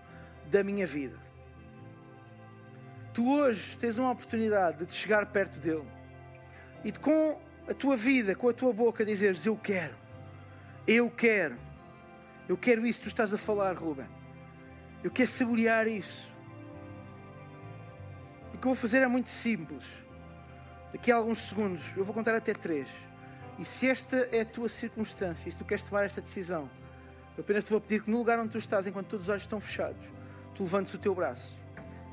da 0.49 0.63
minha 0.63 0.85
vida. 0.85 1.17
Tu 3.13 3.27
hoje 3.27 3.77
tens 3.77 3.97
uma 3.97 4.11
oportunidade 4.11 4.79
de 4.79 4.85
te 4.85 4.95
chegar 4.95 5.25
perto 5.25 5.59
dele 5.59 5.87
e 6.83 6.91
de 6.91 6.99
com 6.99 7.39
a 7.67 7.73
tua 7.73 7.97
vida, 7.97 8.35
com 8.35 8.47
a 8.49 8.53
tua 8.53 8.71
boca, 8.71 9.03
dizeres: 9.03 9.45
Eu 9.45 9.57
quero, 9.57 9.95
eu 10.87 11.09
quero, 11.09 11.57
eu 12.47 12.55
quero 12.55 12.85
isso 12.85 12.99
que 12.99 13.05
tu 13.05 13.09
estás 13.09 13.33
a 13.33 13.37
falar, 13.37 13.73
Ruben. 13.77 14.07
Eu 15.03 15.09
quero 15.09 15.29
saborear 15.29 15.87
isso. 15.87 16.29
Que 18.59 18.65
vou 18.65 18.75
fazer 18.75 19.01
é 19.01 19.07
muito 19.07 19.29
simples. 19.29 19.83
Daqui 20.91 21.11
a 21.11 21.15
alguns 21.15 21.39
segundos, 21.39 21.81
eu 21.95 22.03
vou 22.03 22.13
contar 22.13 22.35
até 22.35 22.53
três. 22.53 22.87
E 23.57 23.65
se 23.65 23.87
esta 23.87 24.27
é 24.31 24.41
a 24.41 24.45
tua 24.45 24.67
circunstância, 24.67 25.49
se 25.51 25.57
tu 25.57 25.63
queres 25.63 25.83
tomar 25.83 26.05
esta 26.05 26.21
decisão, 26.21 26.69
eu 27.37 27.41
apenas 27.41 27.63
te 27.63 27.69
vou 27.69 27.79
pedir 27.79 28.03
que 28.03 28.11
no 28.11 28.17
lugar 28.17 28.39
onde 28.39 28.49
tu 28.49 28.57
estás, 28.57 28.85
enquanto 28.87 29.07
todos 29.07 29.25
os 29.25 29.29
olhos 29.29 29.43
estão 29.43 29.59
fechados, 29.61 30.05
tu 30.55 30.63
levantes 30.63 30.93
o 30.93 30.97
teu 30.97 31.15
braço. 31.15 31.57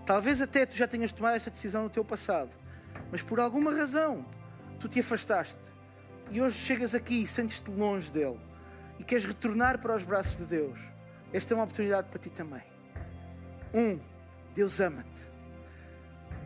Talvez 0.04 0.40
até 0.40 0.64
tu 0.64 0.76
já 0.76 0.86
tenhas 0.86 1.12
tomado 1.12 1.34
esta 1.34 1.50
decisão 1.50 1.82
no 1.82 1.90
teu 1.90 2.04
passado, 2.04 2.50
mas 3.10 3.22
por 3.22 3.40
alguma 3.40 3.74
razão 3.74 4.24
tu 4.78 4.88
te 4.88 5.00
afastaste 5.00 5.58
e 6.30 6.40
hoje 6.40 6.56
chegas 6.56 6.94
aqui 6.94 7.22
e 7.22 7.26
sentes-te 7.26 7.70
longe 7.70 8.10
dele 8.12 8.38
e 9.00 9.04
queres 9.04 9.24
retornar 9.24 9.80
para 9.80 9.96
os 9.96 10.04
braços 10.04 10.36
de 10.36 10.44
Deus. 10.44 10.78
Esta 11.32 11.54
é 11.54 11.56
uma 11.56 11.64
oportunidade 11.64 12.08
para 12.08 12.20
ti 12.20 12.30
também. 12.30 12.62
Um, 13.74 13.98
Deus 14.54 14.80
ama-te. 14.80 15.35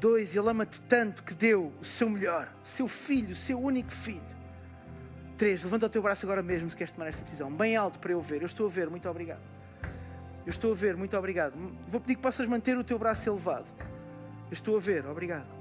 Dois, 0.01 0.35
Ele 0.35 0.49
ama-te 0.49 0.81
tanto 0.83 1.23
que 1.23 1.35
deu 1.35 1.73
o 1.81 1.85
seu 1.85 2.09
melhor, 2.09 2.49
o 2.65 2.69
seu 2.69 2.89
filho, 2.89 3.33
o 3.33 3.37
seu 3.37 3.61
único 3.61 3.93
filho. 3.93 4.23
Três, 5.37 5.63
levanta 5.63 5.87
o 5.87 5.91
teu 5.91 6.03
braço 6.03 6.25
agora 6.27 6.43
mesmo 6.43 6.71
se 6.71 6.77
queres 6.77 6.93
tomar 6.93 7.09
esta 7.09 7.23
decisão. 7.23 7.53
Bem 7.53 7.77
alto 7.77 7.99
para 7.99 8.13
eu 8.13 8.21
ver. 8.21 8.43
Eu 8.43 8.47
estou 8.47 8.67
a 8.67 8.71
ver, 8.71 8.89
muito 8.91 9.09
obrigado. 9.09 9.41
Eu 10.47 10.51
estou 10.51 10.73
a 10.73 10.75
ver, 10.75 10.97
muito 10.97 11.17
obrigado. 11.17 11.55
Vou 11.87 12.01
pedir 12.01 12.17
que 12.17 12.23
possas 12.23 12.47
manter 12.47 12.77
o 12.77 12.85
teu 12.85 12.99
braço 12.99 13.29
elevado. 13.29 13.67
Eu 14.51 14.55
estou 14.55 14.77
a 14.77 14.81
ver, 14.81 15.07
obrigado. 15.07 15.61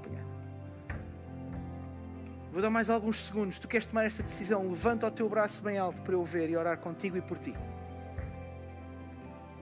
Vou 2.52 2.60
dar 2.60 2.70
mais 2.70 2.90
alguns 2.90 3.22
segundos. 3.22 3.58
Tu 3.58 3.68
queres 3.68 3.86
tomar 3.86 4.04
esta 4.04 4.22
decisão? 4.22 4.68
Levanta 4.68 5.06
o 5.06 5.10
teu 5.10 5.28
braço 5.28 5.62
bem 5.62 5.78
alto 5.78 6.02
para 6.02 6.14
eu 6.14 6.24
ver 6.24 6.50
e 6.50 6.56
orar 6.56 6.78
contigo 6.78 7.16
e 7.16 7.22
por 7.22 7.38
ti. 7.38 7.54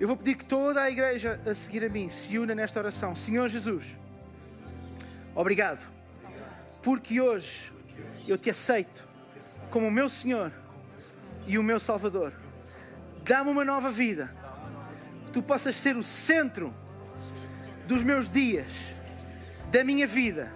Eu 0.00 0.06
vou 0.06 0.16
pedir 0.16 0.36
que 0.36 0.44
toda 0.44 0.80
a 0.80 0.90
igreja 0.90 1.40
a 1.44 1.54
seguir 1.54 1.84
a 1.84 1.88
mim 1.88 2.08
se 2.08 2.38
una 2.38 2.54
nesta 2.54 2.78
oração. 2.78 3.14
Senhor 3.14 3.48
Jesus, 3.48 3.96
obrigado, 5.34 5.86
porque 6.82 7.20
hoje 7.20 7.72
eu 8.26 8.36
te 8.36 8.50
aceito 8.50 9.06
como 9.70 9.86
o 9.86 9.90
meu 9.90 10.08
Senhor 10.08 10.52
e 11.46 11.58
o 11.58 11.62
meu 11.62 11.80
Salvador. 11.80 12.32
Dá-me 13.24 13.50
uma 13.50 13.64
nova 13.64 13.90
vida. 13.90 14.30
Tu 15.32 15.42
possas 15.42 15.76
ser 15.76 15.96
o 15.96 16.02
centro 16.02 16.74
dos 17.86 18.02
meus 18.02 18.30
dias, 18.30 18.70
da 19.70 19.84
minha 19.84 20.06
vida. 20.06 20.50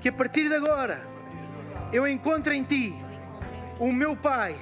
Que 0.00 0.08
a 0.08 0.12
partir 0.12 0.48
de 0.48 0.54
agora 0.54 1.00
eu 1.92 2.06
encontro 2.06 2.52
em 2.52 2.64
Ti 2.64 2.94
o 3.78 3.92
meu 3.92 4.16
Pai 4.16 4.56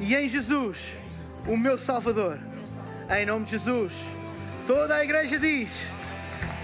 e 0.00 0.14
em 0.14 0.28
Jesus 0.28 0.96
o 1.46 1.56
meu 1.56 1.78
Salvador. 1.78 2.38
Em 3.10 3.24
nome 3.24 3.44
de 3.44 3.52
Jesus. 3.52 3.92
Toda 4.66 4.96
a 4.96 5.04
igreja 5.04 5.38
diz: 5.38 5.80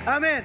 Amém. 0.05 0.45